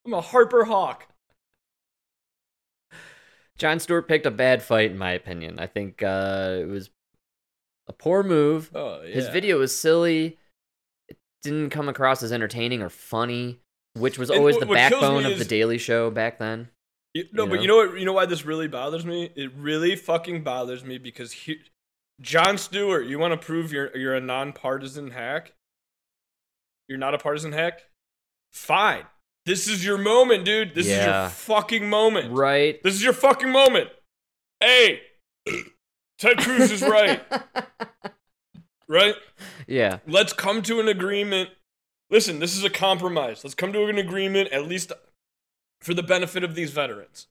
I'm 0.06 0.13
a 0.13 0.21
Harper 0.21 0.65
Hawk. 0.65 1.08
Jon 3.58 3.80
Stewart 3.80 4.08
picked 4.08 4.26
a 4.26 4.32
bad 4.32 4.62
fight, 4.62 4.91
in 4.91 4.97
my 4.97 5.12
opinion. 5.12 5.60
I 5.60 5.65
think 5.67 6.04
uh, 6.04 6.58
it 6.62 6.67
was 6.67 6.89
a 7.88 7.93
poor 7.93 8.23
move. 8.23 8.69
Oh 8.76 9.02
yeah. 9.02 9.15
His 9.15 9.28
video 9.30 9.58
was 9.60 9.78
silly. 9.78 10.38
It 11.10 11.17
didn't 11.41 11.71
come 11.71 11.89
across 11.89 12.21
as 12.21 12.32
entertaining 12.32 12.82
or 12.84 12.89
funny, 12.89 13.60
which 13.95 14.19
was 14.19 14.30
always 14.30 14.56
what- 14.56 14.62
the 14.62 14.67
what 14.67 14.76
backbone 14.76 15.23
me 15.23 15.32
of 15.34 15.39
the 15.39 15.45
Daily 15.45 15.78
Show 15.80 16.12
back 16.12 16.38
then. 16.39 16.69
You- 17.13 17.26
no, 17.34 17.45
you 17.45 17.50
but 17.50 17.62
you 17.62 17.67
know 17.67 17.78
what? 17.78 18.00
You 18.00 18.06
know 18.06 18.13
why 18.13 18.28
this 18.28 18.45
really 18.45 18.67
bothers 18.67 19.06
me? 19.06 19.32
It 19.36 19.52
really 19.56 19.95
fucking 19.95 20.43
bothers 20.43 20.84
me 20.86 21.00
because 21.00 21.32
he, 21.32 21.58
Jon 22.21 22.58
Stewart. 22.58 23.06
You 23.06 23.19
want 23.19 23.39
to 23.39 23.45
prove 23.45 23.71
you're 23.71 23.95
you're 23.95 24.15
a 24.15 24.21
nonpartisan 24.21 25.12
hack? 25.12 25.53
You're 26.88 26.97
not 26.97 27.13
a 27.13 27.17
partisan 27.17 27.51
hack. 27.51 27.82
Fine. 28.51 29.03
This 29.45 29.67
is 29.67 29.86
your 29.86 29.97
moment, 29.97 30.45
dude. 30.45 30.75
This 30.75 30.88
is 30.88 31.06
your 31.06 31.30
fucking 31.30 31.89
moment. 31.89 32.34
Right. 32.34 32.82
This 32.84 32.95
is 32.95 33.03
your 33.03 33.13
fucking 33.13 33.49
moment. 33.49 33.89
Hey, 34.60 35.01
Ted 36.19 36.38
Cruz 36.39 36.71
is 36.71 36.82
right. 36.82 37.21
Right? 38.89 39.15
yeah. 39.67 39.99
Let's 40.08 40.32
come 40.32 40.62
to 40.62 40.80
an 40.80 40.88
agreement. 40.88 41.49
Listen, 42.10 42.39
this 42.39 42.56
is 42.58 42.63
a 42.63 42.69
compromise. 42.69 43.43
Let's 43.43 43.53
come 43.53 43.73
to 43.73 43.84
an 43.88 43.97
agreement, 43.97 44.53
at 44.53 44.65
least 44.65 44.93
for 45.82 45.93
the 45.93 46.03
benefit 46.03 46.41
of 46.41 46.56
these 46.56 46.71
veterans. 46.71 47.27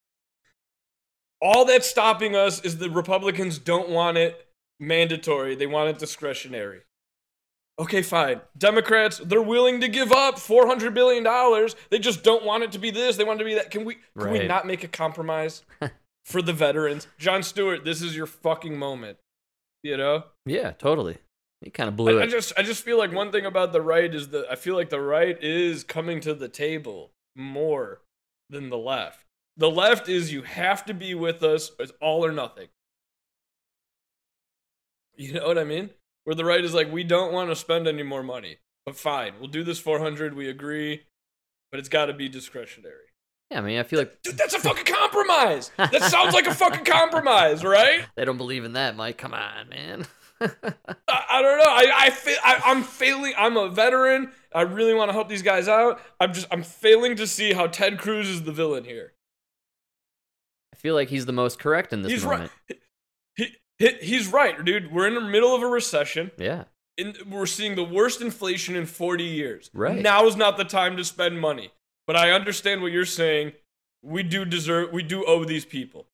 All 1.41 1.65
that's 1.65 1.89
stopping 1.89 2.37
us 2.37 2.61
is 2.61 2.77
the 2.77 2.91
Republicans 2.91 3.59
don't 3.59 3.89
want 3.89 4.19
it 4.19 4.46
mandatory, 4.81 5.55
they 5.55 5.67
want 5.67 5.91
it 5.91 5.99
discretionary. 5.99 6.83
Okay, 7.79 8.01
fine. 8.01 8.41
Democrats, 8.57 9.19
they're 9.19 9.43
willing 9.43 9.81
to 9.83 9.89
give 9.89 10.11
up 10.11 10.37
$400 10.37 10.95
billion. 10.95 11.25
They 11.91 11.99
just 11.99 12.23
don't 12.23 12.45
want 12.45 12.63
it 12.63 12.73
to 12.73 12.79
be 12.79 12.91
this. 12.91 13.17
They 13.17 13.25
want 13.25 13.39
it 13.41 13.45
to 13.45 13.51
be 13.51 13.55
that. 13.57 13.71
Can 13.71 13.85
we, 13.85 13.99
can 14.19 14.31
we 14.31 14.47
not 14.47 14.67
make 14.67 14.83
a 14.83 14.89
compromise 14.89 15.63
for 16.25 16.41
the 16.41 16.55
veterans? 16.55 17.07
Jon 17.19 17.43
Stewart, 17.43 17.85
this 17.85 18.01
is 18.01 18.17
your 18.17 18.27
fucking 18.27 18.79
moment. 18.79 19.19
You 19.83 19.99
know? 19.99 20.25
Yeah, 20.47 20.71
totally. 20.71 21.19
He 21.61 21.71
kind 21.71 21.89
of 21.89 21.97
blew 21.97 22.21
I, 22.21 22.25
I 22.25 22.27
just 22.27 22.53
I 22.57 22.63
just 22.63 22.85
feel 22.85 22.99
like 22.99 23.13
one 23.13 23.33
thing 23.33 23.47
about 23.47 23.73
the 23.73 23.81
right 23.81 24.15
is 24.15 24.29
that 24.29 24.47
I 24.51 24.57
feel 24.57 24.75
like 24.75 24.91
the 24.91 25.01
right 25.01 25.43
is 25.43 25.85
coming 25.85 26.21
to 26.21 26.35
the 26.35 26.49
table 26.49 27.13
more 27.35 28.03
than 28.51 28.69
the 28.69 28.79
left. 28.79 29.25
The 29.57 29.71
left 29.71 30.09
is 30.09 30.33
you 30.33 30.43
have 30.43 30.85
to 30.85 30.95
be 30.95 31.15
with 31.15 31.43
us. 31.43 31.73
It's 31.79 31.93
all 32.01 32.25
or 32.25 32.33
nothing. 32.33 32.69
You 35.19 35.33
know 35.35 35.47
what 35.47 35.59
I 35.59 35.65
mean? 35.65 35.91
Where 36.25 36.35
the 36.35 36.45
right 36.45 36.63
is 36.63 36.75
like 36.75 36.93
we 36.93 37.05
don't 37.05 37.33
want 37.33 37.51
to 37.51 37.57
spend 37.57 37.87
any 37.89 38.03
more 38.03 38.23
money, 38.23 38.59
but 38.85 38.97
fine, 38.97 39.35
we'll 39.39 39.49
do 39.49 39.65
this 39.65 39.79
400. 39.79 40.35
We 40.35 40.49
agree, 40.49 41.03
but 41.71 41.81
it's 41.81 41.89
got 41.89 42.07
to 42.07 42.13
be 42.13 42.29
discretionary. 42.29 43.07
yeah, 43.51 43.59
I 43.59 43.61
mean, 43.63 43.79
I 43.79 43.83
feel 43.85 43.99
like 44.01 44.23
Dude, 44.23 44.37
that's 44.37 44.55
a 44.55 44.59
fucking 44.59 44.85
compromise. 44.93 45.71
That 45.77 46.03
sounds 46.03 46.35
like 46.35 46.47
a 46.47 46.55
fucking 46.55 46.85
compromise, 46.85 47.65
right? 47.65 48.05
they 48.17 48.25
don't 48.25 48.37
believe 48.37 48.65
in 48.65 48.75
that, 48.75 48.97
Mike. 48.97 49.17
Come 49.19 49.33
on, 49.35 49.69
man. 49.69 50.07
I, 50.41 51.25
I 51.31 51.43
don't 51.43 51.59
know. 51.59 51.65
I 51.67 51.93
I 51.95 52.11
feel 52.11 52.37
I, 52.45 52.61
I'm 52.67 52.83
failing. 52.83 53.33
I'm 53.39 53.57
a 53.57 53.71
veteran. 53.71 54.33
I 54.53 54.63
really 54.63 54.93
want 54.95 55.09
to 55.09 55.13
help 55.15 55.29
these 55.31 55.43
guys 55.43 55.67
out. 55.69 56.01
I'm 56.21 56.35
just 56.35 56.47
I'm 56.51 56.63
failing 56.63 57.17
to 57.17 57.27
see 57.27 57.53
how 57.55 57.69
Ted 57.69 57.99
Cruz 57.99 58.29
is 58.29 58.43
the 58.43 58.53
villain 58.53 58.85
here. 58.85 59.15
I 60.75 60.77
feel 60.77 60.95
like 60.95 61.09
he's 61.09 61.25
the 61.25 61.33
most 61.33 61.59
correct 61.59 61.93
in 61.95 62.03
this 62.03 62.13
he's 62.13 62.25
moment. 62.25 62.51
right. 62.69 62.79
He 63.37 63.55
he's 63.79 64.29
right, 64.29 64.65
dude. 64.65 64.93
We're 64.93 65.07
in 65.07 65.15
the 65.15 65.21
middle 65.21 65.55
of 65.55 65.63
a 65.63 65.67
recession. 65.67 66.31
Yeah. 66.39 66.65
In, 66.97 67.15
we're 67.29 67.47
seeing 67.47 67.75
the 67.75 67.85
worst 67.85 68.21
inflation 68.23 68.75
in 68.75 68.87
40 68.87 69.25
years. 69.25 69.71
Right. 69.75 70.01
Now 70.01 70.27
is 70.27 70.37
not 70.37 70.57
the 70.57 70.65
time 70.65 70.97
to 70.97 71.05
spend 71.05 71.41
money. 71.41 71.73
But 72.07 72.17
I 72.17 72.31
understand 72.31 72.83
what 72.83 72.93
you're 72.93 73.05
saying. 73.05 73.53
We 74.03 74.23
do 74.23 74.45
deserve. 74.45 74.93
We 74.93 75.03
do 75.03 75.25
owe 75.27 75.45
these 75.45 75.65
people. 75.65 76.07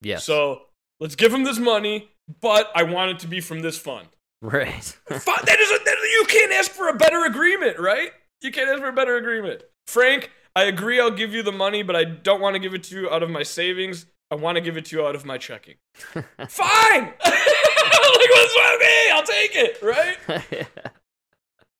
Yes. 0.00 0.24
So 0.24 0.62
let's 1.00 1.14
give 1.14 1.30
them 1.32 1.44
this 1.44 1.58
money. 1.58 2.10
But 2.40 2.70
I 2.74 2.82
want 2.82 3.10
it 3.12 3.18
to 3.20 3.26
be 3.26 3.40
from 3.40 3.60
this 3.60 3.78
fund. 3.78 4.08
right. 4.42 4.82
Fi- 5.08 5.42
that 5.44 5.60
is 5.60 5.70
a, 5.70 5.84
that, 5.84 5.96
you 6.12 6.24
can't 6.28 6.52
ask 6.52 6.70
for 6.70 6.88
a 6.88 6.94
better 6.94 7.24
agreement, 7.24 7.78
right? 7.78 8.10
You 8.42 8.50
can't 8.50 8.68
ask 8.68 8.80
for 8.80 8.88
a 8.88 8.92
better 8.92 9.16
agreement. 9.16 9.62
Frank, 9.86 10.30
I 10.54 10.64
agree 10.64 11.00
I'll 11.00 11.10
give 11.10 11.32
you 11.32 11.42
the 11.42 11.52
money, 11.52 11.82
but 11.82 11.96
I 11.96 12.04
don't 12.04 12.40
want 12.40 12.54
to 12.54 12.58
give 12.58 12.74
it 12.74 12.82
to 12.84 13.00
you 13.00 13.10
out 13.10 13.22
of 13.22 13.30
my 13.30 13.42
savings. 13.42 14.06
I 14.30 14.34
want 14.34 14.56
to 14.56 14.60
give 14.60 14.76
it 14.76 14.84
to 14.86 14.96
you 14.96 15.06
out 15.06 15.14
of 15.14 15.24
my 15.24 15.38
checking. 15.38 15.76
Fine. 16.12 16.22
like 17.24 18.30
what's 18.30 18.54
with 18.54 18.80
me? 18.80 19.10
I'll 19.12 19.22
take 19.24 19.54
it, 19.56 19.82
right? 19.82 20.18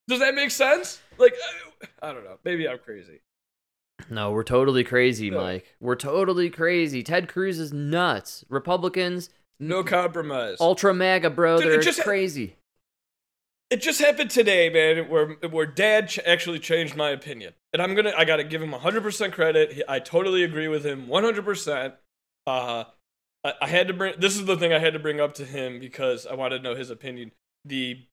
Does 0.09 0.21
that 0.21 0.35
make 0.35 0.51
sense? 0.51 1.01
Like 1.19 1.35
I- 2.03 2.13
don't 2.13 2.25
know. 2.25 2.39
Maybe 2.45 2.69
I'm 2.69 2.79
crazy. 2.79 3.21
No, 4.11 4.31
we're 4.31 4.45
totally 4.45 4.85
crazy, 4.85 5.29
No. 5.31 5.39
Mike. 5.41 5.77
We're 5.81 5.97
totally 5.97 6.51
crazy. 6.51 7.03
Ted 7.03 7.29
Cruz 7.29 7.59
is 7.59 7.73
nuts. 7.73 8.45
Republicans, 8.49 9.29
No 9.61 9.83
compromise. 9.85 10.57
ultra 10.61 10.95
MAGA, 10.95 11.31
bro. 11.31 11.59
Dude, 11.61 11.71
They're 11.73 11.81
just- 11.81 12.01
crazy. 12.03 12.57
it 13.71 13.83
just 13.83 14.01
happened 14.01 14.31
today, 14.31 14.71
man, 14.71 15.09
where 15.11 15.33
where 15.51 15.67
Dad 15.67 16.09
ch- 16.09 16.21
actually 16.25 16.59
changed 16.61 16.97
my 16.97 17.11
opinion, 17.11 17.53
and 17.75 17.83
I'm 17.83 17.95
gonna 17.95 18.15
I 18.17 18.25
gotta 18.25 18.45
give 18.45 18.63
him 18.63 18.71
100% 18.73 19.33
credit. 19.33 19.73
He, 19.73 19.83
I 19.87 19.99
totally 19.99 20.43
agree 20.45 20.69
with 20.69 20.85
him 20.87 21.07
100%. 21.09 21.93
Uh, 22.49 22.85
I, 23.45 23.53
I 23.63 23.69
had 23.69 23.89
to 23.89 23.95
bring 23.95 24.15
this 24.19 24.37
is 24.37 24.47
the 24.47 24.57
thing 24.57 24.73
I 24.73 24.79
had 24.79 24.95
to 24.95 24.99
bring 24.99 25.21
up 25.21 25.35
to 25.35 25.45
him 25.45 25.79
because 25.79 26.27
I 26.27 26.35
wanted 26.35 26.59
to 26.59 26.65
know 26.65 26.75
his 26.75 26.91
opinion. 26.91 27.33
The 27.65 28.07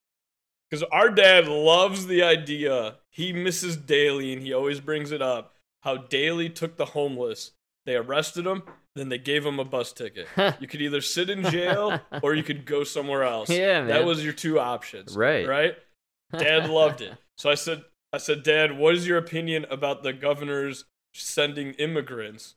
because 0.70 0.84
our 0.92 1.10
dad 1.10 1.48
loves 1.48 2.08
the 2.08 2.24
idea. 2.24 2.96
He 3.12 3.32
misses 3.32 3.78
Daley, 3.78 4.34
and 4.34 4.42
he 4.42 4.54
always 4.54 4.80
brings 4.80 5.12
it 5.12 5.22
up. 5.22 5.54
How 5.82 5.98
Daley 5.98 6.50
took 6.50 6.78
the 6.78 6.86
homeless. 6.86 7.52
They 7.86 7.96
arrested 7.96 8.48
him, 8.48 8.64
then 8.96 9.10
they 9.10 9.18
gave 9.18 9.46
him 9.46 9.60
a 9.60 9.66
bus 9.66 9.94
ticket. 9.94 10.28
you 10.60 10.68
could 10.68 10.82
either 10.82 11.02
sit 11.02 11.30
in 11.30 11.44
jail 11.44 12.00
or 12.24 12.34
you 12.34 12.44
could 12.44 12.66
go 12.66 12.84
somewhere 12.84 13.24
else. 13.24 13.50
Yeah, 13.56 13.84
That 13.86 14.06
was 14.06 14.24
your 14.24 14.34
two 14.34 14.60
options. 14.60 15.16
Right. 15.16 15.48
Right? 15.48 15.76
Dad 16.38 16.70
loved 16.70 17.02
it. 17.02 17.14
So 17.38 17.50
I 17.50 17.56
said 17.56 17.84
I 18.12 18.18
said, 18.18 18.44
Dad, 18.44 18.78
what 18.78 18.96
is 18.96 19.08
your 19.08 19.18
opinion 19.18 19.66
about 19.70 20.04
the 20.04 20.14
governors 20.14 20.86
sending 21.14 21.74
immigrants 21.74 22.56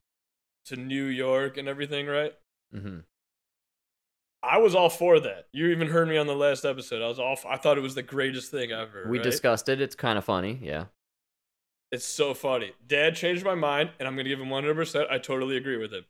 to 0.69 0.77
New 0.77 1.05
York 1.05 1.57
and 1.57 1.69
everything, 1.69 2.07
right? 2.07 2.33
hmm 2.73 2.99
I 4.41 4.59
was 4.59 4.75
all 4.75 4.89
for 4.89 5.19
that. 5.19 5.47
You 5.53 5.67
even 5.69 5.89
heard 5.89 6.09
me 6.09 6.17
on 6.17 6.29
the 6.29 6.35
last 6.37 6.65
episode. 6.65 7.03
I 7.03 7.09
was 7.09 7.19
all. 7.19 7.37
I 7.49 7.57
thought 7.57 7.77
it 7.77 7.81
was 7.81 7.97
the 7.97 8.05
greatest 8.05 8.53
thing 8.53 8.71
ever. 8.71 9.05
We 9.09 9.19
right? 9.19 9.25
discussed 9.25 9.69
it. 9.69 9.81
It's 9.81 9.97
kind 9.97 10.17
of 10.17 10.25
funny. 10.25 10.61
Yeah. 10.63 10.85
It's 11.91 12.05
so 12.05 12.35
funny. 12.35 12.73
Dad 12.87 13.17
changed 13.17 13.45
my 13.45 13.57
mind, 13.57 13.91
and 13.99 14.07
I'm 14.07 14.15
gonna 14.15 14.29
give 14.29 14.39
him 14.41 14.49
100. 14.49 14.75
percent 14.77 15.09
I 15.11 15.19
totally 15.19 15.57
agree 15.57 15.77
with 15.77 15.93
him. 15.93 16.05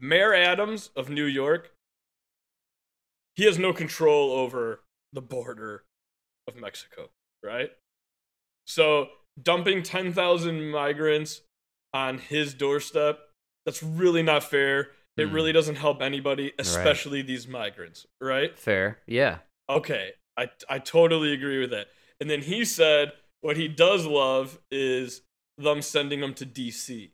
Mayor 0.00 0.32
Adams 0.32 0.90
of 0.96 1.10
New 1.10 1.24
York. 1.24 1.72
He 3.34 3.44
has 3.44 3.58
no 3.58 3.74
control 3.74 4.32
over 4.32 4.80
the 5.12 5.20
border 5.20 5.84
of 6.48 6.56
Mexico, 6.56 7.10
right? 7.44 7.70
So 8.66 9.08
dumping 9.40 9.82
10,000 9.82 10.70
migrants 10.70 11.42
on 11.92 12.18
his 12.18 12.54
doorstep, 12.54 13.20
that's 13.66 13.82
really 13.82 14.22
not 14.22 14.42
fair. 14.44 14.92
It 15.18 15.28
Mm. 15.28 15.32
really 15.34 15.52
doesn't 15.52 15.76
help 15.76 16.00
anybody, 16.00 16.52
especially 16.58 17.20
these 17.22 17.46
migrants, 17.48 18.06
right? 18.20 18.56
Fair. 18.58 19.00
Yeah. 19.06 19.38
Okay, 19.68 20.12
I 20.36 20.48
I 20.68 20.78
totally 20.78 21.32
agree 21.34 21.58
with 21.58 21.70
that. 21.70 21.88
And 22.20 22.30
then 22.30 22.40
he 22.42 22.64
said 22.64 23.12
what 23.42 23.56
he 23.58 23.68
does 23.68 24.06
love 24.06 24.58
is 24.70 25.22
them 25.58 25.82
sending 25.82 26.20
them 26.20 26.32
to 26.34 26.46
DC 26.46 27.10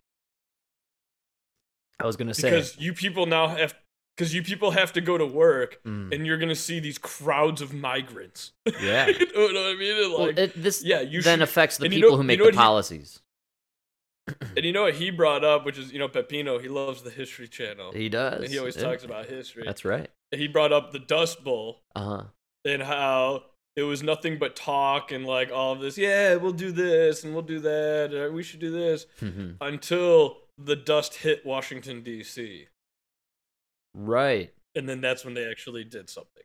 I 2.00 2.06
was 2.06 2.16
gonna 2.16 2.34
say. 2.34 2.50
because 2.50 2.76
you 2.78 2.92
people 2.92 3.26
now 3.26 3.48
have 3.48 3.74
because 4.16 4.34
you 4.34 4.42
people 4.42 4.72
have 4.72 4.92
to 4.92 5.00
go 5.00 5.16
to 5.16 5.24
work 5.26 5.80
Mm. 5.84 6.12
and 6.14 6.26
you're 6.26 6.36
gonna 6.38 6.54
see 6.54 6.80
these 6.80 6.98
crowds 6.98 7.62
of 7.62 7.72
migrants. 7.72 8.52
Yeah. 8.80 9.06
you 9.08 9.32
know 9.32 9.42
what 9.44 9.56
I 9.56 9.74
mean? 9.78 10.02
And 10.04 10.12
Well, 10.12 10.26
like, 10.26 10.38
it, 10.38 10.52
this 10.62 10.82
yeah, 10.84 11.00
you 11.00 11.22
then 11.22 11.38
should- 11.38 11.42
affects 11.44 11.76
the 11.78 11.84
and 11.86 11.94
you 11.94 12.00
people 12.00 12.10
know- 12.10 12.16
who 12.18 12.22
you 12.24 12.26
make 12.26 12.38
know 12.40 12.46
the 12.46 12.52
policies. 12.52 13.22
And 14.28 14.64
you 14.64 14.72
know 14.72 14.82
what 14.82 14.94
he 14.94 15.10
brought 15.10 15.44
up, 15.44 15.64
which 15.64 15.78
is 15.78 15.92
you 15.92 15.98
know 15.98 16.08
Pepino. 16.08 16.60
He 16.60 16.68
loves 16.68 17.02
the 17.02 17.10
History 17.10 17.48
Channel. 17.48 17.92
He 17.92 18.08
does. 18.08 18.42
and 18.42 18.50
he 18.52 18.58
always 18.58 18.76
yeah. 18.76 18.82
talks 18.82 19.04
about 19.04 19.26
history. 19.26 19.62
That's 19.66 19.84
right. 19.84 20.10
he 20.30 20.46
brought 20.48 20.72
up 20.72 20.92
the 20.92 20.98
Dust 20.98 21.42
Bowl. 21.44 21.82
Uh 21.94 22.04
huh. 22.04 22.24
and 22.64 22.82
how 22.82 23.44
it 23.74 23.82
was 23.82 24.02
nothing 24.02 24.38
but 24.38 24.54
talk 24.54 25.10
and 25.12 25.26
like 25.26 25.50
all 25.50 25.72
of 25.72 25.80
this. 25.80 25.96
Yeah, 25.98 26.36
we'll 26.36 26.52
do 26.52 26.70
this 26.72 27.24
and 27.24 27.32
we'll 27.32 27.42
do 27.42 27.58
that. 27.60 28.12
Or 28.14 28.30
we 28.30 28.42
should 28.42 28.60
do 28.60 28.70
this 28.70 29.06
Mhm. 29.20 29.56
until 29.60 30.38
the 30.58 30.76
dust 30.76 31.14
hit 31.16 31.44
Washington 31.46 32.02
D.C. 32.02 32.66
right. 33.94 34.52
and 34.74 34.88
then 34.88 35.00
that's 35.00 35.24
when 35.24 35.34
they 35.34 35.48
actually 35.50 35.84
did 35.84 36.08
something. 36.08 36.42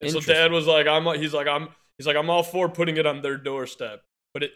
And 0.00 0.10
so 0.10 0.20
Dad 0.20 0.52
was 0.52 0.66
like, 0.66 0.86
"I'm," 0.86 1.04
he's 1.18 1.32
like, 1.32 1.46
"I'm," 1.46 1.68
he's 1.96 2.06
like, 2.06 2.16
"I'm 2.16 2.28
all 2.28 2.42
for 2.42 2.68
putting 2.68 2.96
it 2.98 3.06
on 3.06 3.22
their 3.22 3.38
doorstep," 3.38 4.02
but 4.34 4.42
it. 4.42 4.50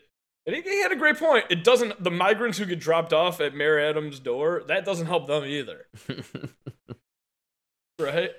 And 0.46 0.56
he, 0.56 0.62
he 0.62 0.80
had 0.82 0.90
a 0.90 0.96
great 0.96 1.18
point. 1.18 1.44
It 1.50 1.62
doesn't. 1.64 2.02
The 2.02 2.10
migrants 2.10 2.58
who 2.58 2.64
get 2.64 2.80
dropped 2.80 3.12
off 3.12 3.40
at 3.40 3.54
Mayor 3.54 3.78
Adams' 3.78 4.18
door, 4.20 4.62
that 4.68 4.84
doesn't 4.84 5.06
help 5.06 5.26
them 5.26 5.44
either, 5.44 5.86
right? 7.98 8.30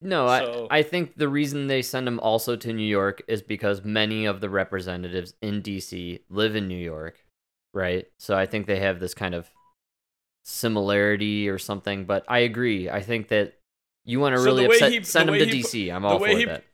No, 0.00 0.26
So- 0.28 0.68
I 0.70 0.78
I 0.78 0.82
think 0.82 1.16
the 1.16 1.28
reason 1.28 1.66
they 1.66 1.82
send 1.82 2.06
them 2.06 2.20
also 2.20 2.56
to 2.56 2.72
New 2.72 2.86
York 2.86 3.22
is 3.26 3.42
because 3.42 3.84
many 3.84 4.26
of 4.26 4.40
the 4.40 4.48
representatives 4.50 5.34
in 5.42 5.62
DC 5.62 6.20
live 6.28 6.54
in 6.54 6.68
New 6.68 6.76
York, 6.78 7.18
right? 7.74 8.06
So 8.18 8.36
I 8.36 8.46
think 8.46 8.66
they 8.66 8.78
have 8.78 9.00
this 9.00 9.14
kind 9.14 9.34
of 9.34 9.50
similarity 10.44 11.48
or 11.48 11.58
something. 11.58 12.04
But 12.04 12.24
I 12.28 12.40
agree. 12.40 12.88
I 12.88 13.00
think 13.02 13.28
that 13.28 13.54
you 14.04 14.20
want 14.20 14.34
to 14.36 14.38
So 14.40 14.44
really 14.44 14.66
upset, 14.66 14.92
he- 14.92 15.02
send 15.02 15.28
them 15.30 15.38
to 15.38 15.44
he 15.46 15.62
DC. 15.62 15.92
I'm 15.92 16.04
all 16.04 16.18
for 16.20 16.28
he 16.28 16.44
that. 16.44 16.64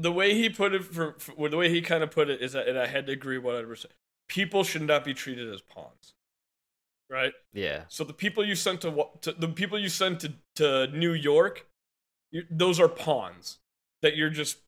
The 0.00 0.12
way 0.12 0.34
he 0.34 0.48
put 0.48 0.74
it 0.74 0.84
for, 0.84 1.14
for 1.18 1.48
the 1.48 1.56
way 1.56 1.68
he 1.68 1.80
kind 1.80 2.02
of 2.02 2.10
put 2.10 2.30
it 2.30 2.40
is 2.40 2.52
that 2.52 2.68
and 2.68 2.78
I 2.78 2.86
had 2.86 3.06
to 3.06 3.12
agree 3.12 3.38
100%. 3.38 3.86
People 4.28 4.64
should 4.64 4.82
not 4.82 5.04
be 5.04 5.14
treated 5.14 5.52
as 5.52 5.60
pawns. 5.60 6.14
Right? 7.08 7.32
Yeah. 7.52 7.82
So 7.88 8.04
the 8.04 8.12
people 8.12 8.44
you 8.44 8.54
sent 8.54 8.82
to, 8.82 9.06
to 9.22 9.32
the 9.32 9.48
people 9.48 9.78
you 9.78 9.88
sent 9.88 10.20
to, 10.20 10.32
to 10.56 10.86
New 10.96 11.12
York, 11.12 11.66
you, 12.30 12.44
those 12.50 12.78
are 12.78 12.88
pawns 12.88 13.58
that 14.02 14.16
you're 14.16 14.30
just 14.30 14.58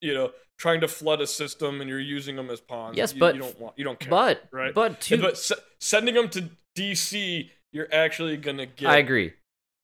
you 0.00 0.14
know 0.14 0.30
trying 0.58 0.80
to 0.80 0.88
flood 0.88 1.20
a 1.20 1.26
system 1.26 1.80
and 1.80 1.88
you're 1.88 1.98
using 1.98 2.36
them 2.36 2.50
as 2.50 2.60
pawns. 2.60 2.96
Yes, 2.96 3.14
you, 3.14 3.20
but- 3.20 3.34
you 3.34 3.40
don't 3.40 3.60
want 3.60 3.78
you 3.78 3.84
don't 3.84 3.98
care. 3.98 4.10
But 4.10 4.48
right? 4.52 4.74
but 4.74 5.00
to 5.02 5.18
but 5.18 5.38
se- 5.38 5.62
sending 5.80 6.14
them 6.14 6.28
to 6.30 6.50
DC, 6.76 7.48
you're 7.72 7.88
actually 7.92 8.36
gonna 8.36 8.66
get. 8.66 8.90
I 8.90 8.98
agree. 8.98 9.32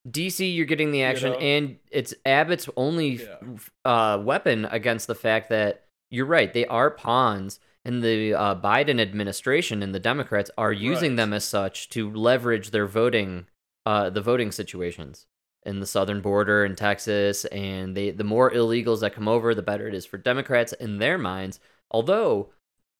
DC, 0.08 0.54
you're 0.54 0.66
getting 0.66 0.90
the 0.90 1.02
action, 1.02 1.32
know? 1.32 1.38
and 1.38 1.76
it's 1.90 2.14
Abbott's 2.26 2.68
only 2.76 3.22
Yeah. 3.24 3.38
uh, 3.84 4.18
weapon 4.22 4.66
against 4.66 5.06
the 5.06 5.14
fact 5.14 5.48
that 5.48 5.84
you're 6.10 6.26
right. 6.26 6.52
They 6.52 6.66
are 6.66 6.90
pawns, 6.90 7.58
and 7.84 8.02
the 8.02 8.34
uh, 8.34 8.54
Biden 8.56 9.00
administration 9.00 9.82
and 9.82 9.94
the 9.94 10.00
Democrats 10.00 10.50
are 10.58 10.72
using 10.72 11.12
Right. 11.12 11.16
them 11.16 11.32
as 11.32 11.44
such 11.44 11.88
to 11.90 12.10
leverage 12.10 12.70
their 12.70 12.86
voting, 12.86 13.46
uh, 13.86 14.10
the 14.10 14.20
voting 14.20 14.52
situations 14.52 15.26
in 15.64 15.80
the 15.80 15.86
southern 15.86 16.20
border 16.20 16.64
in 16.66 16.76
Texas. 16.76 17.46
And 17.46 17.96
they, 17.96 18.10
the 18.10 18.24
more 18.24 18.50
illegals 18.50 19.00
that 19.00 19.14
come 19.14 19.26
over, 19.28 19.54
the 19.54 19.62
better 19.62 19.88
it 19.88 19.94
is 19.94 20.04
for 20.04 20.18
Democrats 20.18 20.74
in 20.74 20.98
their 20.98 21.16
minds. 21.16 21.60
Although, 21.90 22.50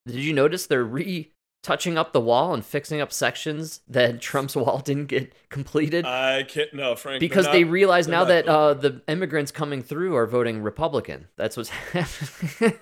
did 0.06 0.16
you 0.16 0.32
notice 0.32 0.66
they're 0.66 0.82
re 0.84 1.32
touching 1.64 1.98
up 1.98 2.12
the 2.12 2.20
wall 2.20 2.54
and 2.54 2.64
fixing 2.64 3.00
up 3.00 3.12
sections 3.12 3.80
that 3.88 4.20
Trump's 4.20 4.54
wall 4.54 4.78
didn't 4.78 5.06
get 5.06 5.32
completed? 5.48 6.04
I 6.04 6.44
can't. 6.44 6.72
No, 6.72 6.94
Frank. 6.94 7.18
because 7.18 7.46
not- 7.46 7.52
they 7.52 7.64
realize 7.64 8.06
now 8.06 8.24
that 8.24 8.46
uh, 8.46 8.74
the 8.74 9.02
immigrants 9.08 9.50
coming 9.50 9.82
through 9.82 10.14
are 10.14 10.26
voting 10.26 10.62
Republican. 10.62 11.26
That's 11.34 11.56
what's 11.56 11.70
happening. 11.92 12.74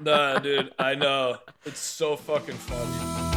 Nah, 0.00 0.38
dude, 0.40 0.72
I 0.78 0.96
know. 0.96 1.36
It's 1.64 1.78
so 1.78 2.16
fucking 2.16 2.56
funny. 2.56 3.29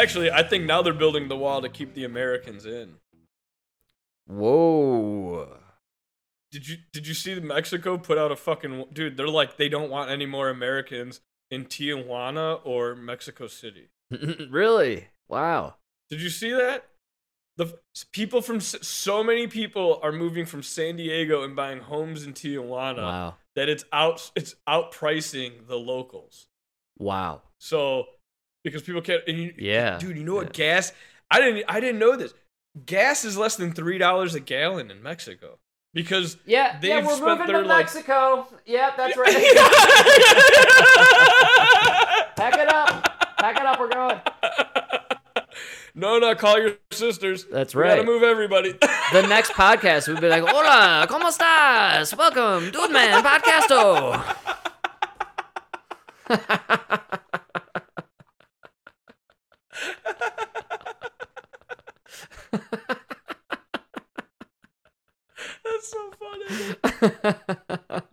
Actually, 0.00 0.30
I 0.30 0.42
think 0.42 0.64
now 0.64 0.82
they're 0.82 0.92
building 0.92 1.28
the 1.28 1.36
wall 1.36 1.60
to 1.62 1.68
keep 1.68 1.94
the 1.94 2.04
Americans 2.04 2.66
in. 2.66 2.94
Whoa. 4.26 5.56
Did 6.52 6.68
you 6.68 6.78
did 6.92 7.06
you 7.06 7.14
see 7.14 7.38
Mexico 7.38 7.96
put 7.98 8.18
out 8.18 8.32
a 8.32 8.36
fucking 8.36 8.86
dude? 8.92 9.16
They're 9.16 9.28
like 9.28 9.56
they 9.56 9.68
don't 9.68 9.90
want 9.90 10.10
any 10.10 10.26
more 10.26 10.48
Americans 10.48 11.20
in 11.50 11.64
Tijuana 11.66 12.60
or 12.64 12.94
Mexico 12.94 13.46
City. 13.46 13.90
really? 14.50 15.08
Wow. 15.28 15.76
Did 16.08 16.20
you 16.20 16.30
see 16.30 16.50
that? 16.50 16.86
The 17.56 17.78
people 18.12 18.40
from 18.40 18.60
so 18.60 19.22
many 19.22 19.46
people 19.46 20.00
are 20.02 20.12
moving 20.12 20.46
from 20.46 20.62
San 20.62 20.96
Diego 20.96 21.42
and 21.42 21.54
buying 21.54 21.80
homes 21.80 22.24
in 22.24 22.32
Tijuana 22.32 22.96
Wow. 23.02 23.34
that 23.54 23.68
it's 23.68 23.84
out 23.92 24.30
it's 24.34 24.54
outpricing 24.68 25.66
the 25.68 25.76
locals. 25.76 26.48
Wow. 26.98 27.42
So 27.58 28.06
because 28.64 28.82
people 28.82 29.00
can't 29.00 29.22
and 29.26 29.38
you, 29.38 29.54
Yeah. 29.58 29.98
dude, 29.98 30.16
you 30.16 30.24
know 30.24 30.34
what 30.34 30.52
gas? 30.52 30.92
I 31.30 31.40
didn't 31.40 31.64
I 31.68 31.80
didn't 31.80 31.98
know 31.98 32.16
this. 32.16 32.34
Gas 32.86 33.24
is 33.24 33.36
less 33.36 33.56
than 33.56 33.72
three 33.72 33.98
dollars 33.98 34.34
a 34.34 34.40
gallon 34.40 34.90
in 34.90 35.02
Mexico 35.02 35.58
because 35.94 36.36
Yeah, 36.46 36.78
They've 36.80 37.04
spent 37.10 37.46
their, 37.46 37.62
like- 37.64 37.78
Mexico. 37.86 38.46
Yeah, 38.66 38.90
that's 38.96 39.16
right. 39.18 39.34
Pack 42.36 42.58
it 42.58 42.68
up. 42.72 43.36
Pack 43.38 43.56
it 43.58 43.66
up. 43.66 43.78
We're 43.80 43.88
going. 43.88 44.20
no, 45.94 46.18
no, 46.18 46.34
call 46.34 46.58
your 46.60 46.72
sisters. 46.92 47.44
That's 47.50 47.74
We 47.74 47.82
gotta 47.84 48.04
move 48.04 48.22
everybody. 48.22 48.74
The 49.12 49.22
next 49.26 49.50
podcast, 49.54 50.06
we'd 50.06 50.20
be 50.20 50.28
like, 50.28 50.44
Hola, 50.46 51.04
¿cómo 51.08 51.24
estás? 51.28 52.16
Welcome, 52.16 52.70
Dude 52.70 52.92
Man 52.92 53.24
Podcasto. 53.24 54.22
That's 65.64 65.90
so 65.90 66.10
funny. 66.18 66.74
I, 66.84 68.02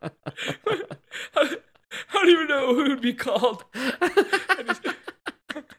I 1.36 1.58
don't 2.14 2.30
even 2.30 2.48
know 2.48 2.74
who 2.76 2.90
would 2.90 3.02
be 3.02 3.14
called. 3.14 3.64
How 3.74 3.98
do 3.98 4.74
you, 4.84 4.94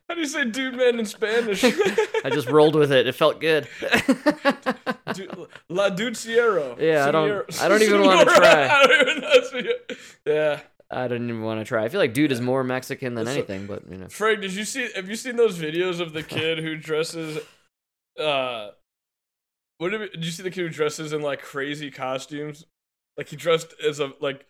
how 0.08 0.14
do 0.14 0.20
you 0.20 0.26
say 0.26 0.44
dude 0.46 0.74
man 0.76 0.98
in 0.98 1.06
Spanish? 1.06 1.62
I 1.64 2.30
just 2.30 2.48
rolled 2.48 2.74
with 2.74 2.90
it. 2.92 3.06
It 3.06 3.14
felt 3.14 3.40
good. 3.40 3.68
La 5.68 5.88
Duciero. 5.90 6.76
Yeah, 6.80 7.06
I 7.06 7.10
don't- 7.10 7.62
I 7.62 7.68
don't 7.68 7.82
even 7.82 8.02
try. 8.02 8.66
I 8.66 8.98
even 9.00 9.20
know. 9.20 9.40
Senor- 9.48 9.72
Yeah. 10.26 10.60
I 10.90 11.06
didn't 11.06 11.28
even 11.28 11.42
want 11.42 11.60
to 11.60 11.64
try. 11.66 11.84
I 11.84 11.88
feel 11.90 12.00
like 12.00 12.14
dude 12.14 12.32
is 12.32 12.40
more 12.40 12.64
Mexican 12.64 13.14
than 13.14 13.26
so- 13.26 13.32
anything, 13.32 13.66
but 13.66 13.82
you 13.90 13.98
know. 13.98 14.08
Frank, 14.08 14.40
did 14.40 14.54
you 14.54 14.64
see? 14.64 14.88
Have 14.96 15.08
you 15.08 15.16
seen 15.16 15.36
those 15.36 15.58
videos 15.58 16.00
of 16.00 16.12
the 16.14 16.22
kid 16.22 16.58
who 16.58 16.76
dresses? 16.76 17.38
Uh, 18.18 18.70
what 19.78 19.90
did, 19.90 20.12
did 20.12 20.24
you 20.24 20.30
see 20.30 20.42
the 20.42 20.50
kid 20.50 20.62
who 20.62 20.68
dresses 20.68 21.12
in 21.12 21.22
like 21.22 21.40
crazy 21.42 21.90
costumes? 21.90 22.64
Like 23.16 23.28
he 23.28 23.36
dressed 23.36 23.74
as 23.86 24.00
a 24.00 24.12
like, 24.20 24.44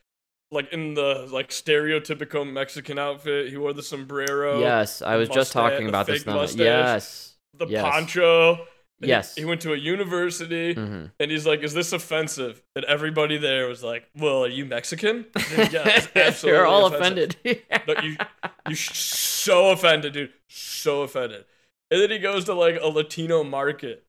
like 0.51 0.73
in 0.73 0.95
the 0.95 1.29
like 1.31 1.51
stereotypical 1.51 2.51
Mexican 2.51 2.99
outfit. 2.99 3.51
He 3.51 3.57
wore 3.57 3.73
the 3.73 3.83
sombrero. 3.83 4.61
Yes, 4.61 5.03
I 5.03 5.17
was 5.17 5.29
just 5.29 5.55
mustache- 5.55 5.73
talking 5.73 5.89
about 5.89 6.07
this. 6.07 6.25
mustache, 6.25 6.59
Yes. 6.65 7.35
The 7.55 7.67
yes. 7.67 7.83
poncho. 7.83 8.51
and 8.53 8.59
he- 9.01 9.09
Yes. 9.09 9.35
He, 9.37 9.45
went 9.45 9.61
to 9.63 9.73
a 9.75 9.77
university. 9.77 10.75
hmm 10.75 11.05
And 11.21 11.31
he's 11.31 11.47
like, 11.47 11.63
"Is 11.63 11.73
this 11.75 11.93
offensive?" 11.93 12.63
And 12.75 12.85
everybody 12.87 13.37
there 13.39 13.69
was 13.69 13.83
like, 13.85 14.09
"Well, 14.17 14.45
are 14.45 14.49
you 14.49 14.65
Mexican?" 14.65 15.27
yeah, 15.71 16.01
absolutely. 16.17 16.57
You're 16.59 16.67
all 16.67 16.87
offensive. 16.87 17.37
offended. 17.45 17.63
No, 17.87 17.95
you 18.03 18.17
you 18.69 18.75
sh- 18.75 18.99
so 18.99 19.71
offended, 19.71 20.15
dude. 20.15 20.33
So 20.49 21.03
offended. 21.03 21.45
And 21.91 22.01
then 22.01 22.11
he 22.11 22.19
goes 22.19 22.45
to 22.47 22.55
like 22.55 22.79
a 22.81 22.89
Latino 22.89 23.43
market. 23.45 24.05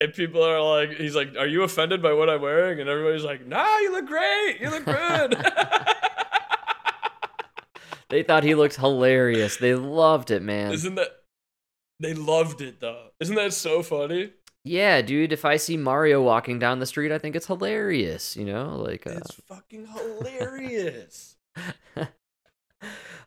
And 0.00 0.12
people 0.12 0.42
are 0.42 0.60
like, 0.60 0.98
he's 0.98 1.16
like, 1.16 1.34
Are 1.38 1.46
you 1.46 1.62
offended 1.62 2.02
by 2.02 2.12
what 2.12 2.28
I'm 2.28 2.42
wearing? 2.42 2.80
And 2.80 2.88
everybody's 2.88 3.24
like, 3.24 3.46
Nah, 3.46 3.78
you 3.78 3.92
look 3.92 4.06
great. 4.06 4.58
You 4.60 4.70
look 4.70 4.84
good. 4.84 5.36
they 8.10 8.22
thought 8.22 8.44
he 8.44 8.54
looked 8.54 8.76
hilarious. 8.76 9.56
They 9.56 9.74
loved 9.74 10.30
it, 10.30 10.42
man. 10.42 10.72
Isn't 10.72 10.96
that 10.96 11.08
they 11.98 12.14
loved 12.14 12.60
it 12.60 12.80
though. 12.80 13.08
Isn't 13.20 13.36
that 13.36 13.54
so 13.54 13.82
funny? 13.82 14.32
Yeah, 14.64 15.00
dude. 15.00 15.32
If 15.32 15.44
I 15.44 15.56
see 15.56 15.76
Mario 15.76 16.22
walking 16.22 16.58
down 16.58 16.80
the 16.80 16.86
street, 16.86 17.12
I 17.12 17.18
think 17.18 17.36
it's 17.36 17.46
hilarious. 17.46 18.36
You 18.36 18.44
know, 18.44 18.76
like. 18.76 19.06
Uh, 19.06 19.10
It's 19.18 19.32
fucking 19.46 19.86
hilarious. 19.86 21.36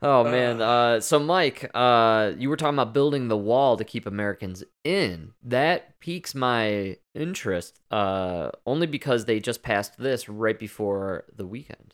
oh 0.01 0.23
man. 0.23 0.61
Uh. 0.61 0.65
Uh, 0.65 0.99
so 0.99 1.19
Mike, 1.19 1.69
uh, 1.73 2.31
you 2.37 2.49
were 2.49 2.57
talking 2.57 2.75
about 2.75 2.93
building 2.93 3.27
the 3.27 3.37
wall 3.37 3.77
to 3.77 3.83
keep 3.83 4.05
Americans 4.05 4.63
in. 4.83 5.33
That 5.43 5.99
piques 5.99 6.33
my 6.33 6.97
interest. 7.13 7.79
Uh, 7.91 8.51
only 8.65 8.87
because 8.87 9.25
they 9.25 9.39
just 9.39 9.63
passed 9.63 9.97
this 9.97 10.29
right 10.29 10.59
before 10.59 11.25
the 11.35 11.45
weekend. 11.45 11.93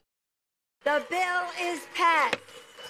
The 0.84 1.04
bill 1.10 1.44
is 1.60 1.82
passed. 1.96 2.38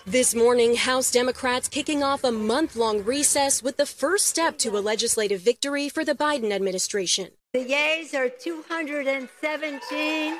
This 0.07 0.35
morning, 0.35 0.75
House 0.75 1.09
Democrats 1.09 1.67
kicking 1.67 2.03
off 2.03 2.23
a 2.23 2.31
month 2.31 2.75
long 2.75 3.03
recess 3.03 3.63
with 3.63 3.77
the 3.77 3.87
first 3.87 4.27
step 4.27 4.59
to 4.59 4.77
a 4.77 4.79
legislative 4.79 5.41
victory 5.41 5.89
for 5.89 6.05
the 6.05 6.13
Biden 6.13 6.51
administration. 6.51 7.29
The 7.53 7.63
yeas 7.63 8.13
are 8.13 8.29
217. 8.29 10.37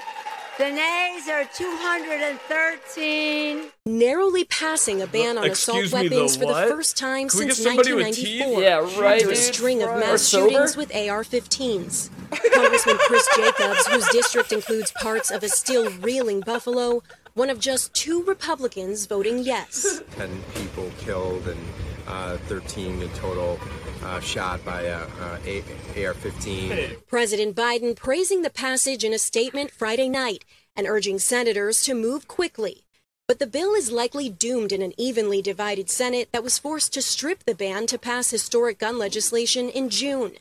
The 0.58 0.72
nays 0.72 1.28
are 1.28 1.44
213. 1.54 3.64
Narrowly 3.86 4.46
passing 4.46 5.02
a 5.02 5.08
ban 5.08 5.38
on 5.38 5.44
Excuse 5.44 5.88
assault 5.92 6.04
me, 6.04 6.08
the 6.08 6.16
weapons 6.16 6.38
for 6.38 6.46
the 6.46 6.54
first 6.70 6.96
time 6.96 7.28
Can 7.28 7.40
since 7.40 7.58
get 7.58 7.64
somebody 7.64 7.92
with 7.92 8.16
teeth? 8.16 8.40
1994. 8.40 8.64
Yeah, 8.64 9.02
right, 9.02 9.22
After 9.22 9.34
a 9.34 9.36
string 9.36 9.84
of 9.84 9.90
mass 10.00 10.30
shootings 10.30 10.78
with 10.78 10.96
AR 10.96 11.26
15s. 11.26 12.10
Congressman 12.54 12.98
Chris 13.00 13.28
Jacobs, 13.36 13.86
whose 13.88 14.08
district 14.10 14.54
includes 14.54 14.94
parts 14.94 15.30
of 15.30 15.44
a 15.44 15.50
still 15.50 15.92
reeling 16.00 16.40
Buffalo, 16.40 17.04
one 17.34 17.50
of 17.50 17.60
just 17.60 17.94
two 17.94 18.24
Republicans 18.24 19.08
voting 19.08 19.40
yes. 19.40 20.04
10 20.12 20.42
people 20.54 20.90
killed 21.00 21.46
and 21.50 21.60
uh, 22.08 22.38
13 22.48 23.02
in 23.02 23.10
total 23.10 23.60
uh, 24.06 24.20
shot 24.20 24.64
by 24.64 24.88
uh, 24.88 25.08
uh, 25.20 25.38
A- 25.46 26.06
AR-15. 26.06 27.08
President 27.08 27.56
Biden 27.56 27.96
praising 27.96 28.44
the 28.44 28.50
passage 28.50 29.04
in 29.04 29.14
a 29.14 29.20
statement 29.20 29.72
Friday 29.72 30.08
night 30.08 30.46
and 30.76 30.88
urging 30.88 31.20
senators 31.20 31.84
to 31.84 31.94
move 31.94 32.28
quickly. 32.28 32.84
But 33.28 33.40
the 33.40 33.48
bill 33.48 33.74
is 33.74 33.92
likely 33.92 34.30
doomed 34.30 34.72
in 34.72 34.84
an 34.84 34.94
evenly 34.98 35.42
divided 35.42 35.90
Senate 35.90 36.30
that 36.32 36.44
was 36.44 36.60
forced 36.60 36.94
to 36.94 37.02
strip 37.02 37.44
the 37.44 37.56
ban 37.56 37.88
to 37.88 37.98
pass 37.98 38.30
historic 38.30 38.78
gun 38.78 39.00
legislation 39.00 39.70
in 39.70 39.90
June. 39.90 40.34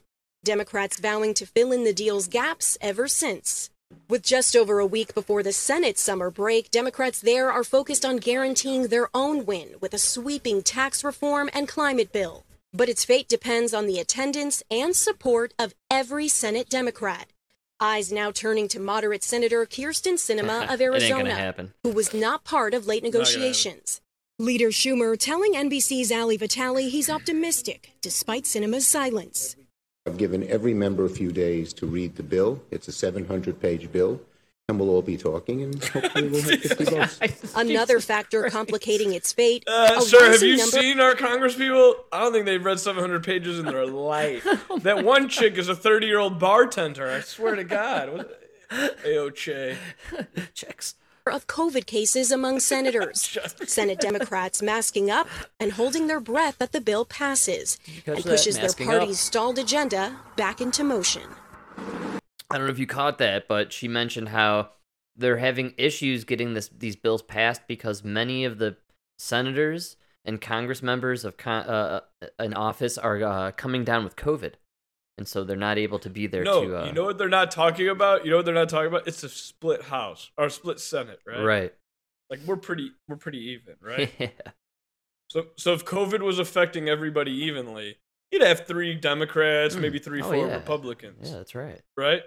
Democrats 0.44 1.00
vowing 1.00 1.32
to 1.34 1.46
fill 1.46 1.72
in 1.72 1.84
the 1.84 1.94
deal's 1.94 2.28
gaps 2.28 2.76
ever 2.82 3.08
since. 3.08 3.70
With 4.08 4.22
just 4.22 4.54
over 4.54 4.80
a 4.80 4.86
week 4.86 5.14
before 5.14 5.42
the 5.42 5.52
Senate 5.52 5.98
summer 5.98 6.30
break, 6.30 6.70
Democrats 6.70 7.20
there 7.20 7.50
are 7.50 7.64
focused 7.64 8.04
on 8.04 8.18
guaranteeing 8.18 8.88
their 8.88 9.08
own 9.14 9.46
win 9.46 9.76
with 9.80 9.94
a 9.94 9.98
sweeping 9.98 10.62
tax 10.62 11.02
reform 11.02 11.48
and 11.54 11.66
climate 11.66 12.12
bill. 12.12 12.43
But 12.76 12.88
its 12.88 13.04
fate 13.04 13.28
depends 13.28 13.72
on 13.72 13.86
the 13.86 14.00
attendance 14.00 14.60
and 14.68 14.96
support 14.96 15.54
of 15.60 15.74
every 15.88 16.26
Senate 16.26 16.68
Democrat. 16.68 17.32
Eyes 17.78 18.10
now 18.10 18.32
turning 18.32 18.66
to 18.68 18.80
moderate 18.80 19.22
Senator 19.22 19.64
Kyrsten 19.64 20.14
Sinema 20.14 20.64
of 20.74 20.80
It 20.80 21.02
ain't 21.02 21.08
gonna 21.08 21.30
Arizona, 21.30 21.72
who 21.84 21.90
was 21.90 22.12
not 22.12 22.42
part 22.42 22.74
of 22.74 22.88
late 22.88 23.04
negotiations. 23.04 24.00
Leader 24.40 24.70
Schumer 24.70 25.16
telling 25.16 25.54
NBC's 25.54 26.10
Ali 26.10 26.36
Vitale 26.36 26.90
he's 26.90 27.08
optimistic 27.08 27.92
despite 28.00 28.42
Sinema's 28.42 28.88
silence. 28.88 29.54
I've 30.04 30.16
given 30.16 30.42
every 30.48 30.74
member 30.74 31.04
a 31.04 31.10
few 31.10 31.30
days 31.30 31.72
to 31.74 31.86
read 31.86 32.16
the 32.16 32.24
bill. 32.24 32.60
It's 32.72 32.88
a 32.88 32.92
700 32.92 33.60
page 33.60 33.92
bill, 33.92 34.20
and 34.68 34.80
we'll 34.80 34.88
all 34.88 35.02
be 35.02 35.18
talking, 35.18 35.62
and 35.62 35.84
hopefully 35.84 36.28
we'll 36.28 36.40
have 36.40 36.60
50 36.62 36.84
votes. 37.20 37.52
Another 37.54 38.00
factor 38.00 38.48
complicating 38.48 39.12
its 39.12 39.30
fate. 39.30 39.62
Uh, 39.66 39.96
a 39.98 40.00
sir, 40.00 40.22
have 40.22 40.30
rising 40.32 40.48
you 40.48 40.56
number 40.56 40.80
seen 40.80 41.00
our 41.00 41.14
congresspeople? 41.14 41.94
I 42.10 42.20
don't 42.20 42.32
think 42.32 42.46
they've 42.46 42.64
read 42.64 42.80
700 42.80 43.22
pages 43.22 43.58
in 43.58 43.66
their 43.66 43.84
life. 43.86 44.42
that 44.78 45.04
one 45.04 45.28
chick 45.28 45.58
is 45.58 45.68
a 45.68 45.74
30 45.76 46.06
year 46.06 46.18
old 46.18 46.38
bartender. 46.38 47.10
I 47.10 47.20
swear 47.20 47.54
to 47.56 47.64
God. 47.64 48.12
What- 48.12 48.40
Ayo 49.04 49.32
Checks. 50.54 50.94
of 51.26 51.46
COVID 51.46 51.84
cases 51.84 52.32
among 52.32 52.58
senators. 52.60 53.36
Senate 53.66 54.00
Democrats 54.00 54.62
masking 54.62 55.10
up 55.10 55.28
and 55.60 55.72
holding 55.72 56.06
their 56.06 56.20
breath 56.20 56.56
that 56.58 56.72
the 56.72 56.80
bill 56.80 57.04
passes 57.04 57.78
and 58.06 58.16
that? 58.16 58.24
pushes 58.24 58.54
their 58.56 58.64
Masking 58.64 58.88
up. 58.88 58.98
party's 58.98 59.20
stalled 59.20 59.58
agenda 59.58 60.16
back 60.36 60.62
into 60.62 60.82
motion. 60.82 61.22
I 62.50 62.58
don't 62.58 62.66
know 62.66 62.72
if 62.72 62.78
you 62.78 62.86
caught 62.86 63.18
that, 63.18 63.48
but 63.48 63.72
she 63.72 63.88
mentioned 63.88 64.28
how 64.28 64.70
they're 65.16 65.38
having 65.38 65.74
issues 65.78 66.24
getting 66.24 66.54
this 66.54 66.68
these 66.68 66.96
bills 66.96 67.22
passed 67.22 67.62
because 67.68 68.04
many 68.04 68.44
of 68.44 68.58
the 68.58 68.76
senators 69.18 69.96
and 70.24 70.40
Congress 70.40 70.82
members 70.82 71.24
of 71.24 71.36
con- 71.36 71.66
uh, 71.66 72.00
uh, 72.22 72.26
in 72.42 72.54
office 72.54 72.96
are 72.98 73.22
uh, 73.22 73.50
coming 73.52 73.84
down 73.84 74.04
with 74.04 74.16
COVID, 74.16 74.54
and 75.18 75.26
so 75.28 75.44
they're 75.44 75.56
not 75.56 75.78
able 75.78 75.98
to 76.00 76.10
be 76.10 76.26
there 76.26 76.44
No, 76.44 76.64
to. 76.64 76.82
Uh, 76.82 76.86
you 76.86 76.92
know 76.92 77.04
what 77.04 77.18
they're 77.18 77.28
not 77.28 77.50
talking 77.50 77.88
about? 77.88 78.24
You 78.24 78.30
know 78.30 78.36
what 78.38 78.44
they're 78.46 78.54
not 78.54 78.68
talking 78.68 78.88
about? 78.88 79.06
It's 79.06 79.22
a 79.22 79.28
split 79.28 79.82
house 79.82 80.30
or 80.36 80.48
split 80.48 80.80
Senate, 80.80 81.20
right? 81.26 81.42
right? 81.44 81.74
Like 82.30 82.40
we're 82.46 82.56
pretty 82.56 82.90
we're 83.08 83.16
pretty 83.16 83.38
even, 83.50 83.74
right? 83.80 84.10
yeah. 84.18 84.28
so 85.28 85.46
so 85.56 85.72
if 85.74 85.84
COVID 85.84 86.20
was 86.20 86.38
affecting 86.38 86.88
everybody 86.88 87.32
evenly, 87.32 87.98
you'd 88.32 88.42
have 88.42 88.66
three 88.66 88.94
Democrats, 88.94 89.76
maybe 89.76 89.98
three, 89.98 90.22
Oh, 90.22 90.24
four 90.24 90.46
yeah. 90.48 90.54
Republicans. 90.54 91.30
Yeah, 91.30 91.36
that's 91.36 91.54
right. 91.54 91.80
Right? 91.96 92.22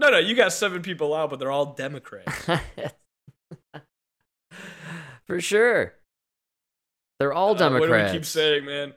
No, 0.00 0.08
no, 0.10 0.18
you 0.18 0.34
got 0.34 0.50
seven 0.52 0.80
people 0.80 1.12
out, 1.14 1.28
but 1.28 1.38
they're 1.38 1.50
all 1.50 1.74
Democrats. 1.74 2.46
For 5.26 5.40
sure. 5.40 5.94
They're 7.18 7.32
all 7.34 7.50
Uh, 7.50 7.58
Democrats. 7.58 7.90
what 7.90 7.98
do 7.98 8.04
we 8.06 8.12
keep 8.12 8.24
saying, 8.24 8.64
man? 8.64 8.94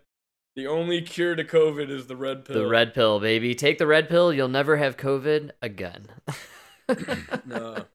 The 0.55 0.67
only 0.67 1.01
cure 1.01 1.35
to 1.35 1.43
COVID 1.43 1.89
is 1.89 2.07
the 2.07 2.15
red 2.15 2.45
pill. 2.45 2.55
The 2.55 2.67
red 2.67 2.93
pill, 2.93 3.19
baby. 3.19 3.53
Take 3.53 3.79
the 3.79 3.87
red 3.87 4.07
pill, 4.07 4.31
you'll 4.33 4.47
never 4.47 4.77
have 4.77 4.95
COVID 4.97 5.51
again. 5.61 6.07
No. 7.45 7.85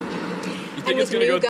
You 0.00 0.06
And 0.06 0.84
think 0.84 1.00
it's 1.00 1.10
gonna 1.10 1.26
go? 1.26 1.40
go- 1.40 1.48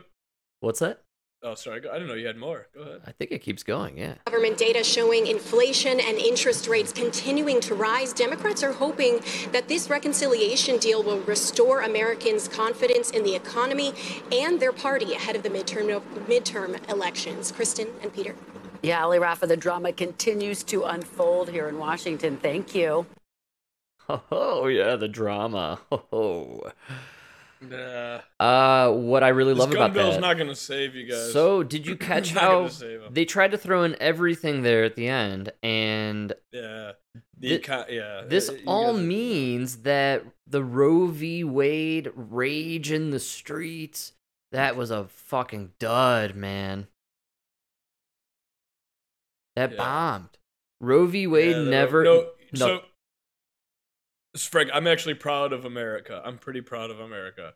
What's 0.61 0.79
that? 0.81 1.03
Oh, 1.43 1.55
sorry. 1.55 1.81
I 1.89 1.95
didn't 1.95 2.09
know 2.09 2.15
you 2.15 2.27
had 2.27 2.37
more. 2.37 2.69
Go 2.75 2.83
ahead. 2.83 3.01
I 3.07 3.13
think 3.13 3.33
it 3.33 3.41
keeps 3.41 3.63
going, 3.63 3.97
yeah. 3.99 4.15
Government 4.27 4.59
data 4.59 4.85
showing 4.85 5.27
inflation 5.27 6.01
and 6.01 6.19
interest 6.19 6.69
rates 6.69 6.93
continuing 6.93 7.61
to 7.61 7.75
rise. 7.75 8.13
Democrats 8.13 8.63
are 8.63 8.73
hoping 8.73 9.21
that 9.53 9.69
this 9.69 9.91
reconciliation 9.91 10.79
deal 10.79 11.03
will 11.03 11.21
restore 11.21 11.83
Americans' 11.83 12.49
confidence 12.49 13.11
in 13.11 13.25
the 13.25 13.35
economy 13.35 13.93
and 14.33 14.61
their 14.61 14.73
party 14.73 15.15
ahead 15.15 15.37
of 15.37 15.43
the 15.43 15.51
midterm 15.51 16.01
midterm 16.27 16.91
elections. 16.91 17.53
Kristen 17.53 17.89
and 18.03 18.13
Peter. 18.13 18.35
Yeah, 18.83 19.05
Ali 19.05 19.19
Rafa, 19.19 19.47
the 19.47 19.57
drama 19.57 19.93
continues 19.93 20.63
to 20.65 20.85
unfold 20.85 21.51
here 21.51 21.69
in 21.69 21.79
Washington. 21.79 22.37
Thank 22.37 22.75
you. 22.75 23.07
Oh, 24.33 24.67
yeah, 24.67 24.97
the 24.97 25.07
drama. 25.07 25.81
Oh, 26.13 26.73
Yeah. 27.69 28.23
Uh, 28.39 28.91
what 28.93 29.23
I 29.23 29.29
really 29.29 29.53
This 29.53 29.61
love 29.61 29.71
gun 29.73 29.83
about 29.91 29.95
bill's 29.95 30.15
that. 30.15 30.21
not 30.21 30.39
gonna 30.39 30.55
save 30.55 30.95
you 30.95 31.07
guys. 31.07 31.33
So, 31.33 31.63
did 31.63 31.87
you 31.87 31.97
catch 32.09 32.33
how 32.33 32.61
gonna 32.61 32.71
save 32.71 33.03
'em. 33.03 33.13
they 33.15 33.25
tried 33.25 33.51
to 33.51 33.59
throw 33.59 33.83
in 33.85 33.97
everything 34.01 34.63
there 34.63 34.85
at 34.85 34.97
the 34.97 35.09
end, 35.09 35.53
and 35.63 36.33
Yeah. 36.53 36.93
The 37.39 37.59
Thi- 37.59 37.95
yeah. 37.95 38.23
this 38.27 38.49
uh, 38.49 38.53
you 38.55 38.63
all 38.67 38.95
guys 38.95 39.03
means 39.03 39.77
that 39.83 40.25
the 40.47 40.63
Roe 40.65 41.07
v. 41.07 41.43
Wade 41.45 42.11
rage 42.15 42.91
in 42.93 43.11
the 43.11 43.21
streets 43.21 44.13
that 44.53 44.77
was 44.77 44.91
a 44.91 45.05
fucking 45.09 45.73
dud, 45.79 46.35
man. 46.35 46.89
That 49.57 49.73
Yeah. 49.73 49.77
bombed. 49.77 50.39
Roe 50.81 51.07
v. 51.07 51.27
Wade 51.27 51.57
Yeah, 51.57 51.63
never. 51.65 52.05
No, 52.05 52.31
no. 52.53 52.59
so 52.59 52.83
Frank, 54.39 54.71
I'm 54.73 54.87
actually 54.87 55.15
proud 55.15 55.53
of 55.53 55.65
America. 55.65 56.23
I'm 56.25 56.39
pretty 56.39 56.61
proud 56.61 56.91
of 56.91 57.01
America. 57.01 57.55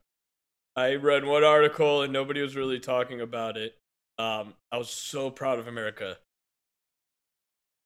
I 0.76 0.94
read 0.94 1.24
one 1.24 1.44
article 1.44 2.02
and 2.02 2.12
nobody 2.12 2.42
was 2.42 2.56
really 2.56 2.80
talking 2.80 3.20
about 3.20 3.56
it. 3.56 3.76
Um, 4.18 4.54
I 4.72 4.78
was 4.78 4.90
so 4.90 5.30
proud 5.30 5.58
of 5.58 5.68
America. 5.68 6.18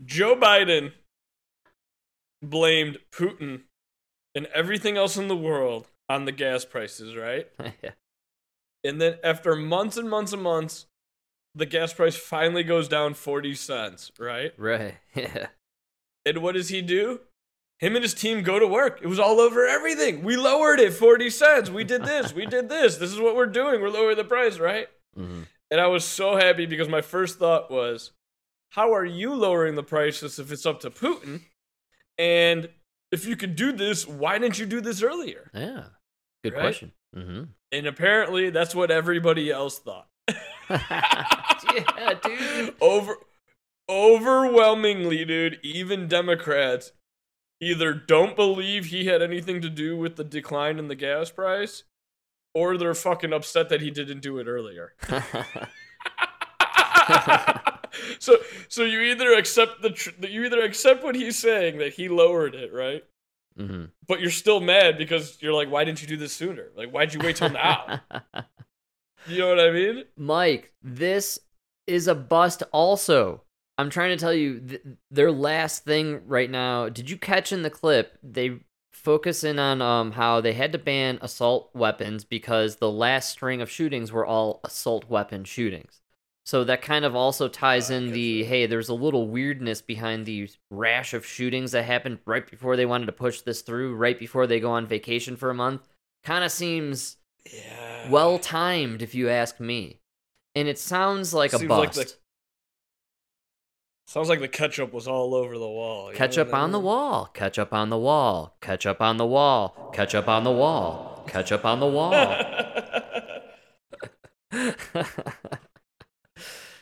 Joe 0.04 0.36
Biden 0.36 0.92
blamed 2.42 2.98
Putin 3.12 3.62
and 4.34 4.46
everything 4.54 4.96
else 4.96 5.16
in 5.16 5.28
the 5.28 5.36
world 5.36 5.88
on 6.08 6.24
the 6.24 6.32
gas 6.32 6.64
prices, 6.64 7.16
right? 7.16 7.48
Yeah. 7.82 7.90
And 8.84 9.00
then 9.00 9.18
after 9.24 9.56
months 9.56 9.96
and 9.96 10.08
months 10.08 10.32
and 10.32 10.40
months, 10.40 10.86
the 11.54 11.66
gas 11.66 11.92
price 11.92 12.14
finally 12.14 12.62
goes 12.62 12.86
down 12.86 13.14
40 13.14 13.54
cents, 13.56 14.12
right? 14.18 14.52
right. 14.56 14.94
Yeah. 15.14 15.48
And 16.24 16.38
what 16.38 16.54
does 16.54 16.68
he 16.68 16.80
do? 16.80 17.20
Him 17.78 17.94
and 17.94 18.02
his 18.02 18.14
team 18.14 18.42
go 18.42 18.58
to 18.58 18.66
work. 18.66 19.00
It 19.02 19.06
was 19.06 19.20
all 19.20 19.38
over 19.40 19.66
everything. 19.66 20.24
We 20.24 20.36
lowered 20.36 20.80
it 20.80 20.92
40 20.92 21.30
cents. 21.30 21.70
We 21.70 21.84
did 21.84 22.04
this. 22.04 22.32
We 22.34 22.44
did 22.46 22.68
this. 22.68 22.96
This 22.96 23.12
is 23.12 23.20
what 23.20 23.36
we're 23.36 23.46
doing. 23.46 23.80
We're 23.80 23.90
lowering 23.90 24.16
the 24.16 24.24
price, 24.24 24.58
right? 24.58 24.88
Mhm. 25.16 25.46
And 25.70 25.80
I 25.80 25.86
was 25.86 26.04
so 26.04 26.36
happy 26.36 26.66
because 26.66 26.88
my 26.88 27.02
first 27.02 27.38
thought 27.38 27.70
was, 27.70 28.10
how 28.70 28.92
are 28.94 29.04
you 29.04 29.34
lowering 29.34 29.74
the 29.76 29.82
prices 29.84 30.38
if 30.38 30.50
it's 30.50 30.66
up 30.66 30.80
to 30.80 30.90
Putin? 30.90 31.42
And 32.18 32.68
if 33.12 33.26
you 33.26 33.36
could 33.36 33.54
do 33.54 33.70
this, 33.72 34.06
why 34.06 34.38
didn't 34.38 34.58
you 34.58 34.66
do 34.66 34.80
this 34.80 35.02
earlier? 35.02 35.50
Yeah. 35.54 35.84
Good 36.42 36.54
Right? 36.54 36.60
question. 36.62 36.92
hmm 37.14 37.44
And 37.70 37.86
apparently, 37.86 38.50
that's 38.50 38.74
what 38.74 38.90
everybody 38.90 39.50
else 39.50 39.78
thought. 39.78 40.08
yeah, 40.70 42.14
dude. 42.22 42.74
Over 42.80 43.16
overwhelmingly, 43.88 45.24
dude, 45.24 45.58
even 45.62 46.08
Democrats 46.08 46.92
either 47.60 47.92
don't 47.92 48.36
believe 48.36 48.86
he 48.86 49.06
had 49.06 49.22
anything 49.22 49.60
to 49.60 49.70
do 49.70 49.96
with 49.96 50.16
the 50.16 50.24
decline 50.24 50.78
in 50.78 50.88
the 50.88 50.94
gas 50.94 51.30
price 51.30 51.84
or 52.54 52.76
they're 52.76 52.94
fucking 52.94 53.32
upset 53.32 53.68
that 53.68 53.80
he 53.80 53.90
didn't 53.90 54.20
do 54.20 54.38
it 54.38 54.46
earlier. 54.46 54.94
so 58.18 58.36
so 58.68 58.82
you 58.82 59.00
either 59.00 59.32
accept 59.32 59.82
the 59.82 59.90
tr- 59.90 60.10
you 60.26 60.44
either 60.44 60.62
accept 60.62 61.02
what 61.02 61.14
he's 61.14 61.38
saying 61.38 61.78
that 61.78 61.94
he 61.94 62.08
lowered 62.08 62.54
it, 62.54 62.72
right? 62.72 63.04
hmm 63.56 63.86
But 64.06 64.20
you're 64.20 64.30
still 64.30 64.60
mad 64.60 64.98
because 64.98 65.38
you're 65.40 65.52
like 65.52 65.70
why 65.70 65.84
didn't 65.84 66.02
you 66.02 66.08
do 66.08 66.16
this 66.16 66.32
sooner? 66.32 66.68
Like 66.76 66.90
why'd 66.90 67.14
you 67.14 67.20
wait 67.20 67.36
till 67.36 67.50
now? 67.50 68.00
you 69.26 69.38
know 69.38 69.48
what 69.48 69.60
I 69.60 69.70
mean? 69.70 70.04
Mike, 70.16 70.72
this 70.82 71.38
is 71.86 72.08
a 72.08 72.14
bust 72.14 72.62
also. 72.72 73.42
I'm 73.78 73.90
trying 73.90 74.10
to 74.10 74.16
tell 74.16 74.34
you 74.34 74.60
th- 74.60 74.82
their 75.10 75.30
last 75.30 75.84
thing 75.84 76.20
right 76.26 76.50
now. 76.50 76.88
Did 76.88 77.08
you 77.08 77.16
catch 77.16 77.52
in 77.52 77.62
the 77.62 77.70
clip? 77.70 78.18
They 78.22 78.58
focus 78.92 79.44
in 79.44 79.58
on 79.60 79.80
um 79.80 80.12
how 80.12 80.40
they 80.40 80.52
had 80.52 80.72
to 80.72 80.78
ban 80.78 81.18
assault 81.22 81.70
weapons 81.74 82.24
because 82.24 82.76
the 82.76 82.90
last 82.90 83.30
string 83.30 83.62
of 83.62 83.70
shootings 83.70 84.10
were 84.10 84.26
all 84.26 84.60
assault 84.64 85.08
weapon 85.08 85.44
shootings. 85.44 86.00
So 86.44 86.64
that 86.64 86.82
kind 86.82 87.04
of 87.04 87.14
also 87.14 87.46
ties 87.46 87.90
in 87.90 88.10
the 88.12 88.42
hey, 88.44 88.66
there's 88.66 88.88
a 88.88 88.94
little 88.94 89.28
weirdness 89.28 89.80
behind 89.82 90.26
the 90.26 90.50
rash 90.70 91.14
of 91.14 91.24
shootings 91.24 91.72
that 91.72 91.84
happened 91.84 92.18
right 92.26 92.50
before 92.50 92.74
they 92.76 92.86
wanted 92.86 93.06
to 93.06 93.12
push 93.12 93.42
this 93.42 93.60
through, 93.62 93.94
right 93.94 94.18
before 94.18 94.46
they 94.46 94.58
go 94.58 94.70
on 94.72 94.86
vacation 94.86 95.36
for 95.36 95.50
a 95.50 95.54
month. 95.54 95.86
Kind 96.24 96.42
of 96.42 96.50
seems 96.50 97.18
Yeah. 97.54 98.10
well 98.10 98.38
timed, 98.40 99.02
if 99.02 99.14
you 99.14 99.28
ask 99.28 99.60
me. 99.60 100.00
And 100.56 100.66
it 100.66 100.78
sounds 100.78 101.32
like 101.32 101.52
a 101.52 101.58
bust. 101.60 101.96
like 101.98 102.06
the- 102.08 102.14
Sounds 104.08 104.30
like 104.30 104.40
the 104.40 104.48
ketchup 104.48 104.94
was 104.94 105.06
all 105.06 105.34
over 105.34 105.58
the 105.58 105.68
wall. 105.68 106.12
Ketchup 106.14 106.54
on 106.54 106.72
the 106.72 106.80
wall, 106.80 107.26
ketchup 107.26 107.74
on 107.74 107.90
the 107.90 107.98
wall, 107.98 108.56
ketchup 108.62 109.02
on 109.02 109.18
the 109.18 109.26
wall, 109.26 109.90
ketchup 109.92 110.26
on 110.26 110.44
the 110.44 110.50
wall, 110.50 111.24
ketchup 111.28 111.62
on 111.66 111.78
the 111.78 111.86
wall. 111.86 112.22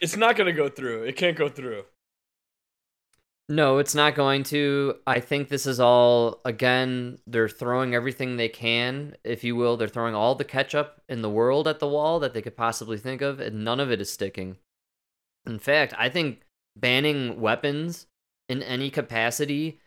It's 0.00 0.16
not 0.16 0.36
gonna 0.36 0.52
go 0.52 0.68
through. 0.68 1.02
It 1.02 1.16
can't 1.16 1.36
go 1.36 1.48
through. 1.48 1.82
no, 3.48 3.78
it's 3.78 3.94
not 3.96 4.14
going 4.14 4.44
to. 4.44 4.94
I 5.04 5.18
think 5.18 5.48
this 5.48 5.66
is 5.66 5.80
all, 5.80 6.40
again, 6.44 7.18
they're 7.26 7.48
throwing 7.48 7.92
everything 7.92 8.36
they 8.36 8.48
can, 8.48 9.16
if 9.24 9.42
you 9.42 9.56
will. 9.56 9.76
They're 9.76 9.88
throwing 9.88 10.14
all 10.14 10.36
the 10.36 10.44
ketchup 10.44 11.02
in 11.08 11.22
the 11.22 11.30
world 11.30 11.66
at 11.66 11.80
the 11.80 11.88
wall 11.88 12.20
that 12.20 12.34
they 12.34 12.42
could 12.42 12.56
possibly 12.56 12.98
think 12.98 13.20
of, 13.20 13.40
and 13.40 13.64
none 13.64 13.80
of 13.80 13.90
it 13.90 14.00
is 14.00 14.12
sticking. 14.12 14.58
In 15.44 15.58
fact, 15.58 15.92
I 15.98 16.08
think 16.08 16.42
banning 16.76 17.40
weapons 17.40 18.06
in 18.48 18.62
any 18.62 18.90
capacity 18.90 19.80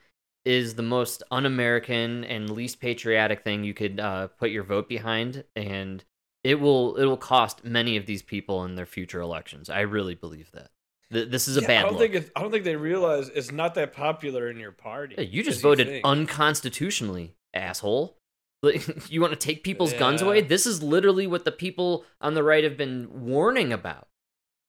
is 0.45 0.75
the 0.75 0.83
most 0.83 1.21
un-American 1.31 2.23
and 2.23 2.49
least 2.49 2.79
patriotic 2.79 3.43
thing 3.43 3.63
you 3.63 3.73
could 3.73 3.99
uh, 3.99 4.27
put 4.27 4.49
your 4.51 4.63
vote 4.63 4.87
behind, 4.89 5.43
and 5.55 6.03
it 6.43 6.59
will 6.59 6.95
it 6.95 7.05
will 7.05 7.17
cost 7.17 7.63
many 7.63 7.97
of 7.97 8.05
these 8.05 8.21
people 8.23 8.63
in 8.65 8.75
their 8.75 8.85
future 8.85 9.19
elections. 9.21 9.69
I 9.69 9.81
really 9.81 10.15
believe 10.15 10.51
that. 10.53 10.69
Th- 11.11 11.29
this 11.29 11.47
is 11.47 11.57
a 11.57 11.61
Yeah, 11.61 11.67
bad 11.67 11.79
I 11.79 11.89
don't 11.89 11.99
look. 11.99 12.11
think 12.11 12.31
I 12.35 12.41
don't 12.41 12.51
think 12.51 12.63
they 12.63 12.75
realize 12.75 13.29
it's 13.29 13.51
not 13.51 13.75
that 13.75 13.93
popular 13.93 14.49
in 14.49 14.57
your 14.57 14.71
party. 14.71 15.15
Yeah, 15.17 15.23
you 15.23 15.43
just 15.43 15.61
voted 15.61 15.87
think. 15.87 16.05
unconstitutionally, 16.05 17.35
asshole. 17.53 18.17
Like, 18.61 18.85
you 19.11 19.21
want 19.21 19.33
to 19.33 19.39
take 19.39 19.63
people's 19.63 19.93
guns 19.93 20.21
away? 20.21 20.41
This 20.41 20.65
is 20.65 20.81
literally 20.83 21.27
what 21.27 21.45
the 21.45 21.51
people 21.51 22.05
on 22.21 22.33
the 22.33 22.43
right 22.43 22.63
have 22.63 22.77
been 22.77 23.07
warning 23.25 23.73
about. 23.73 24.07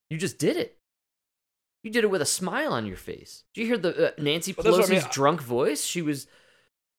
You 0.09 0.19
just 0.19 0.39
did 0.39 0.57
it. 0.57 0.77
You 1.83 1.91
did 1.91 2.05
it 2.05 2.11
with 2.11 2.21
a 2.21 2.27
smile 2.27 2.73
on 2.73 2.87
your 2.87 2.97
face. 2.97 3.45
Did 3.55 3.63
you 3.63 3.67
hear 3.67 3.79
the 3.79 4.09
uh, 4.09 4.11
Nancy 4.19 4.53
But 4.53 4.65
that's 4.65 4.79
I 4.79 4.83
Pelosi's 4.83 4.91
mean. 4.91 5.13
drunk 5.13 5.41
voice? 5.43 5.85
She 5.85 6.03
was 6.03 6.27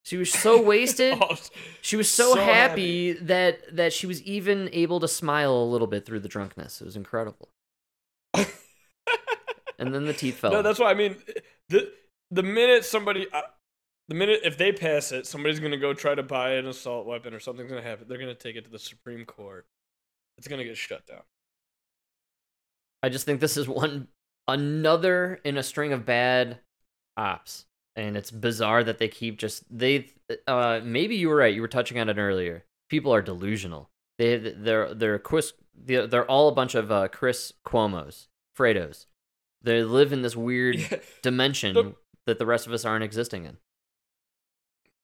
she 0.03 0.17
was 0.17 0.31
so 0.31 0.61
wasted. 0.63 1.17
Oh, 1.21 1.35
She 1.81 1.95
was 1.95 2.09
so, 2.09 2.33
so 2.33 2.41
happy, 2.41 3.13
that 3.13 3.75
that 3.75 3.93
she 3.93 4.07
was 4.07 4.21
even 4.23 4.69
able 4.71 4.99
to 4.99 5.07
smile 5.07 5.53
a 5.53 5.65
little 5.65 5.87
bit 5.87 6.05
through 6.05 6.21
the 6.21 6.29
drunkenness. 6.29 6.81
It 6.81 6.85
was 6.85 6.95
incredible. 6.95 7.49
and 8.33 9.93
then 9.93 10.05
the 10.05 10.13
teeth 10.13 10.37
fell. 10.37 10.51
No, 10.51 10.61
that's 10.61 10.79
why 10.79 10.91
I 10.91 10.93
mean 10.95 11.15
the 11.69 11.91
the 12.31 12.43
minute 12.43 12.83
somebody 12.85 13.27
uh, 13.31 13.41
the 14.07 14.15
minute 14.15 14.41
if 14.43 14.57
they 14.57 14.71
pass 14.71 15.11
it, 15.11 15.27
somebody's 15.27 15.59
gonna 15.59 15.77
go 15.77 15.93
try 15.93 16.15
to 16.15 16.23
buy 16.23 16.53
an 16.53 16.65
assault 16.67 17.05
weapon 17.05 17.33
or 17.35 17.39
something's 17.39 17.69
gonna 17.69 17.83
happen. 17.83 18.07
They're 18.07 18.17
gonna 18.17 18.33
take 18.33 18.55
it 18.55 18.65
to 18.65 18.71
the 18.71 18.79
Supreme 18.79 19.25
Court. 19.25 19.67
It's 20.39 20.47
gonna 20.47 20.63
get 20.63 20.77
shut 20.77 21.05
down. 21.05 21.21
I 23.03 23.09
just 23.09 23.25
think 23.25 23.39
this 23.41 23.57
is 23.57 23.67
one 23.67 24.07
another 24.47 25.39
in 25.43 25.57
a 25.57 25.63
string 25.63 25.93
of 25.93 26.05
bad 26.05 26.59
ops, 27.17 27.65
and 27.95 28.15
it's 28.17 28.31
bizarre 28.31 28.83
that 28.83 28.97
they 28.97 29.07
keep 29.07 29.37
just 29.37 29.63
they. 29.75 30.09
Uh, 30.47 30.79
maybe 30.83 31.15
you 31.15 31.29
were 31.29 31.35
right. 31.35 31.53
You 31.53 31.61
were 31.61 31.67
touching 31.67 31.99
on 31.99 32.09
it 32.09 32.17
earlier. 32.17 32.65
People 32.89 33.13
are 33.13 33.21
delusional. 33.21 33.89
They 34.17 34.37
they're 34.37 34.93
they're 34.93 35.19
Chris. 35.19 35.53
They're 35.73 36.07
they're 36.07 36.25
all 36.29 36.47
a 36.47 36.53
bunch 36.53 36.75
of 36.75 36.91
uh, 36.91 37.07
Chris 37.07 37.53
Cuomo's, 37.65 38.27
Fredos. 38.57 39.05
They 39.63 39.83
live 39.83 40.11
in 40.13 40.21
this 40.21 40.35
weird 40.35 40.75
Yeah, 40.77 40.97
dimension 41.21 41.95
that 42.25 42.39
the 42.39 42.45
rest 42.45 42.65
of 42.67 42.73
us 42.73 42.83
aren't 42.85 43.03
existing 43.03 43.45
in. 43.45 43.57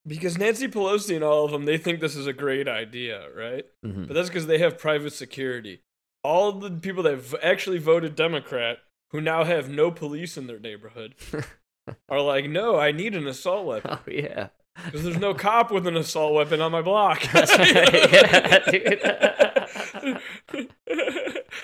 because 0.05 0.37
Nancy 0.37 0.67
Pelosi 0.67 1.15
and 1.15 1.23
all 1.23 1.45
of 1.45 1.51
them, 1.51 1.65
they 1.65 1.77
think 1.77 1.99
this 1.99 2.15
is 2.15 2.27
a 2.27 2.33
great 2.33 2.67
idea, 2.67 3.27
right? 3.35 3.65
Mhm. 3.85 4.07
But 4.07 4.13
that's 4.13 4.29
because 4.29 4.47
they 4.47 4.57
have 4.59 4.77
private 4.79 5.13
security. 5.13 5.81
All 6.23 6.51
the 6.53 6.71
people 6.71 7.03
that 7.03 7.17
v- 7.17 7.37
actually 7.43 7.77
voted 7.77 8.15
Democrat, 8.15 8.79
who 9.11 9.21
now 9.21 9.43
have 9.43 9.69
no 9.69 9.91
police 9.91 10.37
in 10.37 10.47
their 10.47 10.59
neighborhood, 10.59 11.15
are 12.09 12.21
like, 12.21 12.49
no, 12.49 12.77
I 12.77 12.91
need 12.91 13.15
an 13.15 13.27
assault 13.27 13.65
weapon. 13.83 13.91
Oh 13.93 14.01
yeah. 14.11 14.47
Because 14.85 15.03
there's 15.03 15.17
no 15.17 15.33
cop 15.33 15.71
with 15.71 15.87
an 15.87 15.97
assault 15.97 16.33
weapon 16.35 16.61
on 16.61 16.71
my 16.71 16.81
block. 16.81 17.23
Yeah. 17.33 18.59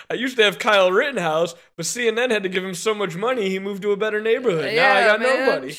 I 0.10 0.16
used 0.16 0.38
to 0.38 0.44
have 0.44 0.60
Kyle 0.60 0.91
Rittenhouse, 0.91 1.56
but 1.76 1.86
CNN 1.86 2.32
had 2.32 2.44
to 2.44 2.50
give 2.50 2.64
him 2.64 2.74
so 2.74 2.94
much 2.94 3.16
money, 3.16 3.50
he 3.50 3.60
moved 3.60 3.82
to 3.84 3.91
a 3.91 3.98
better 3.98 4.22
neighborhood. 4.22 4.74
now 4.76 4.94
I 4.94 5.04
got 5.06 5.22
man. 5.22 5.74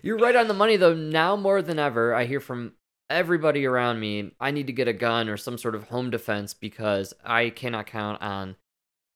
You're 0.04 0.18
right 0.18 0.36
on 0.36 0.49
the 0.49 0.54
money 0.54 0.76
though. 0.76 0.93
Now 0.93 1.36
more 1.36 1.62
than 1.62 1.80
ever, 1.80 2.14
I 2.14 2.26
hear 2.26 2.41
from 2.41 2.74
everybody 3.10 3.66
around 3.66 3.99
me, 3.99 4.32
I 4.39 4.51
need 4.51 4.68
to 4.68 4.74
get 4.74 4.88
a 4.88 4.93
gun 4.93 5.30
or 5.30 5.38
some 5.38 5.58
sort 5.58 5.76
of 5.76 5.86
home 5.86 6.10
defense 6.10 6.54
because 6.54 7.14
I 7.24 7.49
cannot 7.49 7.88
count 7.88 8.22
on 8.22 8.58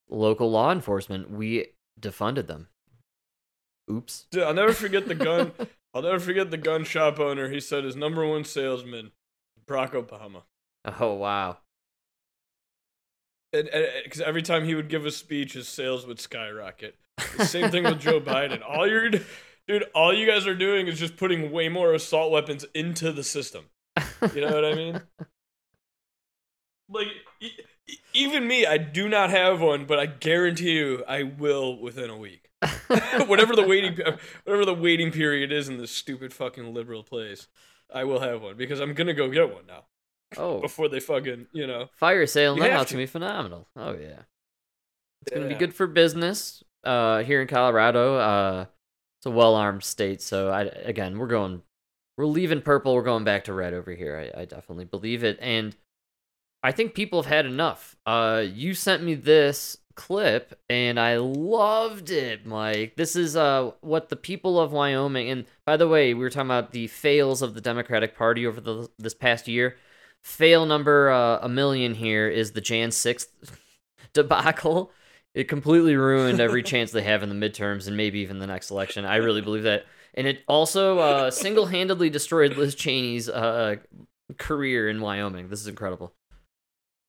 local 0.09 0.49
law 0.49 0.71
enforcement. 0.71 1.29
We 1.29 1.73
defunded 1.99 2.47
them. 2.47 2.67
Oops. 3.91 4.27
Dude, 4.31 4.43
I'll 4.43 4.53
never 4.53 4.73
forget 4.73 5.07
the 5.07 5.15
gun. 5.15 5.51
I'll 5.93 6.01
never 6.01 6.19
forget 6.19 6.51
the 6.51 6.57
gun 6.57 6.83
shop 6.83 7.19
owner. 7.19 7.49
He 7.49 7.59
said 7.59 7.83
his 7.83 7.95
number 7.95 8.25
one 8.25 8.43
salesman, 8.43 9.11
Barack 9.65 9.91
Obama. 9.91 10.43
Oh 10.99 11.15
wow. 11.15 11.57
And 13.51 13.69
because 14.03 14.21
every 14.21 14.41
time 14.41 14.65
he 14.65 14.75
would 14.75 14.89
give 14.89 15.05
a 15.05 15.11
speech, 15.11 15.53
his 15.53 15.67
sales 15.67 16.05
would 16.05 16.19
skyrocket. 16.19 16.95
The 17.37 17.45
same 17.45 17.71
thing 17.71 17.83
with 17.83 17.99
Joe 17.99 18.19
Biden. 18.19 18.61
All 18.67 18.87
you're, 18.87 19.09
dude, 19.67 19.83
all 19.93 20.13
you 20.13 20.25
guys 20.27 20.47
are 20.47 20.55
doing 20.55 20.87
is 20.87 20.99
just 20.99 21.17
putting 21.17 21.51
way 21.51 21.69
more 21.69 21.93
assault 21.93 22.31
weapons 22.31 22.65
into 22.73 23.11
the 23.11 23.23
system. 23.23 23.65
You 24.33 24.41
know 24.41 24.51
what 24.53 24.65
I 24.65 24.73
mean? 24.75 25.01
Like, 26.89 27.07
e- 27.41 27.51
even 28.13 28.47
me, 28.47 28.65
I 28.65 28.77
do 28.77 29.09
not 29.09 29.29
have 29.29 29.59
one, 29.59 29.85
but 29.85 29.99
I 29.99 30.05
guarantee 30.05 30.71
you, 30.71 31.03
I 31.07 31.23
will 31.23 31.77
within 31.79 32.09
a 32.09 32.15
week. 32.17 32.49
whatever 33.27 33.55
the 33.57 33.65
waiting, 33.67 33.97
whatever 34.45 34.63
the 34.65 34.73
waiting 34.73 35.11
period 35.11 35.51
is 35.51 35.67
in 35.67 35.77
this 35.77 35.91
stupid 35.91 36.33
fucking 36.33 36.73
liberal 36.73 37.03
place, 37.03 37.47
I 37.93 38.05
will 38.05 38.21
have 38.21 38.41
one 38.41 38.55
because 38.55 38.79
I'm 38.79 38.93
gonna 38.93 39.13
go 39.13 39.29
get 39.29 39.53
one 39.53 39.65
now. 39.67 39.83
Oh, 40.37 40.59
Before 40.61 40.87
they 40.89 40.99
fucking, 41.01 41.47
you 41.51 41.67
know. 41.67 41.89
fire 41.97 42.25
sale 42.25 42.55
You 42.55 42.61
now. 42.63 42.83
To. 42.83 42.93
gonna 42.93 43.03
be 43.03 43.05
phenomenal. 43.05 43.67
Oh 43.75 43.91
yeah. 43.91 44.21
It's 45.23 45.35
gonna 45.35 45.49
be 45.49 45.55
good 45.55 45.73
for 45.75 45.87
business. 45.87 46.63
Uh, 46.85 47.21
here 47.23 47.41
in 47.41 47.47
Colorado, 47.49 48.15
uh, 48.15 48.65
it's 49.19 49.25
a 49.25 49.31
well-armed 49.31 49.83
state. 49.83 50.21
So 50.21 50.49
I 50.49 50.63
again, 50.63 51.17
we're 51.17 51.27
going, 51.27 51.61
we're 52.17 52.25
leaving 52.25 52.61
purple. 52.61 52.95
We're 52.95 53.03
going 53.03 53.23
back 53.23 53.45
to 53.45 53.53
red 53.53 53.73
over 53.73 53.91
here. 53.91 54.31
I, 54.35 54.41
I 54.41 54.45
definitely 54.45 54.85
believe 54.85 55.23
it, 55.23 55.37
and 55.41 55.75
I 56.63 56.71
think 56.71 56.93
people 56.93 57.21
have 57.21 57.31
had 57.31 57.45
enough. 57.45 57.95
Uh, 58.05 58.43
you 58.45 58.73
sent 58.73 59.03
me 59.03 59.15
this 59.15 59.77
clip, 59.95 60.59
and 60.69 60.99
I 60.99 61.17
loved 61.17 62.09
it, 62.09 62.45
Mike. 62.45 62.95
This 62.95 63.15
is 63.15 63.35
uh 63.35 63.71
what 63.81 64.09
the 64.09 64.15
people 64.15 64.59
of 64.59 64.71
Wyoming. 64.71 65.29
And 65.29 65.45
by 65.65 65.75
the 65.75 65.87
way, 65.87 66.13
we 66.13 66.21
were 66.21 66.29
talking 66.29 66.47
about 66.47 66.71
the 66.71 66.87
fails 66.87 67.41
of 67.41 67.53
the 67.53 67.61
Democratic 67.61 68.15
Party 68.15 68.47
over 68.47 68.61
the 68.61 68.89
this 68.97 69.13
past 69.13 69.47
year. 69.47 69.75
Fail 70.23 70.65
number 70.65 71.09
uh, 71.09 71.39
a 71.41 71.49
million 71.49 71.95
here 71.95 72.27
is 72.29 72.51
the 72.51 72.61
Jan 72.61 72.91
sixth 72.91 73.59
debacle. 74.13 74.91
It 75.33 75.47
completely 75.47 75.95
ruined 75.95 76.39
every 76.39 76.63
chance 76.71 76.91
they 76.91 77.03
have 77.03 77.23
in 77.23 77.29
the 77.29 77.35
midterms 77.35 77.87
and 77.87 77.95
maybe 77.95 78.19
even 78.19 78.39
the 78.39 78.47
next 78.47 78.71
election. 78.71 79.05
I 79.05 79.17
really 79.17 79.41
believe 79.41 79.63
that. 79.63 79.85
And 80.13 80.27
it 80.27 80.39
also 80.47 80.99
uh, 80.99 81.31
single 81.31 81.67
handedly 81.67 82.09
destroyed 82.09 82.57
Liz 82.57 82.75
Cheney's 82.75 83.29
uh, 83.29 83.75
career 84.37 84.89
in 84.89 85.01
Wyoming. 85.01 85.49
This 85.49 85.61
is 85.61 85.67
incredible. 85.67 86.13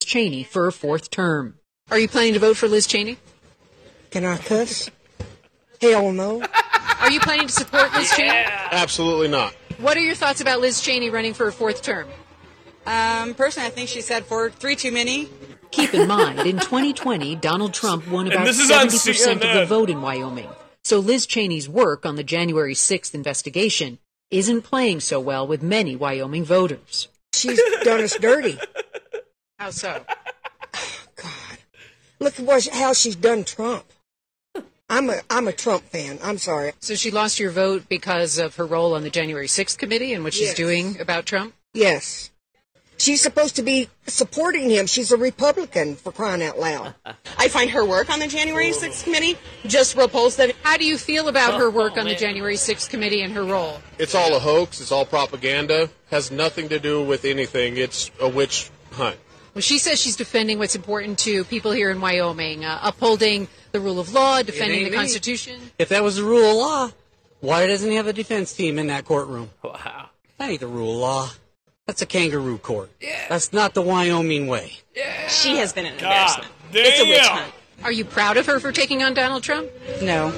Cheney 0.03 0.45
for 0.45 0.66
a 0.66 0.73
fourth 0.73 1.11
term. 1.11 1.59
Are 1.91 1.99
you 1.99 2.09
planning 2.09 2.35
to 2.35 2.39
vote 2.39 2.57
for 2.57 2.69
Liz 2.69 2.87
Cheney? 2.87 3.19
Can 4.11 4.25
I 4.25 4.37
cuss? 4.39 4.91
Hell 5.81 6.12
no. 6.12 6.43
Are 7.01 7.11
you 7.11 7.21
planning 7.21 7.47
to 7.47 7.53
support 7.53 7.93
Liz 7.95 8.11
Cheney? 8.14 8.31
Absolutely 8.31 9.29
not. 9.29 9.55
What 9.79 9.97
are 9.97 10.01
your 10.01 10.16
thoughts 10.16 10.41
about 10.41 10.61
Liz 10.61 10.81
Cheney 10.81 11.09
running 11.09 11.35
for 11.35 11.47
a 11.47 11.53
fourth 11.53 11.83
term? 11.83 12.09
Um, 12.85 13.35
personally, 13.35 13.69
I 13.69 13.71
think 13.71 13.89
she 13.89 14.01
said 14.01 14.25
for 14.25 14.51
three 14.51 14.75
too 14.75 14.91
many. 14.91 15.29
Keep 15.71 15.95
in 15.95 16.09
mind, 16.09 16.41
in 16.41 16.59
2020, 16.59 17.37
Donald 17.37 17.75
Trump 17.75 18.09
won 18.09 18.27
about 18.27 18.45
this 18.47 18.59
is 18.59 18.71
on 18.71 18.87
70% 18.89 19.33
of 19.35 19.41
the 19.41 19.66
vote 19.66 19.91
in 19.91 20.01
Wyoming. 20.01 20.49
So 20.85 20.99
Liz 20.99 21.27
Cheney's 21.27 21.69
work 21.69 22.07
on 22.07 22.16
the 22.16 22.25
January 22.25 22.75
6th 22.75 23.14
investigation 23.14 23.99
isn't 24.31 24.62
playing 24.62 25.01
so 25.01 25.21
well 25.21 25.47
with 25.47 25.62
many 25.62 25.95
Wyoming 25.97 26.45
voters. 26.45 27.09
She's 27.35 27.61
done 27.85 28.01
us 28.03 28.16
dirty. 28.19 28.59
How 29.59 29.71
so? 29.71 30.05
God, 31.16 31.59
look 32.21 32.39
at 32.39 32.45
what, 32.45 32.66
how 32.69 32.93
she's 32.93 33.16
done 33.16 33.45
Trump. 33.45 33.85
I'm 34.89 35.11
a 35.11 35.21
I'm 35.29 35.49
a 35.49 35.53
Trump 35.53 35.83
fan. 35.85 36.19
I'm 36.23 36.39
sorry. 36.39 36.73
So 36.81 36.95
she 36.95 37.11
lost 37.11 37.39
your 37.41 37.51
vote 37.51 37.89
because 37.89 38.39
of 38.39 38.55
her 38.57 38.64
role 38.64 38.95
on 38.95 39.03
the 39.03 39.11
January 39.11 39.49
6th 39.49 39.77
committee 39.77 40.14
and 40.14 40.23
what 40.25 40.33
she's 40.33 40.49
Yes. 40.49 40.57
doing 40.57 41.01
about 41.01 41.27
Trump? 41.27 41.55
Yes. 41.75 42.31
She's 42.99 43.22
supposed 43.22 43.57
to 43.57 43.62
be 43.62 43.88
supporting 44.07 44.68
him. 44.68 44.86
She's 44.86 45.12
a 45.12 45.16
Republican 45.16 45.94
for 45.94 46.11
crying 46.11 46.42
out 46.42 46.59
loud. 46.59 46.94
I 47.38 47.49
find 47.49 47.70
her 47.70 47.84
work 47.84 48.11
on 48.11 48.18
the 48.18 48.26
January 48.26 48.70
6th 48.70 49.05
committee 49.05 49.38
just 49.66 49.96
repulsive. 49.96 50.53
How 50.62 50.76
do 50.76 50.84
you 50.84 50.99
feel 50.99 51.28
about 51.28 51.59
her 51.61 51.70
work 51.70 51.96
on 51.96 52.07
the 52.07 52.16
January 52.16 52.57
6th 52.57 52.90
committee 52.90 53.22
and 53.22 53.32
her 53.34 53.44
role? 53.44 53.80
It's 53.99 54.14
all 54.14 54.34
a 54.34 54.40
hoax. 54.40 54.80
It's 54.80 54.90
all 54.90 55.05
propaganda. 55.05 55.90
Has 56.11 56.30
nothing 56.30 56.68
to 56.70 56.80
do 56.80 57.03
with 57.03 57.24
anything. 57.24 57.76
It's 57.76 58.11
a 58.20 58.28
witch 58.28 58.70
hunt. 58.92 59.16
Well, 59.55 59.62
she 59.62 59.78
says 59.78 60.01
she's 60.01 60.16
defending 60.16 60.59
what's 60.59 60.74
important 60.76 61.18
to 61.20 61.44
people 61.44 61.72
here 61.72 61.90
in 61.90 62.01
Wyoming, 62.01 62.64
uh, 62.64 62.80
upholding 62.82 63.49
the 63.72 63.80
rule 63.80 63.99
of 63.99 64.12
law, 64.12 64.42
defending 64.42 64.80
the 64.80 64.84
ain't 64.86 64.92
me. 64.92 64.99
Constitution. 64.99 65.61
If 65.78 65.88
that 65.90 66.03
was 66.03 66.16
the 66.16 66.24
rule 66.24 66.51
of 66.51 66.57
law, 66.57 66.90
why 67.40 67.66
doesn't 67.66 67.88
he 67.88 67.96
have 67.96 68.07
a 68.07 68.12
defense 68.12 68.53
team 68.53 68.78
in 68.78 68.88
that 68.88 69.05
courtroom? 69.05 69.51
Wow. 69.62 70.11
That 70.38 70.51
ain't 70.51 70.61
the 70.61 70.66
rule 70.66 70.92
of 70.92 70.99
law. 71.01 71.30
That's 71.89 72.03
a 72.03 72.07
kangaroo 72.07 72.59
court. 72.59 72.91
Yeah. 73.01 73.28
That's 73.30 73.51
not 73.51 73.72
the 73.72 73.80
Wyoming 73.80 74.47
way. 74.47 74.74
Yeah. 74.95 75.26
She 75.28 75.57
has 75.57 75.72
been 75.72 75.86
an 75.86 75.95
God 75.97 76.03
embarrassment. 76.03 76.49
It's 76.74 77.01
a 77.01 77.05
witch 77.07 77.26
hunt. 77.26 77.55
Are 77.82 77.91
you 77.91 78.05
proud 78.05 78.36
of 78.36 78.45
her 78.45 78.61
for 78.61 78.72
taking 78.72 79.03
on 79.03 79.14
Donald 79.14 79.43
Trump? 79.43 79.70
No. 80.03 80.26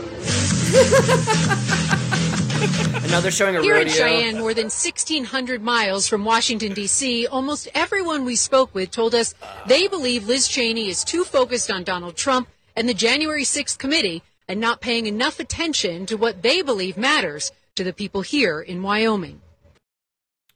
Another 2.61 3.09
now 3.09 3.21
they're 3.21 3.33
showing 3.33 3.57
a 3.57 3.63
Here 3.63 3.79
in. 3.79 3.89
Cheyenne, 3.89 4.39
more 4.39 4.55
than 4.55 4.67
1,600 4.67 5.61
miles 5.61 6.07
from 6.07 6.25
Washington, 6.25 6.73
D.C., 6.73 7.27
almost 7.27 7.67
everyone 7.75 8.25
we 8.25 8.37
spoke 8.37 8.73
with 8.73 8.93
told 8.93 9.13
us 9.13 9.35
they 9.67 9.89
believe 9.89 10.29
Liz 10.29 10.47
Cheney 10.47 10.89
is 10.89 11.03
too 11.03 11.25
focused 11.25 11.69
on 11.69 11.83
Donald 11.83 12.15
Trump 12.15 12.47
and 12.77 12.89
the 12.89 12.95
January 12.95 13.43
6th 13.43 13.77
committee 13.77 14.23
and 14.47 14.61
not 14.61 14.81
paying 14.81 15.07
enough 15.07 15.41
attention 15.41 16.07
to 16.07 16.17
what 16.17 16.43
they 16.43 16.63
believe 16.63 16.97
matters 16.97 17.51
to 17.75 17.83
the 17.83 17.93
people 17.93 18.21
here 18.21 18.61
in 18.61 18.83
Wyoming. 18.83 19.41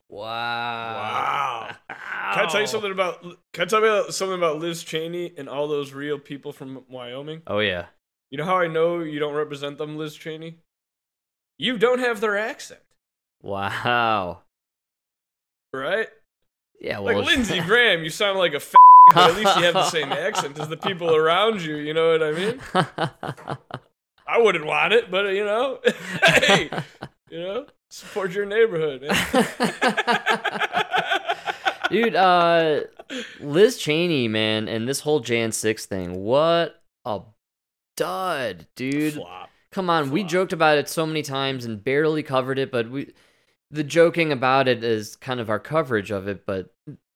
Wow. 0.08 0.26
Wow. 0.28 1.76
Can 2.34 2.46
I 2.46 2.48
tell 2.50 2.60
you 2.60 2.66
something 2.66 2.92
about? 2.92 3.22
Can 3.52 3.62
I 3.62 3.64
tell 3.64 3.80
you 3.80 3.86
about 3.86 4.14
something 4.14 4.36
about 4.36 4.58
Liz 4.58 4.82
Cheney 4.82 5.32
and 5.36 5.48
all 5.48 5.66
those 5.68 5.92
real 5.92 6.18
people 6.18 6.52
from 6.52 6.84
Wyoming? 6.88 7.42
Oh 7.46 7.58
yeah. 7.60 7.86
You 8.30 8.38
know 8.38 8.44
how 8.44 8.56
I 8.58 8.66
know 8.66 9.00
you 9.00 9.18
don't 9.18 9.34
represent 9.34 9.78
them, 9.78 9.96
Liz 9.96 10.14
Cheney? 10.14 10.56
You 11.58 11.78
don't 11.78 12.00
have 12.00 12.20
their 12.20 12.36
accent, 12.36 12.80
Wow. 13.42 14.40
right? 15.72 16.08
Yeah. 16.80 16.98
Well, 16.98 17.16
like 17.18 17.26
Lindsey 17.26 17.60
Graham, 17.66 18.02
you 18.02 18.10
sound 18.10 18.38
like 18.38 18.52
a 18.52 18.56
f- 18.56 18.74
but 19.14 19.30
at 19.30 19.36
least 19.36 19.56
you 19.56 19.62
have 19.64 19.74
the 19.74 19.88
same 19.90 20.10
accent 20.12 20.58
as 20.58 20.68
the 20.68 20.76
people 20.76 21.14
around 21.14 21.62
you. 21.62 21.76
You 21.76 21.94
know 21.94 22.10
what 22.10 22.22
I 22.22 22.32
mean? 22.32 22.60
I 24.26 24.38
wouldn't 24.38 24.66
want 24.66 24.92
it, 24.94 25.10
but 25.10 25.26
you 25.34 25.44
know, 25.44 25.78
hey, 26.24 26.70
you 27.30 27.38
know, 27.38 27.66
support 27.94 28.32
your 28.32 28.46
neighborhood. 28.46 29.02
Man. 29.02 29.10
dude. 31.90 32.14
Uh, 32.14 32.80
Liz 33.40 33.76
Cheney, 33.76 34.28
man, 34.28 34.68
and 34.68 34.88
this 34.88 35.00
whole 35.00 35.20
Jan 35.20 35.52
six 35.52 35.86
thing. 35.86 36.22
What 36.24 36.82
a 37.04 37.20
dud, 37.96 38.66
dude. 38.76 39.20
Come 39.70 39.90
on, 39.90 40.10
we 40.10 40.22
joked 40.24 40.52
about 40.52 40.78
it 40.78 40.88
so 40.88 41.04
many 41.06 41.22
times 41.22 41.64
and 41.64 41.82
barely 41.82 42.22
covered 42.22 42.58
it, 42.58 42.70
but 42.70 42.90
we 42.90 43.12
the 43.70 43.84
joking 43.84 44.30
about 44.32 44.68
it 44.68 44.84
is 44.84 45.16
kind 45.16 45.40
of 45.40 45.50
our 45.50 45.58
coverage 45.58 46.10
of 46.10 46.28
it. 46.28 46.46
But 46.46 46.72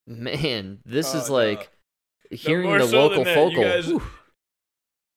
man, 0.06 0.78
this 0.84 1.14
Oh, 1.14 1.18
is 1.18 1.28
no. 1.28 1.34
like 1.34 1.70
No, 2.30 2.36
hearing 2.36 2.66
more 2.66 2.78
the 2.78 2.88
so 2.88 3.06
local 3.06 3.24
than 3.24 3.34
that, 3.34 3.52
you 3.52 3.56
focal. 3.56 3.98
guys- 3.98 4.08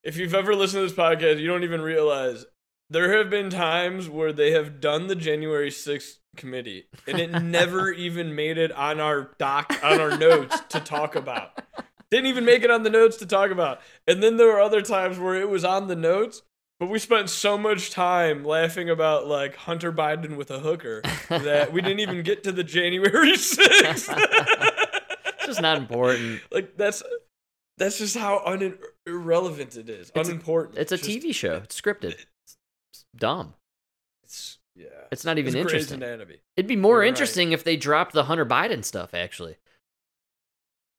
if 0.03 0.17
you've 0.17 0.33
ever 0.33 0.55
listened 0.55 0.81
to 0.81 0.87
this 0.87 0.97
podcast, 0.97 1.39
you 1.39 1.47
don't 1.47 1.63
even 1.63 1.81
realize 1.81 2.45
there 2.91 3.17
have 3.17 3.29
been 3.29 3.49
times 3.49 4.09
where 4.09 4.33
they 4.33 4.51
have 4.51 4.79
done 4.81 5.07
the 5.07 5.15
January 5.15 5.69
6th 5.69 6.17
committee 6.37 6.85
and 7.07 7.19
it 7.19 7.31
never 7.43 7.91
even 7.91 8.35
made 8.35 8.57
it 8.57 8.71
on 8.73 8.99
our 8.99 9.31
doc 9.37 9.73
on 9.83 9.99
our 9.99 10.17
notes 10.17 10.59
to 10.69 10.79
talk 10.79 11.15
about. 11.15 11.61
Didn't 12.09 12.27
even 12.27 12.43
make 12.45 12.63
it 12.63 12.69
on 12.71 12.83
the 12.83 12.89
notes 12.89 13.17
to 13.17 13.25
talk 13.25 13.51
about. 13.51 13.79
And 14.07 14.21
then 14.21 14.35
there 14.37 14.47
were 14.47 14.59
other 14.59 14.81
times 14.81 15.17
where 15.17 15.35
it 15.35 15.49
was 15.49 15.63
on 15.63 15.87
the 15.87 15.95
notes, 15.95 16.41
but 16.79 16.89
we 16.89 16.99
spent 16.99 17.29
so 17.29 17.57
much 17.57 17.91
time 17.91 18.43
laughing 18.43 18.89
about 18.89 19.27
like 19.27 19.55
Hunter 19.55 19.93
Biden 19.93 20.35
with 20.35 20.51
a 20.51 20.59
hooker 20.59 21.01
that 21.29 21.71
we 21.71 21.81
didn't 21.81 22.01
even 22.01 22.23
get 22.23 22.43
to 22.43 22.51
the 22.51 22.63
January 22.65 23.31
6th. 23.37 24.13
It's 25.37 25.45
just 25.45 25.61
not 25.61 25.77
important. 25.77 26.41
like 26.51 26.75
that's 26.77 27.01
that's 27.77 27.97
just 27.97 28.15
how 28.17 28.41
un- 28.45 28.77
irrelevant 29.07 29.75
it 29.75 29.89
is. 29.89 30.11
It's 30.13 30.27
a- 30.29 30.31
Unimportant. 30.31 30.77
It's 30.77 30.91
a 30.91 30.97
Just- 30.97 31.09
TV 31.09 31.33
show. 31.33 31.55
It's 31.63 31.79
scripted. 31.79 32.15
Dumb. 33.15 33.53
It's 34.23 34.57
yeah. 34.75 34.85
It's 35.11 35.25
not 35.25 35.37
even 35.37 35.49
It's 35.49 35.55
interesting. 35.55 36.01
It'd 36.01 36.67
be 36.67 36.75
more 36.75 36.93
You're 36.95 36.99
right. 37.01 37.07
interesting 37.07 37.51
if 37.51 37.63
they 37.63 37.75
dropped 37.77 38.13
the 38.13 38.23
Hunter 38.23 38.45
Biden 38.45 38.83
stuff. 38.85 39.13
Actually, 39.13 39.57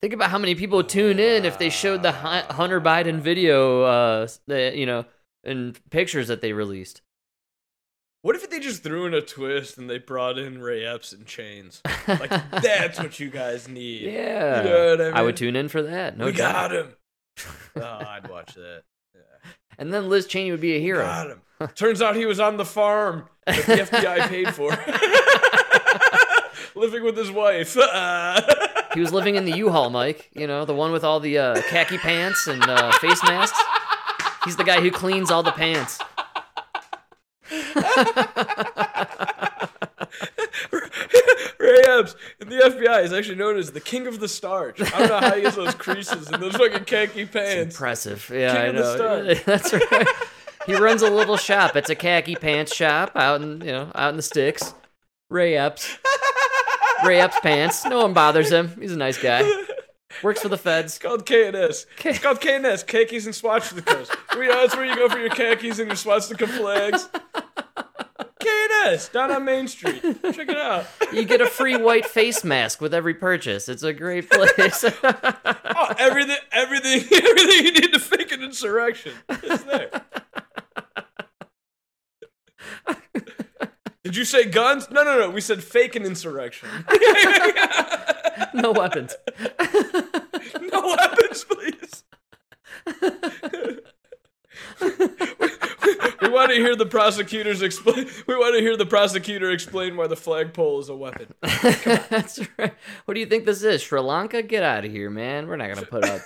think 0.02 0.12
about 0.12 0.30
how 0.30 0.38
many 0.38 0.54
people 0.54 0.76
would 0.78 0.88
tune 0.88 1.18
in 1.18 1.44
if 1.44 1.58
they 1.58 1.70
showed 1.70 2.02
the 2.02 2.12
Hunter 2.12 2.80
Biden 2.80 3.20
video, 3.20 3.82
uh, 3.82 4.28
the, 4.46 4.72
you 4.76 4.84
know, 4.86 5.04
and 5.44 5.78
pictures 5.90 6.28
that 6.28 6.40
they 6.42 6.52
released. 6.52 7.00
What 8.20 8.36
if 8.36 8.48
they 8.48 8.60
just 8.60 8.84
threw 8.84 9.06
in 9.06 9.14
a 9.14 9.20
twist 9.20 9.78
and 9.78 9.90
they 9.90 9.98
brought 9.98 10.38
in 10.38 10.60
Ray 10.60 10.84
Epps 10.84 11.12
and 11.12 11.26
chains? 11.26 11.80
Like 12.06 12.30
that's 12.62 12.98
what 12.98 13.18
you 13.18 13.30
guys 13.30 13.68
need. 13.68 14.02
Yeah, 14.02 14.62
You 14.62 14.68
know 14.96 15.10
I 15.10 15.14
mean? 15.16 15.24
would 15.24 15.36
tune 15.36 15.56
in 15.56 15.68
for 15.68 15.82
that. 15.82 16.16
No 16.16 16.26
we 16.26 16.32
doubt. 16.32 16.70
got 16.70 16.72
him. 16.72 16.94
Oh, 17.74 17.80
I'd 17.82 18.28
watch 18.28 18.54
that. 18.54 18.82
And 19.78 19.92
then 19.92 20.10
Liz 20.10 20.26
Cheney 20.26 20.50
would 20.50 20.60
be 20.60 20.76
a 20.76 20.80
hero. 20.80 21.02
Got 21.02 21.30
him. 21.30 21.40
Turns 21.74 22.02
out 22.02 22.16
he 22.16 22.26
was 22.26 22.40
on 22.40 22.56
the 22.56 22.64
farm 22.64 23.28
that 23.46 23.66
the 23.66 23.72
FBI 23.74 24.28
paid 24.28 24.54
for. 24.54 24.70
Living 26.80 27.02
with 27.04 27.16
his 27.16 27.30
wife. 27.30 27.74
He 28.94 29.00
was 29.00 29.12
living 29.12 29.36
in 29.36 29.44
the 29.44 29.52
U-Haul, 29.56 29.90
Mike. 29.90 30.30
You 30.34 30.46
know, 30.46 30.64
the 30.64 30.74
one 30.74 30.90
with 30.92 31.04
all 31.04 31.20
the 31.20 31.38
uh, 31.38 31.62
khaki 31.68 31.98
pants 31.98 32.46
and 32.46 32.62
uh, 32.62 32.92
face 32.98 33.22
masks. 33.24 33.58
He's 34.44 34.56
the 34.56 34.64
guy 34.64 34.80
who 34.80 34.90
cleans 34.90 35.30
all 35.30 35.42
the 35.42 35.52
pants. 35.52 35.98
Ray 41.58 41.78
Epps 41.88 42.16
in 42.40 42.48
the 42.48 42.56
FBI 42.56 43.04
is 43.04 43.12
actually 43.12 43.36
known 43.36 43.56
as 43.56 43.72
the 43.72 43.80
king 43.80 44.06
of 44.06 44.20
the 44.20 44.28
starch. 44.28 44.80
I 44.80 44.98
don't 44.98 45.08
know 45.08 45.20
how 45.28 45.34
he 45.36 45.42
has 45.44 45.54
those 45.56 45.74
creases 45.74 46.28
and 46.30 46.42
those 46.42 46.56
fucking 46.56 46.84
khaki 46.84 47.26
pants. 47.26 47.74
Impressive. 47.76 48.30
Yeah, 48.32 48.52
King 48.52 48.60
I 48.62 48.64
of 48.66 48.74
the 48.74 48.80
know. 48.80 49.34
starch. 49.34 49.44
That's 49.44 49.72
right. 49.72 50.06
He 50.66 50.74
runs 50.74 51.02
a 51.02 51.10
little 51.10 51.36
shop. 51.36 51.76
It's 51.76 51.90
a 51.90 51.94
khaki 51.94 52.36
pants 52.36 52.74
shop 52.74 53.12
out 53.14 53.42
in 53.42 53.60
you 53.60 53.72
know 53.72 53.90
out 53.94 54.10
in 54.10 54.16
the 54.16 54.22
sticks. 54.22 54.74
Ray 55.28 55.56
Epps. 55.56 55.98
Ray 57.04 57.20
Epps 57.20 57.40
pants. 57.40 57.84
No 57.84 58.02
one 58.02 58.12
bothers 58.12 58.50
him. 58.52 58.76
He's 58.80 58.92
a 58.92 58.96
nice 58.98 59.20
guy. 59.20 59.50
Works 60.22 60.42
for 60.42 60.48
the 60.48 60.58
feds. 60.58 60.96
It's 60.96 60.98
called 60.98 61.26
KNS. 61.26 61.86
It's 62.04 62.18
called 62.18 62.40
KNS, 62.40 62.86
khakis 62.86 63.24
and 63.24 63.34
swastikas. 63.34 64.08
Know, 64.34 64.60
that's 64.60 64.76
where 64.76 64.84
you 64.84 64.94
go 64.94 65.08
for 65.08 65.18
your 65.18 65.30
khakis 65.30 65.78
and 65.78 65.88
your 65.88 65.96
swastika 65.96 66.46
flags. 66.46 67.08
KNS 68.40 69.12
down 69.12 69.30
on 69.30 69.44
Main 69.44 69.68
Street. 69.68 70.02
Check 70.02 70.48
it 70.48 70.56
out. 70.56 70.86
You 71.12 71.24
get 71.24 71.40
a 71.40 71.46
free 71.46 71.76
white 71.76 72.06
face 72.06 72.44
mask 72.44 72.80
with 72.80 72.92
every 72.92 73.14
purchase. 73.14 73.68
It's 73.68 73.82
a 73.82 73.92
great 73.92 74.30
place. 74.30 74.84
Oh, 74.84 75.94
everything, 75.98 76.36
everything, 76.52 77.00
everything 77.12 77.64
you 77.64 77.72
need 77.72 77.92
to 77.92 77.98
fake 77.98 78.32
an 78.32 78.42
insurrection 78.42 79.12
is 79.42 79.64
there. 79.64 79.90
Did 84.04 84.16
you 84.16 84.24
say 84.24 84.44
guns? 84.46 84.90
No, 84.90 85.04
no, 85.04 85.18
no. 85.18 85.30
We 85.30 85.40
said 85.40 85.62
fake 85.62 85.94
an 85.94 86.04
insurrection. 86.04 86.68
no 88.54 88.72
weapons. 88.72 89.14
no 90.60 90.96
weapons, 90.98 91.44
please. 91.44 92.04
we 96.20 96.28
want 96.28 96.50
to 96.50 96.56
hear 96.56 96.74
the 96.76 96.86
prosecutors 96.86 97.62
explain. 97.62 98.08
We 98.26 98.34
want 98.34 98.56
to 98.56 98.60
hear 98.60 98.76
the 98.76 98.86
prosecutor 98.86 99.50
explain 99.50 99.96
why 99.96 100.08
the 100.08 100.16
flagpole 100.16 100.80
is 100.80 100.88
a 100.88 100.96
weapon. 100.96 101.32
That's 101.40 102.40
right. 102.58 102.74
What 103.04 103.14
do 103.14 103.20
you 103.20 103.26
think 103.26 103.44
this 103.44 103.62
is? 103.62 103.82
Sri 103.82 104.00
Lanka? 104.00 104.42
Get 104.42 104.62
out 104.62 104.84
of 104.84 104.90
here, 104.90 105.10
man. 105.10 105.46
We're 105.46 105.56
not 105.56 105.72
gonna 105.72 105.86
put 105.86 106.04
up 106.04 106.22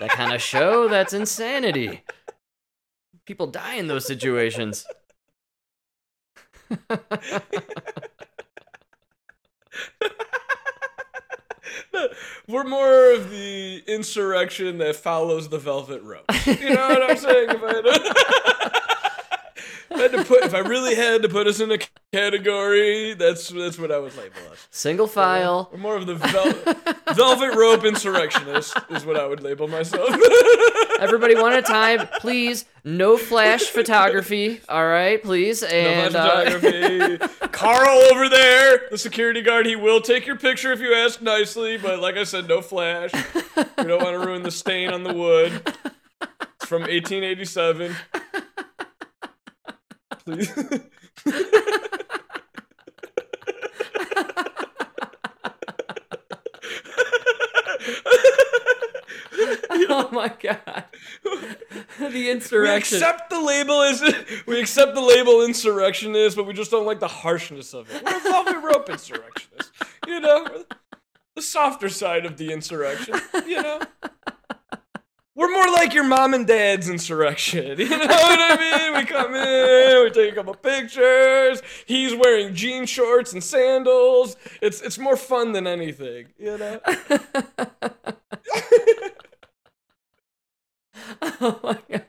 that 0.00 0.10
kind 0.10 0.34
of 0.34 0.42
show. 0.42 0.88
That's 0.88 1.12
insanity. 1.12 2.04
People 3.26 3.46
die 3.46 3.74
in 3.74 3.86
those 3.86 4.06
situations. 4.06 4.86
We're 12.46 12.64
more 12.64 13.12
of 13.12 13.30
the 13.30 13.82
insurrection 13.86 14.78
that 14.78 14.96
follows 14.96 15.48
the 15.48 15.58
velvet 15.58 16.02
rope. 16.02 16.24
You 16.46 16.74
know 16.74 16.88
what 16.88 17.10
I'm 17.10 17.16
saying? 17.16 17.50
If 19.90 19.96
I 19.98 20.02
had 20.02 20.12
to, 20.12 20.18
if 20.18 20.20
I 20.20 20.20
had 20.20 20.24
to 20.24 20.24
put, 20.24 20.42
if 20.44 20.54
I 20.54 20.58
really 20.60 20.94
had 20.94 21.22
to 21.22 21.28
put 21.28 21.46
us 21.46 21.60
in 21.60 21.70
a 21.72 21.78
category, 22.12 23.14
that's 23.14 23.48
that's 23.48 23.78
what 23.78 23.90
I 23.90 23.98
would 23.98 24.16
label 24.16 24.36
us. 24.52 24.68
Single 24.70 25.06
file. 25.06 25.68
We're 25.72 25.78
more 25.78 25.96
of 25.96 26.06
the 26.06 26.14
vel- 26.14 26.94
velvet 27.14 27.56
rope 27.56 27.84
insurrectionist, 27.84 28.76
is 28.90 29.04
what 29.04 29.16
I 29.16 29.26
would 29.26 29.42
label 29.42 29.66
myself. 29.68 30.08
Everybody, 31.00 31.34
one 31.34 31.52
at 31.52 31.60
a 31.60 31.62
time, 31.62 32.06
please. 32.20 32.66
No 32.84 33.16
flash 33.16 33.62
photography. 33.62 34.60
All 34.68 34.86
right, 34.86 35.22
please. 35.22 35.62
And 35.62 36.14
no 36.14 36.20
uh, 36.20 36.50
photography. 36.50 37.48
Carl 37.48 37.98
over 38.12 38.28
there, 38.28 38.82
the 38.90 38.98
security 38.98 39.42
guard, 39.42 39.66
he 39.66 39.76
will 39.76 40.00
take 40.00 40.26
your 40.26 40.36
picture 40.36 40.72
if 40.72 40.80
you 40.80 40.94
ask 40.94 41.20
nicely, 41.20 41.78
but 41.78 42.00
like 42.00 42.16
I 42.16 42.24
said, 42.24 42.48
no 42.48 42.60
flash. 42.62 43.10
We 43.56 43.84
don't 43.84 44.02
want 44.02 44.20
to 44.20 44.26
ruin 44.26 44.42
the 44.42 44.50
stain 44.50 44.90
on 44.90 45.02
the 45.02 45.12
wood. 45.12 45.74
It's 46.22 46.66
from 46.66 46.82
1887. 46.82 47.96
Please. 50.24 50.52
oh 59.88 60.08
my 60.12 60.32
god, 60.40 60.84
the 61.98 62.30
insurrection. 62.30 62.98
We 62.98 63.02
accept 63.04 63.30
the 63.30 63.40
label 63.40 63.82
as 63.82 64.02
we 64.46 64.60
accept 64.60 64.94
the 64.94 65.00
label 65.00 65.42
insurrectionist, 65.44 66.36
but 66.36 66.46
we 66.46 66.52
just 66.52 66.70
don't 66.70 66.86
like 66.86 67.00
the 67.00 67.08
harshness 67.08 67.74
of 67.74 67.90
it. 67.94 68.02
We're 68.04 68.16
a 68.16 68.20
velvet 68.20 68.60
rope 68.62 68.90
insurrectionist, 68.90 69.72
you 70.06 70.20
know, 70.20 70.64
the 71.34 71.42
softer 71.42 71.88
side 71.88 72.26
of 72.26 72.36
the 72.36 72.52
insurrection, 72.52 73.14
you 73.46 73.62
know. 73.62 73.80
We're 75.40 75.50
more 75.50 75.72
like 75.72 75.94
your 75.94 76.04
mom 76.04 76.34
and 76.34 76.46
dad's 76.46 76.90
insurrection. 76.90 77.78
You 77.80 77.88
know 77.88 77.96
what 77.96 78.38
I 78.38 78.56
mean? 78.58 78.98
We 78.98 79.06
come 79.06 79.34
in, 79.34 80.04
we 80.04 80.10
take 80.10 80.32
a 80.32 80.34
couple 80.34 80.52
pictures. 80.52 81.62
He's 81.86 82.14
wearing 82.14 82.54
jean 82.54 82.84
shorts 82.84 83.32
and 83.32 83.42
sandals. 83.42 84.36
It's 84.60 84.82
it's 84.82 84.98
more 84.98 85.16
fun 85.16 85.52
than 85.52 85.66
anything, 85.66 86.26
you 86.38 86.58
know. 86.58 86.78
oh 91.22 91.60
my 91.62 91.78
god. 91.90 92.04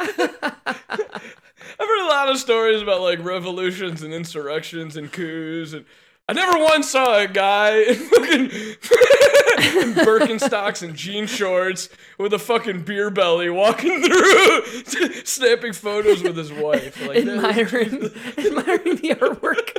I've 0.00 1.88
heard 1.88 2.04
a 2.04 2.08
lot 2.08 2.28
of 2.28 2.38
stories 2.38 2.82
about 2.82 3.02
like 3.02 3.24
revolutions 3.24 4.02
and 4.02 4.12
insurrections 4.12 4.96
and 4.96 5.12
coups, 5.12 5.74
and 5.74 5.84
I 6.28 6.34
never 6.34 6.58
once 6.62 6.88
saw 6.90 7.18
a 7.18 7.26
guy 7.26 7.78
in 7.82 7.94
fucking 7.96 8.40
in 8.42 9.94
Birkenstocks 10.04 10.82
and 10.82 10.94
jean 10.94 11.26
shorts 11.26 11.88
with 12.18 12.32
a 12.32 12.38
fucking 12.38 12.84
beer 12.84 13.10
belly 13.10 13.50
walking 13.50 14.02
through, 14.02 14.62
snapping 15.24 15.72
photos 15.72 16.22
with 16.22 16.36
his 16.36 16.52
wife. 16.52 17.00
Like, 17.06 17.24
that- 17.24 17.36
admiring, 17.44 18.04
admiring 18.38 18.96
the 18.96 19.14
artwork. 19.20 19.72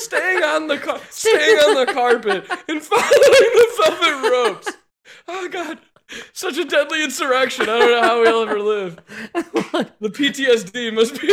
staying 0.00 0.42
on 0.42 0.66
the 0.68 0.78
car- 0.78 1.00
staying 1.10 1.58
on 1.58 1.86
the 1.86 1.92
carpet 1.92 2.44
and 2.68 2.82
following 2.82 3.10
the 3.12 3.66
velvet 3.82 4.30
ropes. 4.30 4.72
Oh 5.28 5.48
god. 5.48 5.78
Such 6.32 6.58
a 6.58 6.64
deadly 6.64 7.02
insurrection. 7.02 7.62
I 7.68 7.78
don't 7.78 7.90
know 7.90 8.02
how 8.02 8.20
we'll 8.20 8.42
ever 8.42 8.60
live. 8.60 8.96
The 10.00 10.10
PTSD 10.10 10.92
must 10.94 11.20
be 11.20 11.26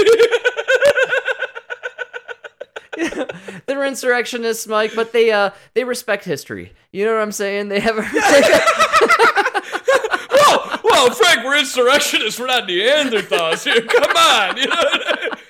They're 3.66 3.84
insurrectionists, 3.86 4.68
Mike, 4.68 4.92
but 4.96 5.12
they 5.14 5.32
uh 5.32 5.52
they 5.74 5.84
respect 5.84 6.26
history. 6.26 6.74
You 6.92 7.06
know 7.06 7.14
what 7.14 7.22
I'm 7.22 7.32
saying? 7.32 7.70
They 7.70 7.80
have 7.80 7.98
a 7.98 8.04
Whoa, 10.34 10.78
whoa, 10.84 11.10
Frank, 11.12 11.44
we're 11.44 11.58
insurrectionists. 11.60 12.40
We're 12.40 12.48
not 12.48 12.68
Neanderthals 12.68 13.64
here. 13.64 13.82
Come 13.82 14.16
on, 14.16 14.58
you 14.58 14.68
know. 14.68 14.84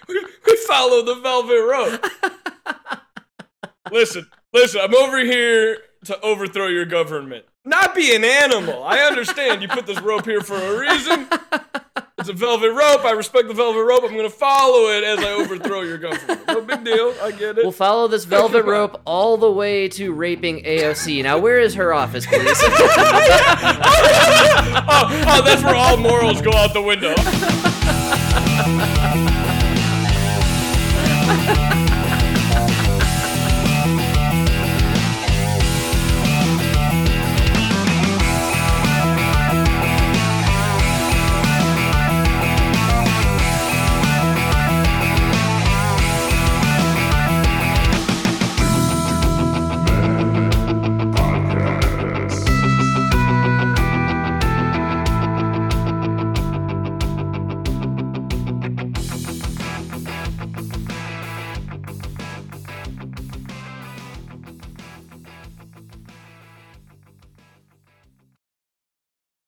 We, 0.08 0.26
we 0.46 0.58
follow 0.68 1.04
the 1.04 1.16
velvet 1.16 1.62
rope. 1.70 2.06
Listen, 3.92 4.28
listen. 4.54 4.82
I'm 4.82 4.96
over 4.96 5.20
here 5.20 5.78
to 6.06 6.20
overthrow 6.22 6.68
your 6.68 6.86
government, 6.86 7.46
not 7.66 7.94
be 7.94 8.16
an 8.16 8.24
animal. 8.24 8.84
I 8.84 9.00
understand 9.00 9.62
you 9.62 9.68
put 9.68 9.86
this 9.86 10.02
rope 10.02 10.26
here 10.26 10.42
for 10.42 10.56
a 10.56 10.80
reason. 10.80 11.28
It's 12.22 12.30
a 12.30 12.34
velvet 12.34 12.72
rope. 12.72 13.04
I 13.04 13.14
respect 13.14 13.48
the 13.48 13.56
velvet 13.56 13.84
rope. 13.84 14.04
I'm 14.04 14.16
gonna 14.16 14.30
follow 14.30 14.92
it 14.92 15.04
as 15.04 15.18
I 15.18 15.32
overthrow 15.32 15.82
your 15.82 15.98
government. 15.98 16.48
No 16.48 16.62
big 16.62 16.84
deal. 16.84 17.16
I 17.20 17.32
get 17.32 17.58
it. 17.58 17.64
We'll 17.64 17.72
follow 17.72 18.08
this 18.08 18.26
velvet 18.26 18.64
rope 18.64 19.02
all 19.06 19.38
the 19.38 19.52
way 19.52 19.88
to 19.90 20.14
raping 20.14 20.64
AOC. 20.64 21.24
Now, 21.24 21.40
where 21.40 21.60
is 21.60 21.74
her 21.74 21.92
office, 21.96 22.28
please? 22.28 22.46
oh, 22.46 22.78
oh, 25.30 25.42
that's 25.44 25.64
where 25.64 25.74
all 25.74 25.98
morals 25.98 26.44
go 26.44 26.52
out 26.54 26.74
the 26.74 26.82
window. 26.84 27.16